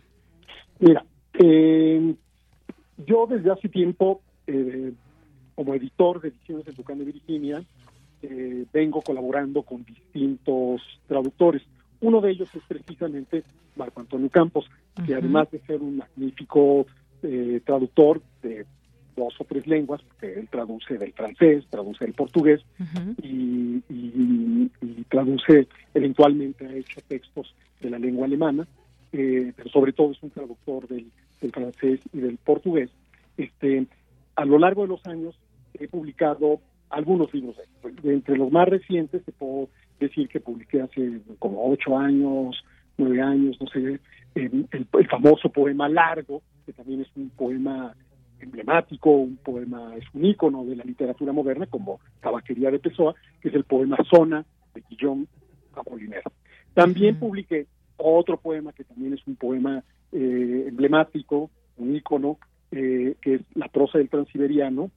[0.79, 1.03] Mira,
[1.39, 2.15] eh,
[3.05, 4.91] yo desde hace tiempo, eh,
[5.55, 7.63] como editor de ediciones de Tucán de Virginia,
[8.21, 11.63] eh, vengo colaborando con distintos traductores.
[12.01, 13.43] Uno de ellos es precisamente
[13.75, 14.69] Marco Antonio Campos,
[15.05, 16.85] que además de ser un magnífico
[17.65, 18.65] traductor de
[19.19, 22.61] dos o tres lenguas, porque él traduce del francés, traduce del portugués
[23.21, 23.81] y,
[25.09, 28.67] traduce, eventualmente ha hecho textos de la lengua alemana,
[29.11, 31.07] eh, pero sobre todo es un traductor del,
[31.47, 32.89] francés y del portugués.
[33.37, 33.87] Este,
[34.35, 35.39] a lo largo de los años
[35.73, 36.59] he publicado
[36.89, 41.97] algunos libros de, entre los más recientes te puedo decir que publiqué hace como ocho
[41.97, 42.63] años,
[42.97, 43.99] nueve años, no sé,
[44.35, 47.95] el, el famoso poema largo, que también es un poema
[48.41, 53.49] emblemático, un poema, es un ícono de la literatura moderna, como Tabaquería de Pessoa, que
[53.49, 55.25] es el poema Zona de Guillaume
[55.75, 56.23] Apollinaire.
[56.73, 57.67] También publiqué
[57.97, 62.39] otro poema que también es un poema eh, emblemático, un ícono,
[62.71, 64.89] eh, que es La prosa del transiberiano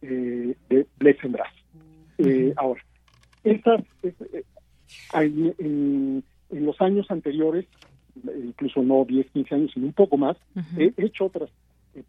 [0.00, 1.20] eh, de Blaise
[2.56, 2.82] ahora,
[3.44, 3.82] estas,
[5.12, 7.66] en, en, los años anteriores,
[8.24, 10.38] incluso no 10, 15 años, sino un poco más,
[10.78, 11.50] he hecho otras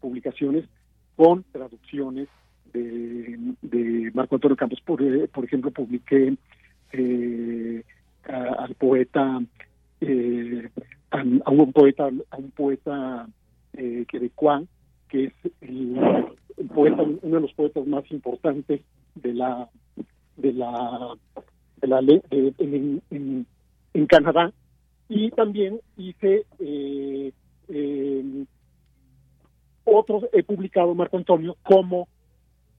[0.00, 0.64] publicaciones
[1.16, 2.28] con traducciones
[2.72, 4.80] de, Marco Antonio Campos.
[4.80, 6.34] Por, por ejemplo, publiqué
[8.24, 9.42] al poeta,
[11.10, 13.26] a, un poeta, a un poeta
[13.74, 14.68] eh, quebecuán,
[15.08, 15.96] que es el,
[16.74, 18.82] poeta, uno de los poetas más importantes
[19.14, 19.68] de la
[20.36, 21.14] de la
[21.80, 24.52] de la ley en, en, Canadá
[25.08, 27.32] y también hice eh,
[29.84, 32.08] otros he publicado Marco Antonio como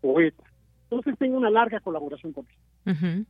[0.01, 0.43] poeta.
[0.83, 3.25] Entonces tengo una larga colaboración con él.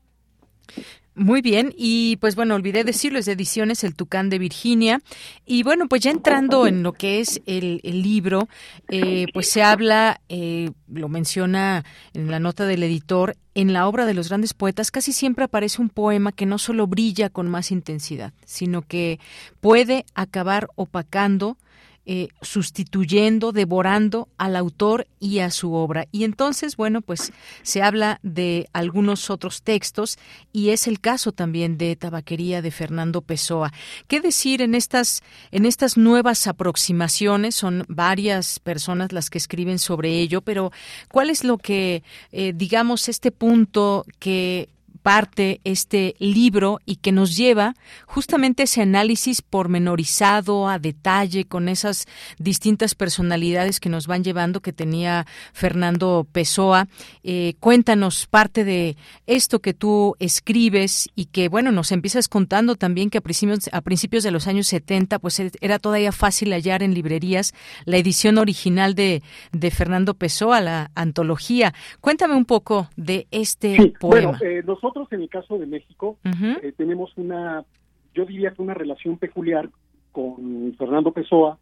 [1.19, 5.01] Muy bien, y pues bueno, olvidé decirlo, es de Ediciones El Tucán de Virginia.
[5.45, 8.47] Y bueno, pues ya entrando en lo que es el, libro,
[8.87, 11.83] eh, pues se habla, eh, lo menciona
[12.13, 15.81] en la nota del editor, en la obra de los grandes poetas casi siempre aparece
[15.81, 19.19] un poema que no solo brilla con más intensidad, sino que
[19.59, 21.57] puede acabar opacando
[22.05, 26.07] eh, sustituyendo, devorando al autor y a su obra.
[26.11, 27.31] Y entonces, bueno, pues
[27.61, 30.17] se habla de algunos otros textos
[30.51, 33.71] y es el caso también de Tabaquería de Fernando Pessoa.
[34.07, 35.21] ¿Qué decir en estas,
[35.51, 37.55] en estas nuevas aproximaciones?
[37.55, 40.71] Son varias personas las que escriben sobre ello, pero
[41.11, 44.69] ¿cuál es lo que, eh, digamos, este punto que
[45.01, 52.07] parte este libro y que nos lleva justamente ese análisis pormenorizado a detalle con esas
[52.37, 56.87] distintas personalidades que nos van llevando que tenía Fernando Pessoa.
[57.23, 58.97] Eh, cuéntanos parte de
[59.27, 63.81] esto que tú escribes y que bueno nos empiezas contando también que a principios, a
[63.81, 67.53] principios de los años 70 pues e, era todavía fácil hallar en librerías
[67.85, 71.73] la edición original de, de Fernando Pessoa, la antología.
[72.01, 74.37] Cuéntame un poco de este poema.
[74.41, 76.17] Eh, nosotros en el caso de México
[76.61, 77.65] eh, tenemos una
[78.13, 79.69] yo diría que una relación peculiar
[80.11, 81.57] con Fernando Pessoa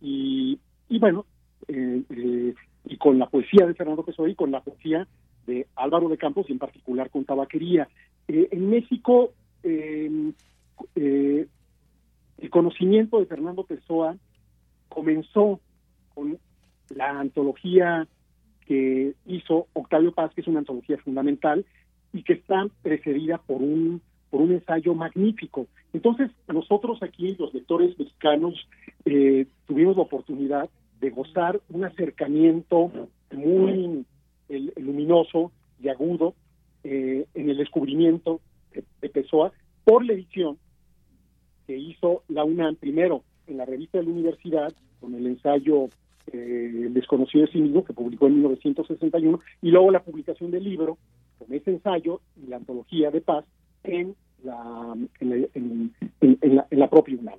[0.00, 0.58] y,
[0.88, 1.24] y bueno,
[1.68, 2.54] eh, eh,
[2.84, 5.06] y con la poesía de Fernando Pessoa y con la poesía
[5.46, 7.88] de Álvaro de Campos y en particular con Tabaquería.
[8.28, 9.32] En México,
[9.62, 10.32] eh,
[10.94, 14.16] el conocimiento de Fernando Pessoa
[14.88, 15.60] comenzó
[16.14, 16.38] con
[16.94, 18.06] la antología
[18.66, 21.64] que hizo Octavio Paz, que es una antología fundamental
[22.12, 25.66] y que está precedida por un por un ensayo magnífico.
[25.92, 28.66] Entonces, nosotros aquí, los lectores mexicanos,
[29.04, 30.70] eh, tuvimos la oportunidad
[31.00, 32.90] de gozar un acercamiento
[33.30, 34.06] muy
[34.48, 35.52] el, luminoso
[35.82, 36.34] y agudo
[36.82, 38.40] eh, en el descubrimiento
[38.72, 39.52] de, de Pessoa
[39.84, 40.56] por la edición
[41.66, 45.88] que hizo la UNAM primero en la revista de la universidad con el ensayo
[46.32, 50.64] eh, El desconocido de sí mismo que publicó en 1961 y luego la publicación del
[50.64, 50.96] libro
[51.44, 53.44] con ese ensayo y la antología de paz
[53.84, 54.14] en
[54.44, 57.38] la en la, en, en- la, en la propia UNAM.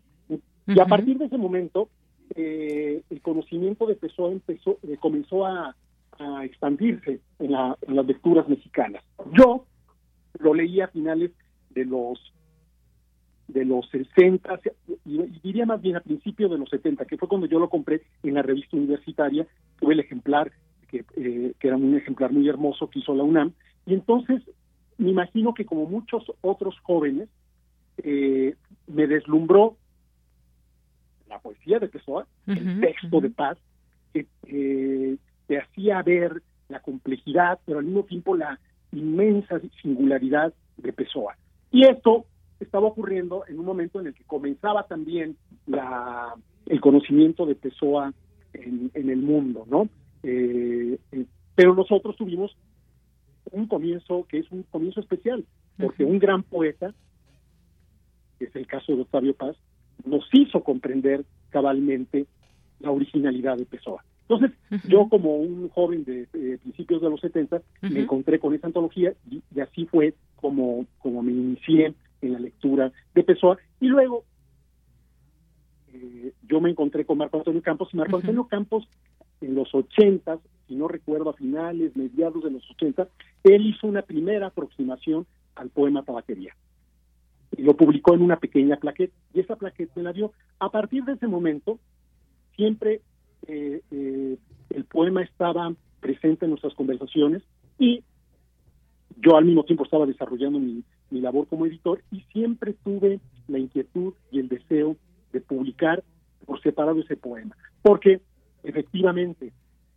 [0.67, 1.89] Y a partir de ese momento
[2.35, 5.75] eh, el conocimiento de Pessoa empezó eh, comenzó a,
[6.19, 9.03] a expandirse en, la- en las lecturas mexicanas.
[9.34, 9.65] Yo
[10.39, 11.31] lo leí a finales
[11.71, 12.34] de los
[13.47, 14.59] de los 60
[15.05, 17.69] y, y diría más bien a principios de los 70, que fue cuando yo lo
[17.69, 19.45] compré en la revista universitaria,
[19.80, 20.51] tuve el ejemplar
[20.89, 23.51] que, eh, que era un ejemplar muy hermoso que hizo la UNAM,
[23.85, 24.41] y entonces
[24.97, 27.30] me imagino que como muchos otros jóvenes,
[27.97, 28.55] eh,
[28.88, 29.77] me deslumbró
[31.27, 33.57] la poesía de Pessoa, el texto de paz,
[34.14, 38.60] que eh, te hacía ver la complejidad, pero al mismo tiempo la
[38.91, 41.35] inmensa singularidad de Pessoa.
[41.72, 42.26] Y esto
[42.60, 45.35] estaba ocurriendo en un momento en el que comenzaba también
[45.65, 46.35] la,
[46.68, 48.14] el conocimiento de Pessoa
[48.53, 49.89] en, en el mundo, ¿no?
[50.23, 52.55] Eh, eh, pero nosotros tuvimos
[53.52, 55.45] un comienzo que es un comienzo especial,
[55.78, 56.94] porque un gran poeta,
[58.40, 59.56] que es el caso de Octavio Paz,
[60.06, 62.26] nos hizo comprender cabalmente
[62.80, 64.03] la originalidad de Pessoa.
[64.28, 64.57] Entonces,
[64.88, 69.14] yo como un joven de eh, principios de los 70, me encontré con esa antología
[69.30, 73.57] y, y así fue como, como me inicié en la lectura de Pessoa.
[73.80, 74.24] Y luego
[75.94, 78.88] eh, yo me encontré con Marco Antonio Campos y Marco Antonio Campos
[79.41, 80.40] en los 80,
[80.75, 83.07] no recuerdo a finales, mediados de los 80,
[83.43, 85.25] él hizo una primera aproximación
[85.55, 86.55] al poema Tabaquería
[87.57, 90.33] y lo publicó en una pequeña plaqueta y esa plaqueta me la dio.
[90.59, 91.79] A partir de ese momento,
[92.55, 93.01] siempre
[93.47, 94.37] eh, eh,
[94.69, 97.43] el poema estaba presente en nuestras conversaciones
[97.77, 98.03] y
[99.17, 103.59] yo al mismo tiempo estaba desarrollando mi, mi labor como editor y siempre tuve la
[103.59, 104.97] inquietud y el deseo
[105.31, 106.03] de publicar
[106.45, 108.21] por separado ese poema, porque
[108.63, 109.53] efectivamente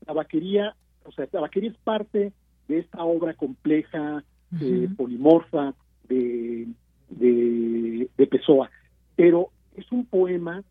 [0.06, 0.74] Tabaquería,
[1.04, 2.32] o sea, Tabaquería es parte
[2.68, 4.24] de esta obra compleja,
[4.60, 5.74] eh, polimorfa
[6.08, 6.68] de,
[7.10, 8.70] de, de Pessoa,
[9.16, 10.62] pero es un poema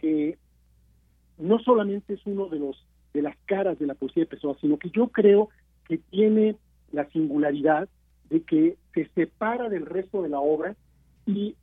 [0.00, 0.38] que
[1.38, 2.84] no solamente es uno de los
[3.14, 5.48] de las caras de la poesía de Pessoa, sino que yo creo
[5.86, 6.56] que tiene
[6.92, 7.88] la singularidad
[8.28, 10.76] de que se separa del resto de la obra
[11.26, 11.54] y,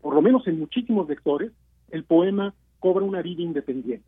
[0.00, 1.52] por lo menos en muchísimos lectores,
[1.90, 4.04] el poema cobra una vida independiente.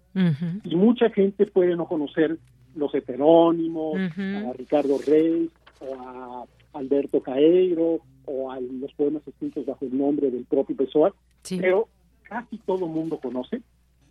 [0.64, 2.38] Y mucha gente puede no conocer
[2.74, 5.50] los heterónimos, a Ricardo Rey,
[5.80, 6.44] o a
[6.78, 11.14] Alberto Caeiro, o a los poemas escritos bajo el nombre del propio Pessoa,
[11.48, 11.88] pero
[12.22, 13.62] casi todo el mundo conoce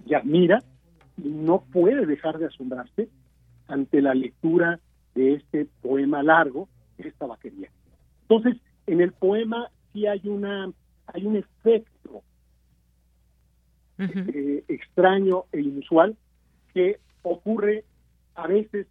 [0.06, 0.64] y admira
[1.18, 3.10] y no puede dejar de asombrarse
[3.68, 4.80] ante la lectura
[5.16, 6.68] de este poema largo,
[6.98, 7.70] esta vaquería.
[8.24, 10.72] Entonces, en el poema sí hay una
[11.08, 12.24] hay un efecto
[13.98, 16.16] eh, extraño e inusual
[16.74, 17.84] que ocurre
[18.36, 18.88] a veces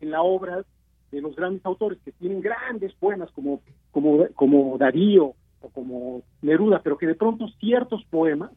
[0.00, 0.64] en la obra
[1.10, 6.80] de los grandes autores que tienen grandes poemas como como como Darío o como Neruda,
[6.82, 8.50] pero que de pronto ciertos poemas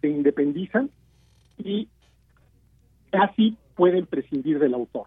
[0.00, 0.90] se independizan
[1.58, 1.88] y
[3.10, 5.06] casi pueden prescindir del autor.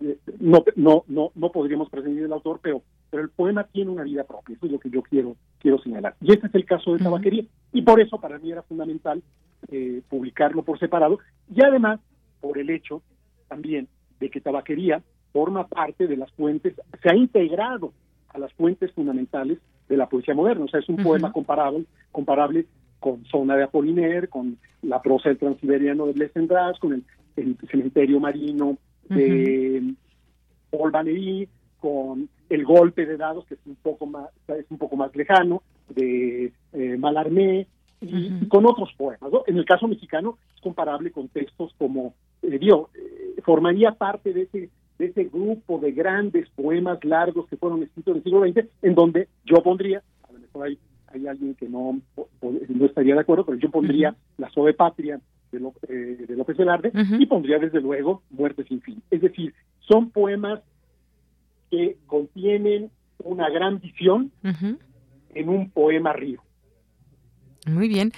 [0.00, 4.04] Eh, No, no, no, no podríamos prescindir del autor, pero, pero el poema tiene una
[4.04, 4.56] vida propia.
[4.56, 6.16] Eso es lo que yo quiero, quiero señalar.
[6.20, 7.44] Y este es el caso de Tabaquería.
[7.72, 9.22] Y por eso para mí era fundamental
[9.68, 11.18] eh, publicarlo por separado.
[11.54, 12.00] Y además,
[12.40, 13.02] por el hecho
[13.52, 13.86] también
[14.18, 17.92] de que Tabaquería forma parte de las fuentes, se ha integrado
[18.30, 19.58] a las fuentes fundamentales
[19.90, 20.64] de la poesía moderna.
[20.64, 22.64] O sea, es un poema comparable, comparable
[22.98, 27.04] con Zona de Apollinaire, con la prosa del transiberiano de Blaise con el,
[27.36, 28.78] el cementerio marino
[29.10, 29.92] de
[30.70, 31.46] Paul Valéry,
[31.78, 35.62] con el golpe de dados, que es un poco más, es un poco más lejano,
[35.90, 37.66] de eh, Mallarmé,
[38.00, 39.30] y, y con otros poemas.
[39.30, 39.42] ¿no?
[39.46, 44.42] En el caso mexicano es comparable con textos como, eh, digo, eh, formaría parte de
[44.42, 48.68] ese de ese grupo de grandes poemas largos que fueron escritos en el siglo XX,
[48.82, 50.78] en donde yo pondría, a lo mejor hay,
[51.08, 52.00] hay alguien que no,
[52.40, 55.20] no estaría de acuerdo, pero yo pondría La Sobe Patria
[55.50, 55.58] de,
[55.88, 59.02] eh, de López Velarde y pondría desde luego Muerte sin fin.
[59.10, 60.60] Es decir, son poemas
[61.70, 62.90] que contienen
[63.24, 64.30] una gran visión
[65.34, 66.42] en un poema río.
[67.64, 68.12] Muy bien.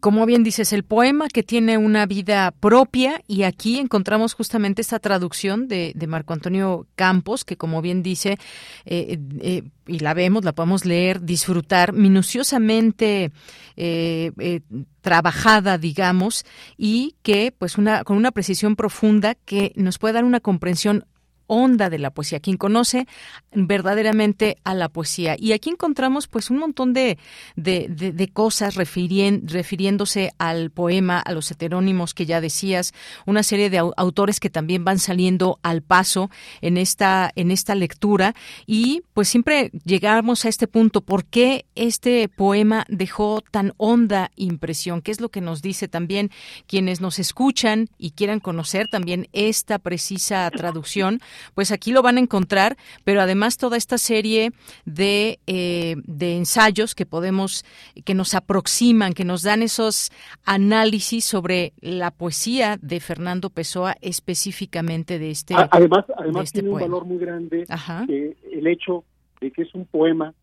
[0.00, 4.98] Como bien dices, el poema que tiene una vida propia y aquí encontramos justamente esta
[4.98, 8.36] traducción de, Marco Antonio Campos, que como bien dice,
[8.84, 13.30] eh, eh, y la vemos, la podemos leer, disfrutar minuciosamente
[13.76, 14.60] eh,
[15.02, 16.44] trabajada, digamos,
[16.76, 21.04] y que pues una, con una precisión profunda que nos puede dar una comprensión
[21.52, 23.08] honda de la poesía, quien conoce
[23.52, 25.34] verdaderamente a la poesía.
[25.36, 27.18] Y aquí encontramos pues un montón de,
[27.56, 32.94] de, cosas refiriéndose al poema, a los heterónimos que ya decías,
[33.26, 38.34] una serie de autores que también van saliendo al paso en esta, en esta lectura.
[38.64, 45.02] Y pues siempre llegamos a este punto, ¿por qué este poema dejó tan honda impresión?
[45.02, 46.30] ¿Qué es lo que nos dice también
[46.68, 51.20] quienes nos escuchan y quieran conocer también esta precisa traducción?
[51.54, 54.52] Pues aquí lo van a encontrar, pero además toda esta serie
[54.84, 57.64] de, eh, de ensayos que podemos,
[58.04, 60.10] que nos aproximan, que nos dan esos
[60.44, 66.80] análisis sobre la poesía de Fernando Pessoa específicamente de este Además, además este tiene un
[66.80, 67.66] valor muy grande
[68.08, 69.04] el hecho
[69.40, 70.34] de que es un poema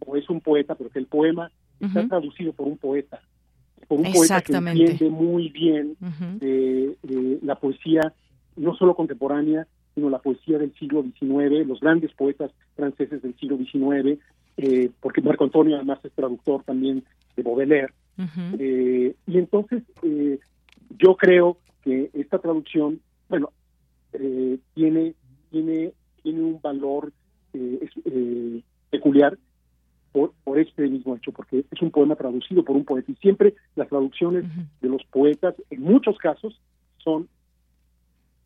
[0.00, 1.50] o es un poeta, pero que el poema
[1.80, 3.20] está traducido por un poeta,
[3.88, 5.96] por un poeta que entiende muy bien
[7.42, 8.12] la poesía
[8.56, 13.56] no solo contemporánea, sino la poesía del siglo XIX, los grandes poetas franceses del siglo
[13.56, 14.20] XIX,
[14.58, 17.02] eh, porque Marco Antonio además es traductor también
[17.34, 17.94] de Baudelaire.
[18.58, 20.38] Eh, y entonces eh,
[20.98, 23.00] yo creo que esta traducción,
[23.30, 23.50] bueno,
[24.74, 25.14] tiene,
[25.50, 25.92] tiene,
[26.22, 27.12] tiene un valor
[28.90, 29.38] peculiar
[30.12, 33.10] por, por, este mismo hecho, porque es un poema traducido por un poeta.
[33.10, 34.44] Y siempre las traducciones
[34.82, 36.60] de los poetas, en muchos casos,
[36.98, 37.28] son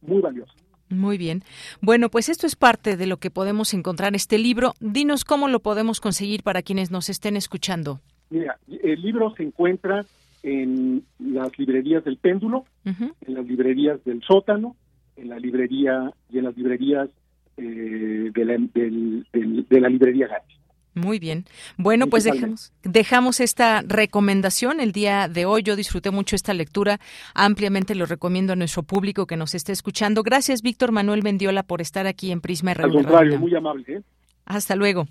[0.01, 0.70] muy valiosas.
[0.91, 1.43] Muy bien.
[1.81, 4.75] Bueno, pues esto es parte de lo que podemos encontrar en este libro.
[4.81, 8.01] Dinos cómo lo podemos conseguir para quienes nos estén escuchando.
[8.29, 10.05] Mira, el libro se encuentra
[10.43, 14.77] en las librerías del péndulo, en las librerías del sótano,
[15.17, 17.09] en la librería y en las librerías
[17.57, 20.55] eh, de, la, de la librería Gatti.
[20.95, 21.45] Muy bien.
[21.77, 25.63] Bueno, pues dejamos, dejamos esta recomendación el día de hoy.
[25.63, 26.99] Yo disfruté mucho esta lectura.
[27.35, 30.23] Ampliamente lo recomiendo a nuestro público que nos esté escuchando.
[30.23, 33.85] Gracias, Víctor Manuel Mendiola, por estar aquí en Prisma Al contrario, muy amable.
[33.89, 34.03] ¿eh?
[34.47, 35.07] Hasta luego.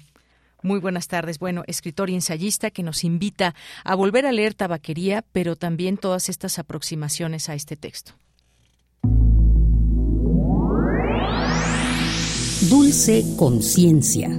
[0.62, 1.40] Muy buenas tardes.
[1.40, 6.28] Bueno, escritor y ensayista que nos invita a volver a leer Tabaquería, pero también todas
[6.28, 8.14] estas aproximaciones a este texto.
[12.70, 14.30] Dulce conciencia.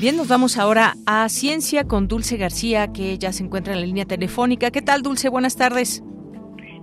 [0.00, 3.86] Bien, nos vamos ahora a Ciencia con Dulce García, que ya se encuentra en la
[3.86, 4.70] línea telefónica.
[4.70, 5.28] ¿Qué tal, Dulce?
[5.28, 6.02] Buenas tardes.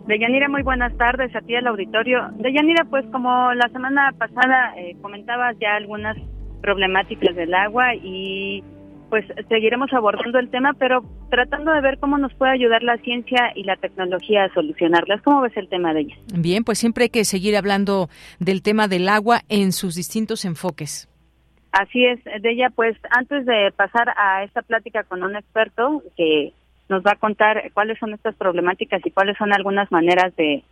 [0.06, 2.30] Deyanira, muy buenas tardes a ti al auditorio.
[2.38, 6.16] Deyanira, pues como la semana pasada eh, comentabas ya algunas
[6.62, 8.64] problemáticas del agua y
[9.10, 13.52] pues seguiremos abordando el tema, pero tratando de ver cómo nos puede ayudar la ciencia
[13.56, 15.24] y la tecnología a solucionarlas.
[15.24, 16.20] ¿Cómo ves el tema de ellas?
[16.36, 21.10] Bien, pues siempre hay que seguir hablando del tema del agua en sus distintos enfoques.
[21.72, 26.54] Así es, de ella, pues antes de pasar a esta plática con un experto que
[26.90, 30.64] nos va a contar cuáles son estas problemáticas y cuáles son algunas maneras de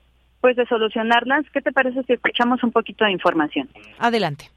[0.41, 3.67] pues de solucionarlas, ¿qué te parece si escuchamos un poquito de información?
[3.97, 4.51] Adelante.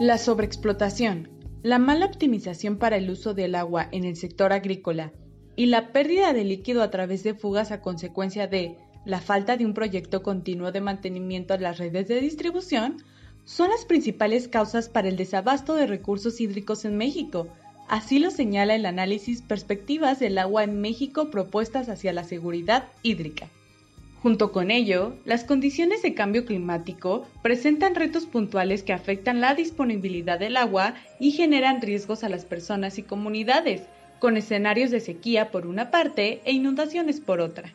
[0.00, 1.28] La sobreexplotación,
[1.62, 5.12] la mala optimización para el uso del agua en el sector agrícola
[5.60, 9.66] y la pérdida de líquido a través de fugas a consecuencia de la falta de
[9.66, 13.04] un proyecto continuo de mantenimiento de las redes de distribución
[13.44, 17.46] son las principales causas para el desabasto de recursos hídricos en México.
[17.88, 23.50] Así lo señala el análisis Perspectivas del agua en México propuestas hacia la seguridad hídrica.
[24.22, 30.38] Junto con ello, las condiciones de cambio climático presentan retos puntuales que afectan la disponibilidad
[30.38, 33.82] del agua y generan riesgos a las personas y comunidades,
[34.20, 37.72] con escenarios de sequía por una parte e inundaciones por otra.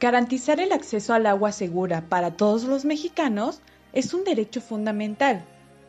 [0.00, 3.60] Garantizar el acceso al agua segura para todos los mexicanos
[3.92, 5.44] es un derecho fundamental.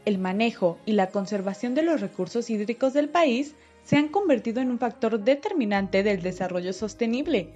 [0.05, 3.53] El manejo y la conservación de los recursos hídricos del país
[3.83, 7.49] se han convertido en un factor determinante del desarrollo sostenible.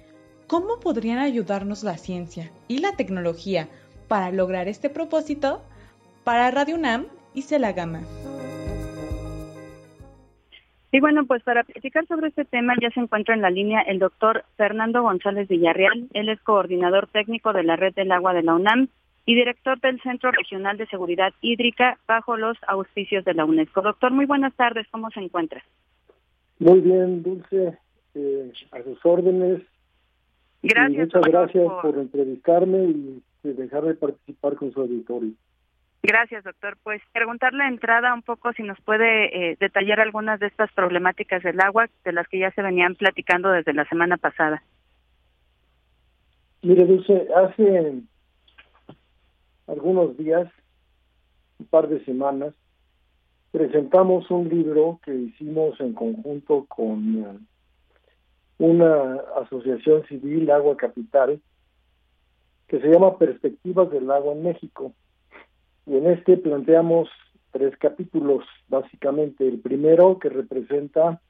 [0.46, 3.68] ¿Cómo podrían ayudarnos la ciencia y la tecnología
[4.06, 5.62] para lograr este propósito?
[6.22, 8.02] Para Radio UNAM y Celagama.
[10.94, 13.98] Y bueno, pues para platicar sobre este tema ya se encuentra en la línea el
[13.98, 16.06] doctor Fernando González Villarreal.
[16.12, 18.86] Él es coordinador técnico de la Red del Agua de la UNAM
[19.26, 23.82] y director del Centro Regional de Seguridad Hídrica bajo los auspicios de la UNESCO.
[23.82, 25.64] Doctor, muy buenas tardes, ¿cómo se encuentra?
[26.60, 27.76] Muy bien, Dulce,
[28.14, 29.62] eh, a sus órdenes.
[30.62, 31.06] Gracias.
[31.06, 31.98] muchas gracias por...
[31.98, 35.32] entrevistarme y dejarme participar con su auditorio.
[36.06, 36.76] Gracias, doctor.
[36.82, 41.58] Pues preguntarle entrada un poco si nos puede eh, detallar algunas de estas problemáticas del
[41.62, 44.62] agua de las que ya se venían platicando desde la semana pasada.
[46.60, 48.02] Mire, Dulce, hace
[49.66, 50.46] algunos días,
[51.58, 52.52] un par de semanas,
[53.50, 57.38] presentamos un libro que hicimos en conjunto con eh,
[58.58, 61.40] una asociación civil, Agua Capital,
[62.68, 64.92] que se llama Perspectivas del Agua en México.
[65.86, 67.08] Y en este planteamos
[67.54, 69.46] tres capítulos, básicamente.
[69.46, 71.20] El primero, que representa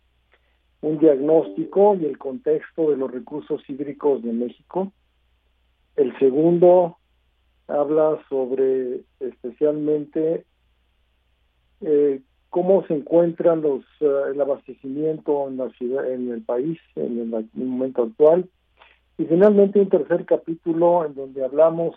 [0.80, 4.92] un diagnóstico y el contexto de los recursos hídricos de México.
[5.96, 6.98] El segundo,
[7.68, 10.44] habla sobre especialmente
[11.80, 12.20] eh,
[12.50, 17.48] cómo se encuentran los eh, el abastecimiento en la ciudad en el país en el,
[17.54, 18.48] momento actual
[19.16, 21.96] y finalmente un tercer capítulo en donde hablamos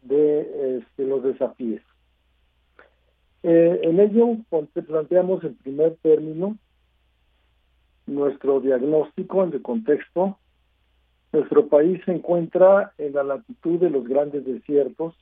[0.00, 1.82] de este, los desafíos
[3.42, 4.36] eh, en ello
[4.86, 6.56] planteamos en primer término
[8.06, 10.38] nuestro diagnóstico en el contexto
[11.32, 15.14] nuestro país se encuentra en la latitud de los grandes desiertos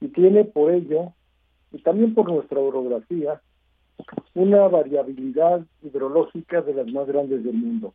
[0.00, 1.12] y tiene por ello,
[1.72, 3.40] y también por nuestra orografía,
[4.34, 7.94] una variabilidad hidrológica de las más grandes del mundo.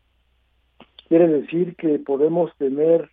[1.07, 3.09] Quiere decir que podemos tener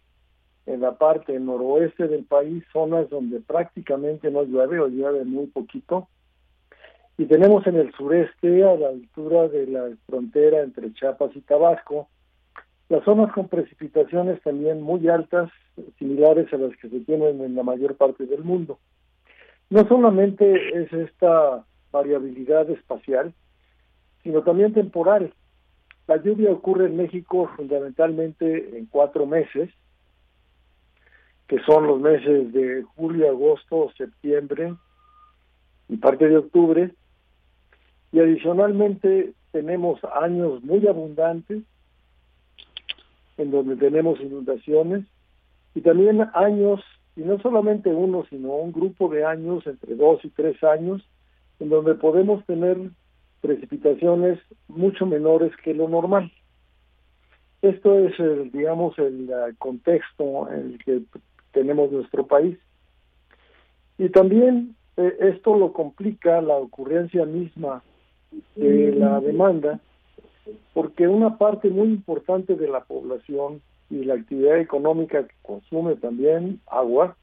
[0.66, 6.08] en la parte noroeste del país zonas donde prácticamente no llueve o llueve muy poquito.
[7.18, 12.08] Y tenemos en el sureste, a la altura de la frontera entre Chiapas y Tabasco,
[12.88, 15.50] las zonas con precipitaciones también muy altas,
[15.98, 18.78] similares a las que se tienen en la mayor parte del mundo.
[19.70, 23.32] No solamente es esta variabilidad espacial,
[24.22, 25.32] sino también temporal.
[26.06, 29.70] La lluvia ocurre en México fundamentalmente en cuatro meses,
[31.48, 34.74] que son los meses de julio, agosto, septiembre
[35.88, 36.90] y parte de octubre.
[38.12, 41.62] Y adicionalmente tenemos años muy abundantes
[43.38, 45.04] en donde tenemos inundaciones,
[45.74, 46.80] y también años,
[47.16, 51.02] y no solamente uno, sino un grupo de años, entre dos y tres años,
[51.58, 52.76] en donde podemos tener
[53.40, 54.38] precipitaciones
[54.68, 56.30] mucho menores que lo normal.
[57.62, 61.02] Esto es, el, digamos, el contexto en el que
[61.52, 62.58] tenemos nuestro país.
[63.98, 67.82] Y también eh, esto lo complica la ocurrencia misma
[68.56, 69.80] de la demanda,
[70.72, 73.60] porque una parte muy importante de la población
[73.90, 77.16] y la actividad económica que consume también agua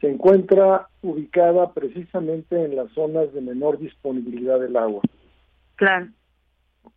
[0.00, 5.02] se encuentra ubicada precisamente en las zonas de menor disponibilidad del agua.
[5.76, 6.08] Claro.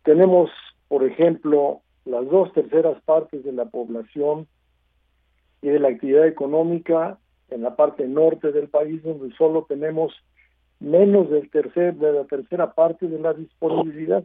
[0.02, 0.50] Tenemos,
[0.88, 4.46] por ejemplo, las dos terceras partes de la población
[5.72, 7.18] de la actividad económica
[7.50, 10.12] en la parte norte del país, donde solo tenemos
[10.80, 14.24] menos del tercer, de la tercera parte de la disponibilidad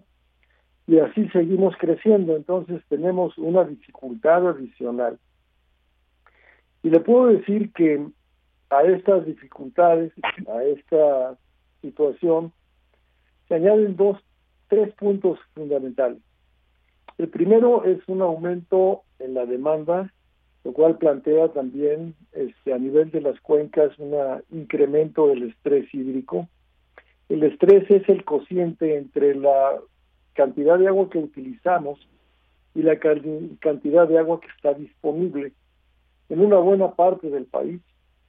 [0.88, 5.19] y así seguimos creciendo, entonces tenemos una dificultad adicional.
[6.84, 8.05] Y le puedo decir que
[8.69, 10.11] a estas dificultades,
[10.53, 11.38] a esta
[11.81, 12.51] situación,
[13.47, 14.18] se añaden dos,
[14.68, 16.19] tres puntos fundamentales.
[17.18, 20.11] El primero es un aumento en la demanda,
[20.64, 24.16] lo cual plantea también este, a nivel de las cuencas un
[24.52, 26.48] incremento del estrés hídrico.
[27.30, 29.80] El estrés es el cociente entre la
[30.34, 32.00] cantidad de agua que utilizamos
[32.76, 35.54] y la cantidad de agua que está disponible.
[36.30, 37.82] En una buena parte del país,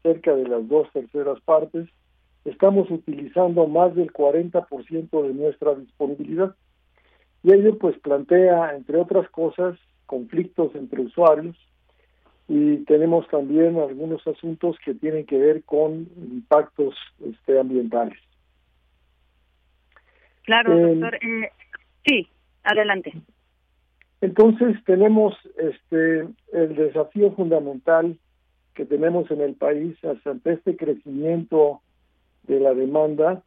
[0.03, 1.89] cerca de las dos terceras partes,
[2.45, 6.57] estamos utilizando más del 40% de nuestra disponibilidad.
[7.45, 11.57] Y ello pues plantea, entre otras cosas, conflictos entre usuarios
[12.49, 16.95] y tenemos también algunos asuntos que tienen que ver con impactos
[17.25, 18.19] este, ambientales.
[20.45, 21.15] Claro, doctor.
[21.17, 21.51] Eh,
[22.05, 22.29] Sí,
[22.65, 23.13] adelante.
[24.21, 28.19] Entonces tenemos este el desafío fundamental
[28.75, 31.81] que tenemos en el país ante este crecimiento
[32.45, 33.43] de la demanda,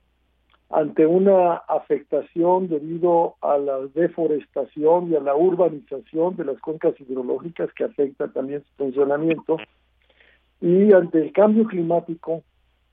[0.69, 7.71] ante una afectación debido a la deforestación y a la urbanización de las cuencas hidrológicas
[7.73, 9.57] que afecta también su funcionamiento,
[10.61, 12.43] y ante el cambio climático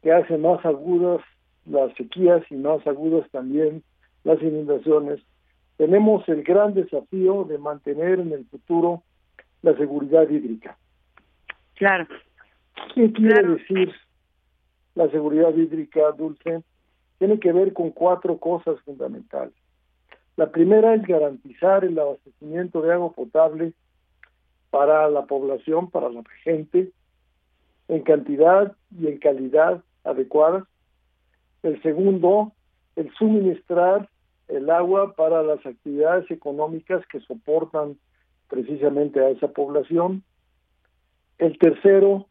[0.02, 1.20] que hace más agudas
[1.64, 3.82] las sequías y más agudas también
[4.24, 5.20] las inundaciones,
[5.76, 9.02] tenemos el gran desafío de mantener en el futuro
[9.62, 10.76] la seguridad hídrica.
[11.74, 12.06] Claro.
[12.94, 13.92] ¿Qué quiere decir
[14.94, 16.62] la seguridad hídrica, Dulce?
[17.22, 19.54] Tiene que ver con cuatro cosas fundamentales.
[20.34, 23.74] La primera es garantizar el abastecimiento de agua potable
[24.70, 26.90] para la población, para la gente,
[27.86, 30.64] en cantidad y en calidad adecuadas.
[31.62, 32.50] El segundo,
[32.96, 34.08] el suministrar
[34.48, 37.98] el agua para las actividades económicas que soportan
[38.48, 40.24] precisamente a esa población.
[41.38, 42.26] El tercero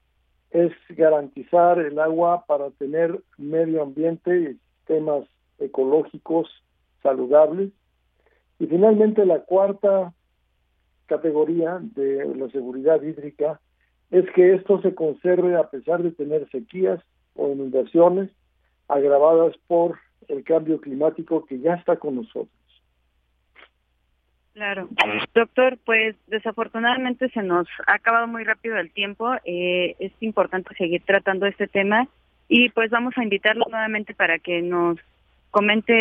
[0.50, 4.58] es garantizar el agua para tener medio ambiente
[4.92, 5.26] sistemas
[5.60, 6.50] ecológicos
[7.02, 7.72] saludables.
[8.60, 10.14] Y finalmente la cuarta
[11.06, 13.60] categoría de la seguridad hídrica
[14.12, 17.02] es que esto se conserve a pesar de tener sequías
[17.36, 18.30] o inundaciones
[18.88, 19.98] agravadas por
[20.28, 22.50] el cambio climático que ya está con nosotros.
[24.54, 24.90] Claro.
[25.34, 29.34] Doctor, pues desafortunadamente se nos ha acabado muy rápido el tiempo.
[29.46, 32.10] Eh, es importante seguir tratando este tema
[32.54, 35.00] y pues vamos a invitarlo nuevamente para que nos
[35.52, 35.94] comente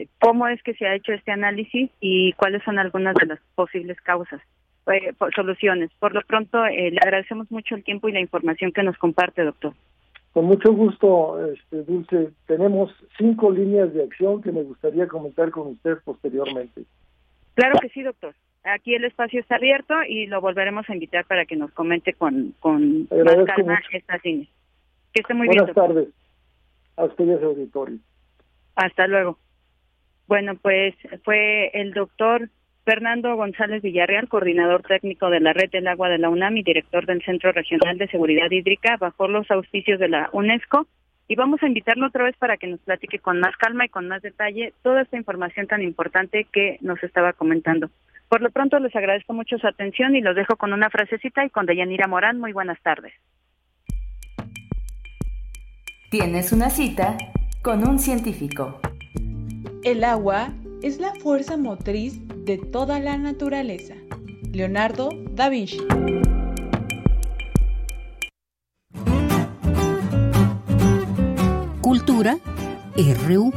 [0.00, 3.38] eh, cómo es que se ha hecho este análisis y cuáles son algunas de las
[3.54, 4.40] posibles causas,
[4.90, 5.90] eh, soluciones.
[5.98, 9.44] Por lo pronto, eh, le agradecemos mucho el tiempo y la información que nos comparte,
[9.44, 9.74] doctor.
[10.32, 12.30] Con mucho gusto, este, Dulce.
[12.46, 16.84] Tenemos cinco líneas de acción que me gustaría comentar con usted posteriormente.
[17.52, 18.34] Claro que sí, doctor.
[18.64, 22.54] Aquí el espacio está abierto y lo volveremos a invitar para que nos comente con,
[22.60, 24.48] con más calma estas líneas.
[25.12, 25.74] Que esté muy Buenas bien.
[25.74, 26.14] Buenas tardes.
[26.96, 27.98] A ustedes, auditorio.
[28.74, 29.38] Hasta luego.
[30.26, 30.94] Bueno, pues
[31.24, 32.50] fue el doctor
[32.84, 37.06] Fernando González Villarreal, coordinador técnico de la Red del Agua de la UNAM y director
[37.06, 40.86] del Centro Regional de Seguridad Hídrica, bajo los auspicios de la UNESCO.
[41.28, 44.08] Y vamos a invitarlo otra vez para que nos platique con más calma y con
[44.08, 47.90] más detalle toda esta información tan importante que nos estaba comentando.
[48.28, 51.50] Por lo pronto les agradezco mucho su atención y los dejo con una frasecita y
[51.50, 52.38] con Deyanira Morán.
[52.38, 53.12] Muy buenas tardes.
[56.10, 57.18] Tienes una cita
[57.60, 58.80] con un científico.
[59.84, 63.92] El agua es la fuerza motriz de toda la naturaleza.
[64.50, 65.86] Leonardo da Vinci.
[71.82, 72.38] Cultura
[73.26, 73.52] RU.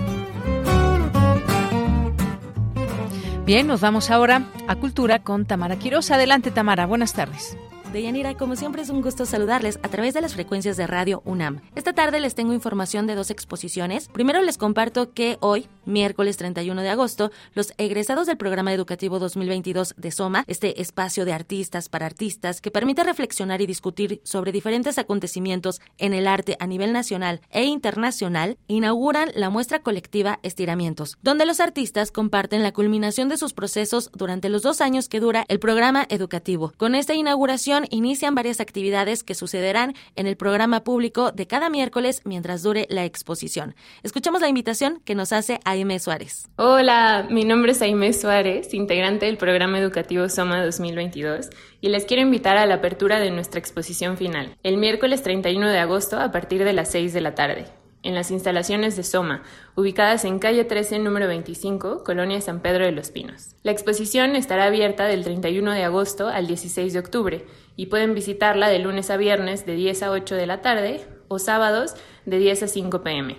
[3.46, 6.12] Bien, nos vamos ahora a Cultura con Tamara Quiroz.
[6.12, 6.86] Adelante, Tamara.
[6.86, 7.56] Buenas tardes.
[7.92, 11.60] Deyanira, como siempre es un gusto saludarles a través de las frecuencias de Radio UNAM.
[11.76, 14.08] Esta tarde les tengo información de dos exposiciones.
[14.08, 19.96] Primero les comparto que hoy, miércoles 31 de agosto, los egresados del programa educativo 2022
[19.98, 24.98] de SOMA, este espacio de artistas para artistas que permite reflexionar y discutir sobre diferentes
[24.98, 31.46] acontecimientos en el arte a nivel nacional e internacional, inauguran la muestra colectiva Estiramientos, donde
[31.46, 35.60] los artistas comparten la culminación de sus procesos durante los dos años que dura el
[35.60, 36.72] programa educativo.
[36.78, 42.22] Con esta inauguración inician varias actividades que sucederán en el programa público de cada miércoles
[42.26, 43.76] mientras dure la exposición.
[44.04, 46.48] Escuchamos la invitación que nos hace Aime Suárez.
[46.58, 51.50] Hola, mi nombre es Aime Suárez, integrante del programa educativo Soma 2022,
[51.82, 55.80] y les quiero invitar a la apertura de nuestra exposición final, el miércoles 31 de
[55.80, 59.44] agosto a partir de las 6 de la tarde en las instalaciones de Soma,
[59.76, 63.56] ubicadas en calle 13, número 25, Colonia San Pedro de los Pinos.
[63.64, 67.46] La exposición estará abierta del 31 de agosto al 16 de octubre
[67.76, 71.40] y pueden visitarla de lunes a viernes de 10 a 8 de la tarde o
[71.40, 71.96] sábados
[72.26, 73.36] de 10 a 5 pm.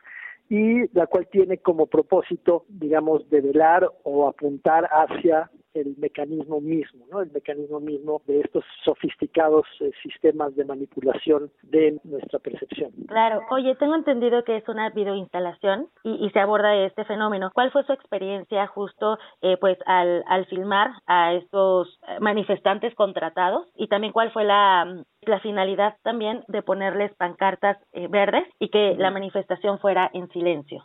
[0.50, 7.22] y la cual tiene como propósito, digamos, develar o apuntar hacia el mecanismo mismo, ¿no?
[7.22, 12.92] El mecanismo mismo de estos sofisticados eh, sistemas de manipulación de nuestra percepción.
[13.08, 13.42] Claro.
[13.50, 17.52] Oye, tengo entendido que es una videoinstalación y, y se aborda este fenómeno.
[17.54, 23.68] ¿Cuál fue su experiencia justo, eh, pues, al, al filmar a estos manifestantes contratados?
[23.76, 28.96] Y también cuál fue la, la finalidad también de ponerles pancartas eh, verdes y que
[28.98, 30.84] la manifestación fuera en silencio.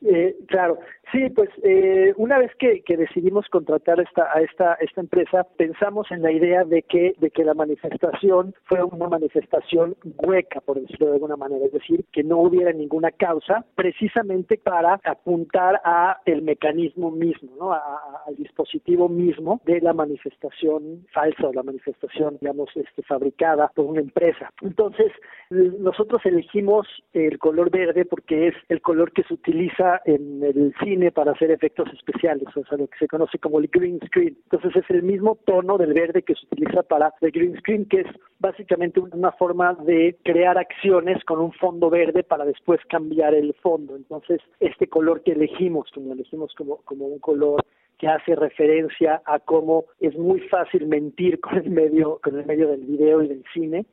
[0.00, 0.78] Eh, claro,
[1.10, 6.08] sí, pues eh, una vez que, que, decidimos contratar esta, a esta, esta empresa, pensamos
[6.12, 11.08] en la idea de que, de que la manifestación fue una manifestación hueca, por decirlo
[11.08, 16.42] de alguna manera, es decir, que no hubiera ninguna causa, precisamente para apuntar a el
[16.42, 17.72] mecanismo mismo, ¿no?
[17.72, 24.00] Al dispositivo mismo de la manifestación falsa o la manifestación, digamos, este, fabricada por una
[24.00, 24.52] empresa.
[24.62, 25.10] Entonces,
[25.50, 31.10] nosotros elegimos el color verde porque es el color que se utiliza en el cine
[31.10, 34.36] para hacer efectos especiales, o sea, lo que se conoce como el green screen.
[34.44, 38.00] Entonces es el mismo tono del verde que se utiliza para el green screen, que
[38.00, 38.06] es
[38.38, 43.96] básicamente una forma de crear acciones con un fondo verde para después cambiar el fondo.
[43.96, 47.64] Entonces, este color que elegimos, como elegimos como, como un color
[47.98, 52.68] que hace referencia a cómo es muy fácil mentir con el medio, con el medio
[52.68, 53.86] del video y del cine,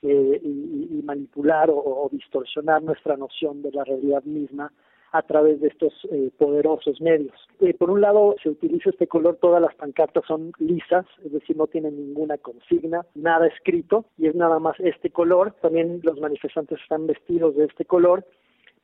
[0.00, 4.72] eh, y, y, manipular o, o, distorsionar nuestra noción de la realidad misma
[5.12, 7.34] a través de estos eh, poderosos medios.
[7.60, 11.56] Eh, por un lado, se utiliza este color, todas las pancartas son lisas, es decir,
[11.56, 15.54] no tienen ninguna consigna, nada escrito, y es nada más este color.
[15.62, 18.24] También los manifestantes están vestidos de este color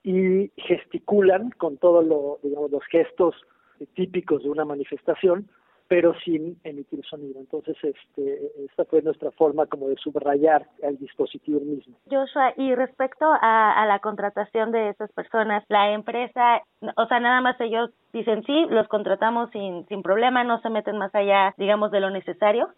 [0.02, 3.34] y gesticulan con todos lo, digamos, los gestos
[3.94, 5.48] típicos de una manifestación,
[5.88, 7.40] pero sin emitir sonido.
[7.40, 11.96] Entonces, este, esta fue nuestra forma como de subrayar el dispositivo mismo.
[12.10, 16.62] Joshua, y respecto a, a la contratación de esas personas, la empresa,
[16.96, 20.96] o sea, nada más ellos dicen sí, los contratamos sin, sin problema, no se meten
[20.98, 22.68] más allá, digamos, de lo necesario.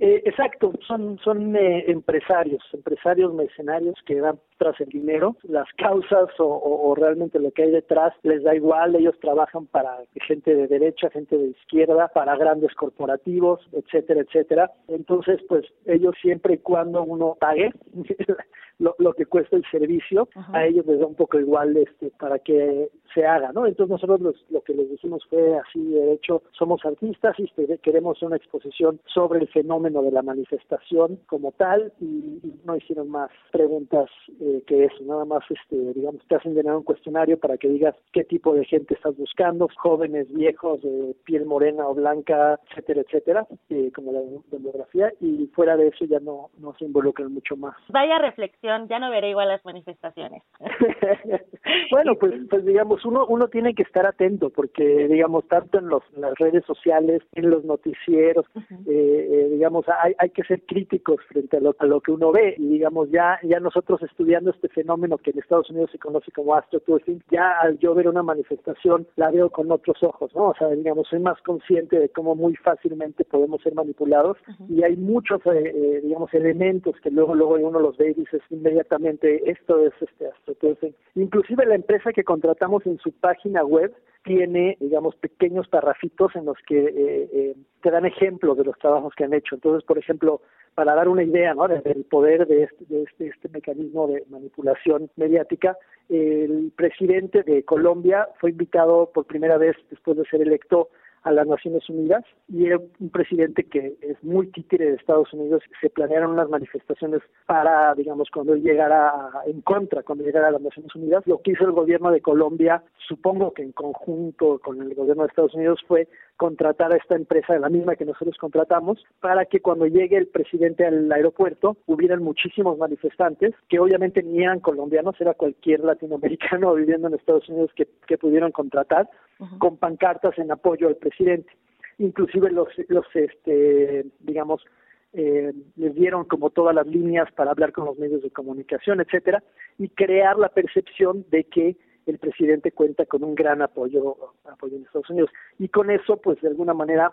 [0.00, 6.28] Eh, exacto, son, son eh, empresarios, empresarios mercenarios que van tras el dinero, las causas
[6.38, 10.54] o, o, o, realmente lo que hay detrás les da igual, ellos trabajan para gente
[10.54, 14.70] de derecha, gente de izquierda, para grandes corporativos, etcétera, etcétera.
[14.86, 17.72] Entonces, pues ellos siempre y cuando uno pague
[18.78, 20.56] lo, lo que cuesta el servicio, Ajá.
[20.56, 23.66] a ellos les da un poco igual este para que se haga, ¿no?
[23.66, 27.48] Entonces nosotros los, lo que les dijimos fue así, de hecho, somos artistas y
[27.78, 33.08] queremos una exposición sobre el fenómeno de la manifestación como tal y, y no hicieron
[33.10, 34.08] más preguntas
[34.40, 37.94] eh, que eso, nada más, este, digamos, te hacen llenar un cuestionario para que digas
[38.12, 43.46] qué tipo de gente estás buscando, jóvenes, viejos, de piel morena o blanca, etcétera, etcétera,
[43.70, 47.74] eh, como la demografía y fuera de eso ya no, no se involucran mucho más.
[47.88, 50.42] Vaya reflexión, ya no veré igual las manifestaciones.
[51.90, 56.02] bueno, pues, pues digamos, uno, uno tiene que estar atento porque, digamos, tanto en, los,
[56.14, 58.88] en las redes sociales, en los noticieros, uh -huh.
[58.88, 62.32] eh, eh, digamos, hay, hay que ser críticos frente a lo, a lo que uno
[62.32, 66.30] ve y, digamos, ya, ya nosotros estudiando este fenómeno que en Estados Unidos se conoce
[66.32, 70.48] como astroturfing, ya al yo ver una manifestación la veo con otros ojos, ¿no?
[70.48, 74.76] O sea, digamos, soy más consciente de cómo muy fácilmente podemos ser manipulados uh -huh.
[74.76, 78.42] y hay muchos, eh, eh, digamos, elementos que luego, luego uno los ve y dices
[78.58, 80.94] inmediatamente, esto es este astroturfing.
[81.14, 83.94] Inclusive la empresa que contratamos en su página web
[84.24, 89.14] tiene, digamos, pequeños parrafitos en los que eh, eh, te dan ejemplos de los trabajos
[89.14, 89.54] que han hecho.
[89.54, 90.42] Entonces, por ejemplo,
[90.74, 91.66] para dar una idea ¿no?
[91.66, 95.76] del poder de este, de este, este mecanismo de manipulación mediática,
[96.08, 100.90] el presidente de Colombia fue invitado por primera vez después de ser electo
[101.28, 105.62] a las Naciones Unidas y era un presidente que es muy títere de Estados Unidos.
[105.80, 109.12] Se planearon unas manifestaciones para, digamos, cuando él llegara
[109.46, 111.26] en contra, cuando llegara a las Naciones Unidas.
[111.26, 115.28] Lo que hizo el gobierno de Colombia, supongo que en conjunto con el gobierno de
[115.28, 119.86] Estados Unidos, fue contratar a esta empresa, la misma que nosotros contratamos, para que cuando
[119.86, 125.80] llegue el presidente al aeropuerto hubieran muchísimos manifestantes, que obviamente ni eran colombianos, era cualquier
[125.80, 129.10] latinoamericano viviendo en Estados Unidos que, que pudieron contratar,
[129.58, 131.52] con pancartas en apoyo al presidente.
[131.98, 134.64] Inclusive los, los este, digamos,
[135.12, 139.42] eh, les dieron como todas las líneas para hablar con los medios de comunicación, etcétera,
[139.76, 141.76] y crear la percepción de que
[142.10, 145.30] el presidente cuenta con un gran apoyo, apoyo en Estados Unidos.
[145.58, 147.12] Y con eso, pues de alguna manera,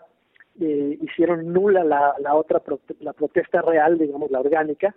[0.60, 2.62] eh, hicieron nula la, otra
[3.00, 4.94] la protesta real, digamos, la orgánica,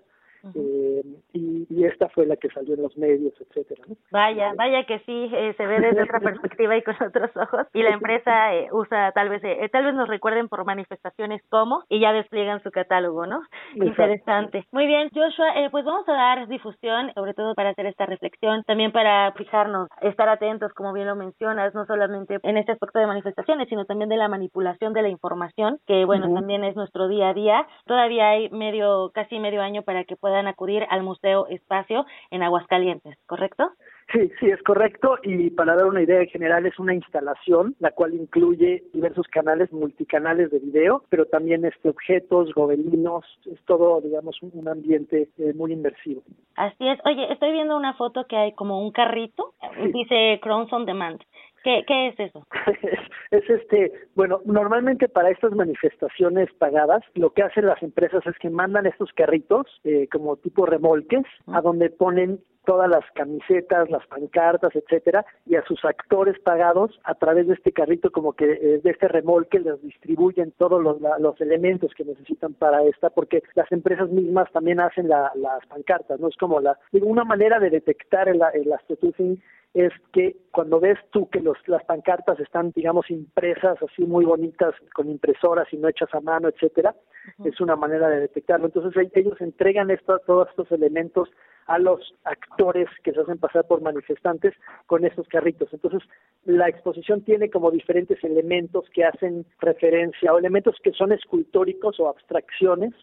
[0.56, 1.04] eh,
[1.34, 3.84] y, y, esta fue la que salió en los medios, etcétera.
[4.12, 7.68] Vaya, vaya que sí, eh, se ve desde otra perspectiva y con otros ojos.
[7.74, 11.84] Y la empresa eh, usa, tal vez, eh, tal vez nos recuerden por manifestaciones como,
[11.90, 13.42] y ya despliegan su catálogo, ¿no?
[13.76, 14.66] Interesante.
[14.72, 18.92] Muy bien, Joshua, pues vamos a dar difusión, sobre todo para hacer esta reflexión, también
[18.92, 23.70] para fijarnos, estar atentos, como bien lo mencionas, no solamente en este aspecto de manifestaciones,
[23.70, 27.34] sino también de la manipulación de la información, que bueno, también es nuestro día a
[27.34, 27.68] día.
[27.86, 33.18] Todavía hay medio, casi medio año para que puedan acudir al Museo Espacio en Aguascalientes,
[33.26, 33.72] ¿correcto?
[34.12, 35.18] Sí, sí, es correcto.
[35.24, 40.52] Y para dar una idea general, es una instalación la cual incluye diversos canales multicanales
[40.52, 46.22] de video, pero también este objetos, gobelinos, es todo, digamos, un, ambiente eh, muy inmersivo.
[46.56, 47.00] Así es.
[47.06, 49.54] Oye, estoy viendo una foto que hay como un carrito,
[49.94, 51.20] dice Crowns on Demand.
[51.64, 52.46] ¿Qué, ¿Qué, es eso?
[53.32, 58.50] es, este, bueno, normalmente para estas manifestaciones pagadas, lo que hacen las empresas es que
[58.50, 64.76] mandan estos carritos eh, como tipo remolques, a donde ponen todas las camisetas, las pancartas,
[64.76, 68.92] etcétera, y a sus actores pagados a través de este carrito como que eh, de
[68.92, 74.10] este remolque les distribuyen todos los, los elementos que necesitan para esta, porque las empresas
[74.10, 78.40] mismas también hacen la, las pancartas, no es como la una manera de detectar el,
[78.54, 79.42] el astroturfing
[79.74, 84.74] es que cuando ves tú que los, las pancartas están, digamos, impresas así muy bonitas
[84.94, 86.96] con impresoras y no hechas a mano, etcétera,
[87.44, 88.66] es una manera de detectarlo.
[88.66, 91.30] Entonces ellos entregan esto, todos estos elementos
[91.70, 94.56] a los actores que se hacen pasar por manifestantes
[94.88, 95.70] con estos carritos.
[95.72, 96.02] Entonces,
[96.46, 102.10] la exposición tiene como diferentes elementos que hacen referencia o elementos que son escultóricos o
[102.10, 102.94] abstracciones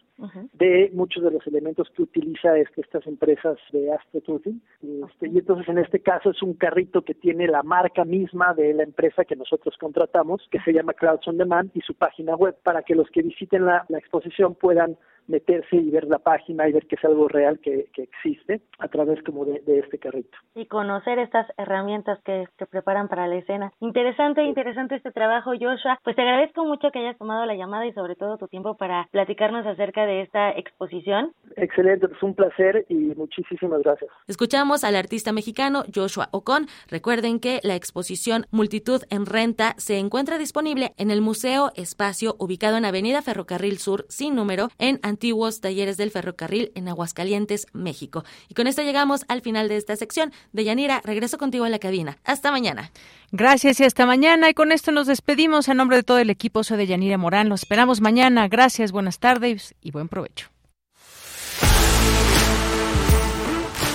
[0.53, 4.61] de muchos de los elementos que utiliza este, estas empresas de astroturfing.
[4.81, 8.73] Este, y entonces, en este caso, es un carrito que tiene la marca misma de
[8.73, 12.57] la empresa que nosotros contratamos, que se llama Clouds on Demand, y su página web,
[12.63, 16.71] para que los que visiten la, la exposición puedan meterse y ver la página y
[16.71, 20.37] ver que es algo real que, que existe a través como de, de, este carrito.
[20.55, 23.71] Y conocer estas herramientas que, que preparan para la escena.
[23.79, 25.99] Interesante, interesante este trabajo, Joshua.
[26.03, 29.07] Pues te agradezco mucho que hayas tomado la llamada y sobre todo tu tiempo para
[29.11, 31.33] platicarnos acerca de esta exposición.
[31.55, 34.09] Excelente, es un placer y muchísimas gracias.
[34.27, 36.67] Escuchamos al artista mexicano Joshua Ocon.
[36.89, 42.77] Recuerden que la exposición Multitud en Renta se encuentra disponible en el Museo Espacio ubicado
[42.77, 48.23] en Avenida Ferrocarril Sur sin número en antiguos talleres del ferrocarril en Aguascalientes, México.
[48.49, 50.31] Y con esto llegamos al final de esta sección.
[50.53, 52.19] Deyanira, regreso contigo a la cabina.
[52.23, 52.91] Hasta mañana.
[53.31, 54.51] Gracias y hasta mañana.
[54.51, 55.69] Y con esto nos despedimos.
[55.69, 57.49] En nombre de todo el equipo, soy Deyanira Morán.
[57.49, 58.47] Los esperamos mañana.
[58.47, 60.49] Gracias, buenas tardes y buen provecho.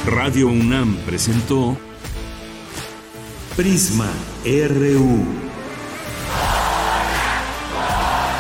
[0.05, 1.77] Radio UNAM presentó
[3.55, 4.11] Prisma
[4.45, 5.25] RU.